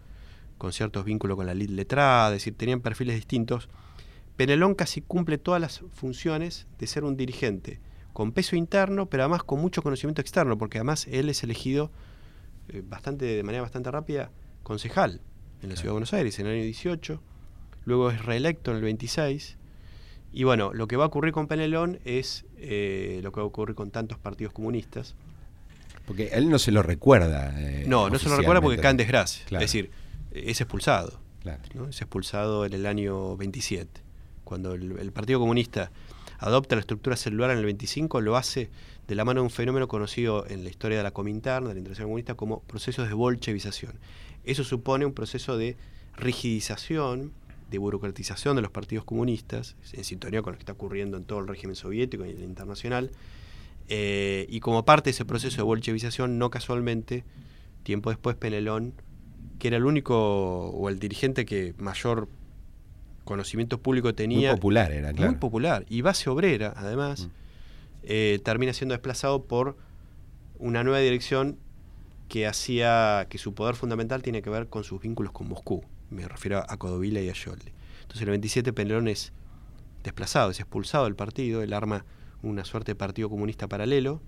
con 0.57 0.73
ciertos 0.73 1.05
vínculos 1.05 1.37
con 1.37 1.45
la 1.45 1.53
lid 1.53 1.69
letrada, 1.69 2.27
es 2.27 2.41
decir, 2.41 2.57
tenían 2.57 2.81
perfiles 2.81 3.15
distintos. 3.15 3.69
Penelón 4.35 4.75
casi 4.75 4.99
cumple 4.99 5.37
todas 5.37 5.61
las 5.61 5.79
funciones 5.93 6.67
de 6.77 6.87
ser 6.87 7.05
un 7.05 7.15
dirigente 7.15 7.79
con 8.11 8.33
peso 8.33 8.57
interno, 8.57 9.05
pero 9.05 9.23
además 9.23 9.43
con 9.43 9.61
mucho 9.61 9.81
conocimiento 9.81 10.19
externo, 10.19 10.57
porque 10.57 10.79
además 10.79 11.07
él 11.07 11.29
es 11.29 11.41
elegido 11.41 11.89
eh, 12.67 12.83
bastante, 12.85 13.25
de 13.25 13.43
manera 13.43 13.61
bastante 13.61 13.91
rápida 13.91 14.29
concejal 14.61 15.21
en 15.61 15.69
la 15.69 15.75
Ciudad 15.77 15.91
de 15.91 15.93
Buenos 15.93 16.13
Aires 16.13 16.37
en 16.37 16.47
el 16.47 16.55
año 16.55 16.63
18, 16.63 17.21
luego 17.85 18.11
es 18.11 18.25
reelecto 18.25 18.71
en 18.71 18.77
el 18.77 18.83
26, 18.83 19.57
y 20.34 20.43
bueno, 20.43 20.73
lo 20.73 20.88
que 20.88 20.97
va 20.97 21.03
a 21.03 21.07
ocurrir 21.07 21.31
con 21.31 21.47
Penelón 21.47 21.99
es 22.05 22.45
eh, 22.57 23.19
lo 23.21 23.31
que 23.31 23.39
va 23.39 23.43
a 23.43 23.47
ocurrir 23.47 23.75
con 23.75 23.91
tantos 23.91 24.17
partidos 24.17 24.51
comunistas. 24.51 25.13
Porque 26.07 26.29
él 26.34 26.49
no 26.49 26.57
se 26.57 26.71
lo 26.71 26.81
recuerda. 26.81 27.53
Eh, 27.55 27.86
no, 27.88 28.09
no 28.09 28.17
se 28.17 28.27
lo 28.27 28.38
recuerda 28.38 28.59
porque 28.59 28.81
cae 28.81 28.91
en 28.91 28.97
desgracia. 28.97 29.43
Es 29.51 29.59
decir, 29.59 29.91
es 30.31 30.59
expulsado. 30.59 31.19
Es 31.89 32.01
expulsado 32.01 32.65
en 32.65 32.73
el 32.73 32.88
año 32.88 33.38
27. 33.38 34.01
Cuando 34.43 34.73
el, 34.73 35.11
Partido 35.11 35.39
Comunista 35.39 35.91
adopta 36.39 36.75
la 36.75 36.81
estructura 36.81 37.15
celular 37.15 37.51
en 37.51 37.59
el 37.59 37.65
25, 37.65 38.19
lo 38.19 38.36
hace 38.36 38.71
de 39.07 39.15
la 39.15 39.25
mano 39.25 39.41
de 39.41 39.45
un 39.45 39.51
fenómeno 39.51 39.88
conocido 39.88 40.47
en 40.47 40.63
la 40.63 40.69
historia 40.69 40.97
de 40.97 41.03
la 41.03 41.11
Comintern, 41.11 41.65
de 41.65 41.73
la 41.73 41.77
Internacional 41.77 42.07
Comunista, 42.07 42.34
como 42.34 42.61
procesos 42.61 43.07
de 43.07 43.13
bolchevización. 43.13 43.93
Eso 44.45 44.63
supone 44.63 45.05
un 45.05 45.13
proceso 45.13 45.57
de 45.57 45.77
rigidización 46.17 47.34
de 47.74 47.80
burocratización 47.80 48.55
de 48.55 48.61
los 48.61 48.69
partidos 48.69 49.03
comunistas, 49.03 49.76
en 49.93 50.03
sintonía 50.03 50.43
con 50.43 50.53
lo 50.53 50.57
que 50.57 50.61
está 50.61 50.74
ocurriendo 50.74 51.17
en 51.17 51.24
todo 51.24 51.39
el 51.39 51.47
régimen 51.47 51.76
soviético 51.76 52.24
y 52.24 52.30
en 52.30 52.38
el 52.38 52.43
internacional. 52.43 53.09
Eh, 53.89 54.45
y 54.47 54.59
como 54.59 54.86
parte 54.86 55.05
de 55.05 55.11
ese 55.11 55.26
proceso 55.26 55.57
de 55.57 55.63
bolchevización, 55.63 56.38
no 56.38 56.51
casualmente, 56.51 57.24
tiempo 57.82 58.11
después 58.11 58.36
Penelón, 58.36 58.93
que 59.57 59.69
era 59.69 59.78
el 59.78 59.86
único 59.86 60.69
o 60.69 60.88
el 60.88 60.99
dirigente 60.99 61.45
que 61.45 61.74
mayor 61.80 62.30
conocimiento 63.24 63.80
público 63.82 64.13
tenía. 64.13 64.51
Muy 64.51 64.57
popular 64.57 64.91
era, 64.91 65.11
claro. 65.11 65.32
Muy 65.32 65.39
popular. 65.39 65.84
Y 65.89 66.01
base 66.01 66.30
obrera, 66.30 66.74
además, 66.76 67.26
mm. 67.26 67.30
eh, 68.03 68.39
termina 68.43 68.74
siendo 68.74 68.93
desplazado 68.93 69.45
por 69.45 69.78
una 70.59 70.84
nueva 70.84 70.99
dirección 70.99 71.57
que 72.30 72.45
hacía 72.45 73.26
que 73.30 73.39
su 73.39 73.55
poder 73.55 73.74
fundamental 73.76 74.21
tiene 74.21 74.43
que 74.43 74.51
ver 74.51 74.67
con 74.67 74.84
sus 74.84 75.01
vínculos 75.01 75.32
con 75.32 75.49
Moscú 75.49 75.84
me 76.14 76.28
refiero 76.28 76.64
a 76.68 76.78
Codovila 76.78 77.22
y 77.22 77.30
a 77.30 77.34
Yoldi. 77.34 77.72
Entonces 78.01 78.22
el 78.22 78.30
27 78.30 78.74
Penelón 78.74 79.07
es 79.07 79.34
desplazado, 80.03 80.51
es 80.51 80.59
expulsado 80.59 81.05
del 81.05 81.16
partido, 81.16 81.61
él 81.61 81.74
arma 81.74 82.05
una 82.41 82.66
suerte 82.66 82.91
de 82.91 82.95
partido 82.95 83.30
comunista 83.30 83.68
paralelo. 83.68 84.22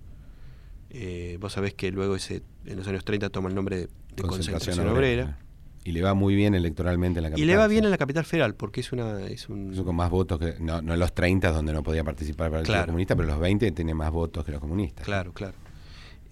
Eh, 0.89 1.37
vos 1.39 1.53
sabés 1.53 1.73
que 1.73 1.91
luego 1.91 2.15
ese, 2.15 2.41
en 2.65 2.77
los 2.77 2.87
años 2.87 3.03
30 3.03 3.29
toma 3.29 3.49
el 3.49 3.55
nombre 3.55 3.87
de, 4.15 4.23
Concentración, 4.23 4.87
Obrera. 4.87 5.39
Y 5.83 5.91
le 5.91 6.01
va 6.01 6.13
muy 6.13 6.35
bien 6.35 6.55
electoralmente 6.55 7.19
en 7.19 7.23
la 7.23 7.29
capital. 7.29 7.43
Y 7.43 7.45
le 7.45 7.57
va 7.57 7.67
bien 7.67 7.83
en 7.83 7.91
la 7.91 7.97
capital 7.97 8.25
federal, 8.25 8.55
porque 8.55 8.79
es 8.79 8.91
una... 8.91 9.21
Es 9.27 9.49
un... 9.49 9.75
con 9.83 9.95
más 9.95 10.09
votos 10.09 10.39
que... 10.39 10.55
No, 10.59 10.81
no 10.81 10.93
en 10.93 10.99
los 10.99 11.13
30 11.13 11.51
donde 11.51 11.73
no 11.73 11.83
podía 11.83 12.03
participar 12.03 12.49
para 12.49 12.61
el 12.61 12.67
Partido 12.67 12.85
Comunista, 12.87 13.15
pero 13.15 13.27
los 13.27 13.39
20 13.39 13.71
tiene 13.71 13.93
más 13.93 14.11
votos 14.11 14.43
que 14.45 14.51
los 14.51 14.61
comunistas. 14.61 15.05
Claro, 15.05 15.33
claro. 15.33 15.53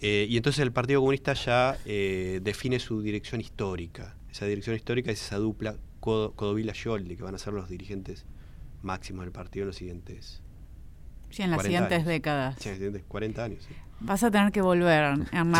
Eh, 0.02 0.26
y 0.28 0.38
entonces 0.38 0.62
el 0.62 0.72
Partido 0.72 1.02
Comunista 1.02 1.34
ya 1.34 1.78
eh, 1.86 2.40
define 2.42 2.80
su 2.80 3.02
dirección 3.02 3.42
histórica 3.42 4.16
esa 4.34 4.48
dirección 4.48 4.76
histórica 4.76 5.12
es 5.12 5.24
esa 5.24 5.38
dupla 5.38 5.76
Codovila-Yoldi, 6.02 7.16
que 7.16 7.24
van 7.24 7.36
a 7.36 7.38
ser 7.38 7.54
los 7.54 7.70
dirigentes 7.70 8.26
máximos 8.82 9.26
del 9.26 9.32
partido 9.32 9.64
en 9.64 9.68
los 9.68 9.76
siguientes. 9.76 10.42
Sí, 11.30 11.44
en 11.44 11.52
las 11.52 11.62
siguientes 11.62 12.04
décadas. 12.04 12.56
Sí, 12.58 12.70
en 12.70 12.74
los 12.74 12.78
siguientes 12.78 13.04
40 13.08 13.44
años. 13.44 13.68
Vas 14.00 14.24
a 14.24 14.32
tener 14.32 14.52
que 14.52 14.62
volver, 14.62 15.20
Hernán. 15.32 15.52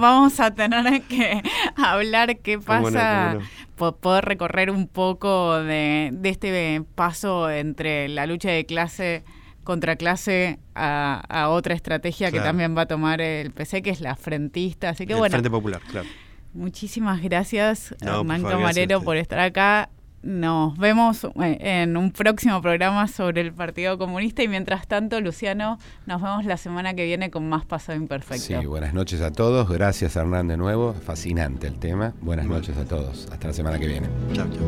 vamos 0.00 0.38
a 0.38 0.54
tener 0.54 1.02
que 1.02 1.42
hablar 1.76 2.38
qué 2.38 2.60
pasa, 2.60 3.38
poder 3.74 4.24
recorrer 4.24 4.70
un 4.70 4.86
poco 4.86 5.58
de, 5.58 6.16
este 6.22 6.84
paso 6.94 7.50
entre 7.50 8.08
la 8.08 8.26
lucha 8.26 8.50
de 8.50 8.66
clase 8.66 9.24
contra 9.64 9.96
clase 9.96 10.60
a, 10.76 11.48
otra 11.50 11.74
estrategia 11.74 12.30
que 12.30 12.38
también 12.38 12.76
va 12.76 12.82
a 12.82 12.86
tomar 12.86 13.20
el 13.20 13.50
PC, 13.50 13.82
que 13.82 13.90
es 13.90 14.00
la 14.00 14.14
frentista. 14.14 14.90
Así 14.90 15.06
que 15.06 15.12
el 15.14 15.28
Frente 15.28 15.50
Popular, 15.50 15.82
claro. 15.90 16.08
Muchísimas 16.56 17.22
gracias, 17.22 17.94
Hernán 18.00 18.42
Camarero, 18.42 19.02
por 19.02 19.16
estar 19.18 19.38
acá. 19.38 19.90
Nos 20.22 20.76
vemos 20.76 21.24
eh, 21.24 21.58
en 21.60 21.96
un 21.96 22.10
próximo 22.10 22.60
programa 22.60 23.06
sobre 23.06 23.42
el 23.42 23.52
Partido 23.52 23.96
Comunista 23.96 24.42
y 24.42 24.48
mientras 24.48 24.88
tanto, 24.88 25.20
Luciano, 25.20 25.78
nos 26.06 26.20
vemos 26.20 26.44
la 26.44 26.56
semana 26.56 26.94
que 26.94 27.04
viene 27.04 27.30
con 27.30 27.48
más 27.48 27.64
Pasado 27.64 27.96
Imperfecto. 27.98 28.60
Sí, 28.60 28.66
buenas 28.66 28.92
noches 28.92 29.20
a 29.20 29.30
todos. 29.30 29.68
Gracias, 29.68 30.16
Hernán, 30.16 30.48
de 30.48 30.56
nuevo. 30.56 30.94
Fascinante 30.94 31.66
el 31.68 31.78
tema. 31.78 32.12
Buenas 32.20 32.46
noches 32.46 32.76
a 32.76 32.84
todos. 32.84 33.28
Hasta 33.30 33.48
la 33.48 33.52
semana 33.52 33.78
que 33.78 33.86
viene. 33.86 34.08
Chao, 34.32 34.46
chao. 34.48 34.66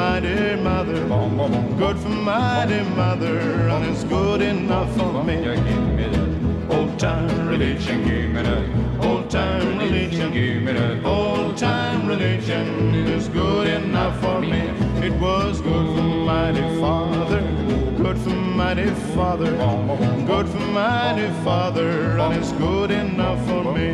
My 0.00 0.18
dear 0.18 0.56
mother, 0.56 0.98
good 1.76 1.98
for 1.98 2.08
my 2.08 2.64
dear 2.66 2.84
mother, 3.02 3.38
and 3.72 3.84
it's 3.84 4.02
good 4.04 4.40
enough 4.40 4.90
for 4.96 5.22
me. 5.28 5.36
Old 6.74 6.98
time 6.98 7.46
religion, 7.46 7.98
give 8.08 8.30
me 8.34 8.42
that. 8.48 8.64
Old 9.04 9.28
time 9.28 9.78
religion, 9.78 10.32
give 10.32 10.62
me 10.62 10.72
that. 10.72 11.04
Old 11.04 11.58
time 11.58 12.06
religion 12.06 12.94
is 12.94 13.28
good 13.28 13.66
enough 13.66 14.18
for 14.22 14.40
me. 14.40 14.62
It 15.06 15.14
was 15.20 15.60
good 15.60 15.86
for 15.96 16.10
my 16.30 16.50
dear 16.52 16.72
father, 16.80 17.42
good 18.02 18.18
for 18.24 18.38
my 18.60 18.72
dear 18.72 18.94
father, 19.16 19.50
good 20.32 20.48
for 20.48 20.66
my 20.80 21.12
dear 21.16 21.34
father, 21.44 21.90
and 22.22 22.32
it's 22.38 22.52
good 22.52 22.90
enough 22.90 23.40
for 23.46 23.64
me. 23.74 23.90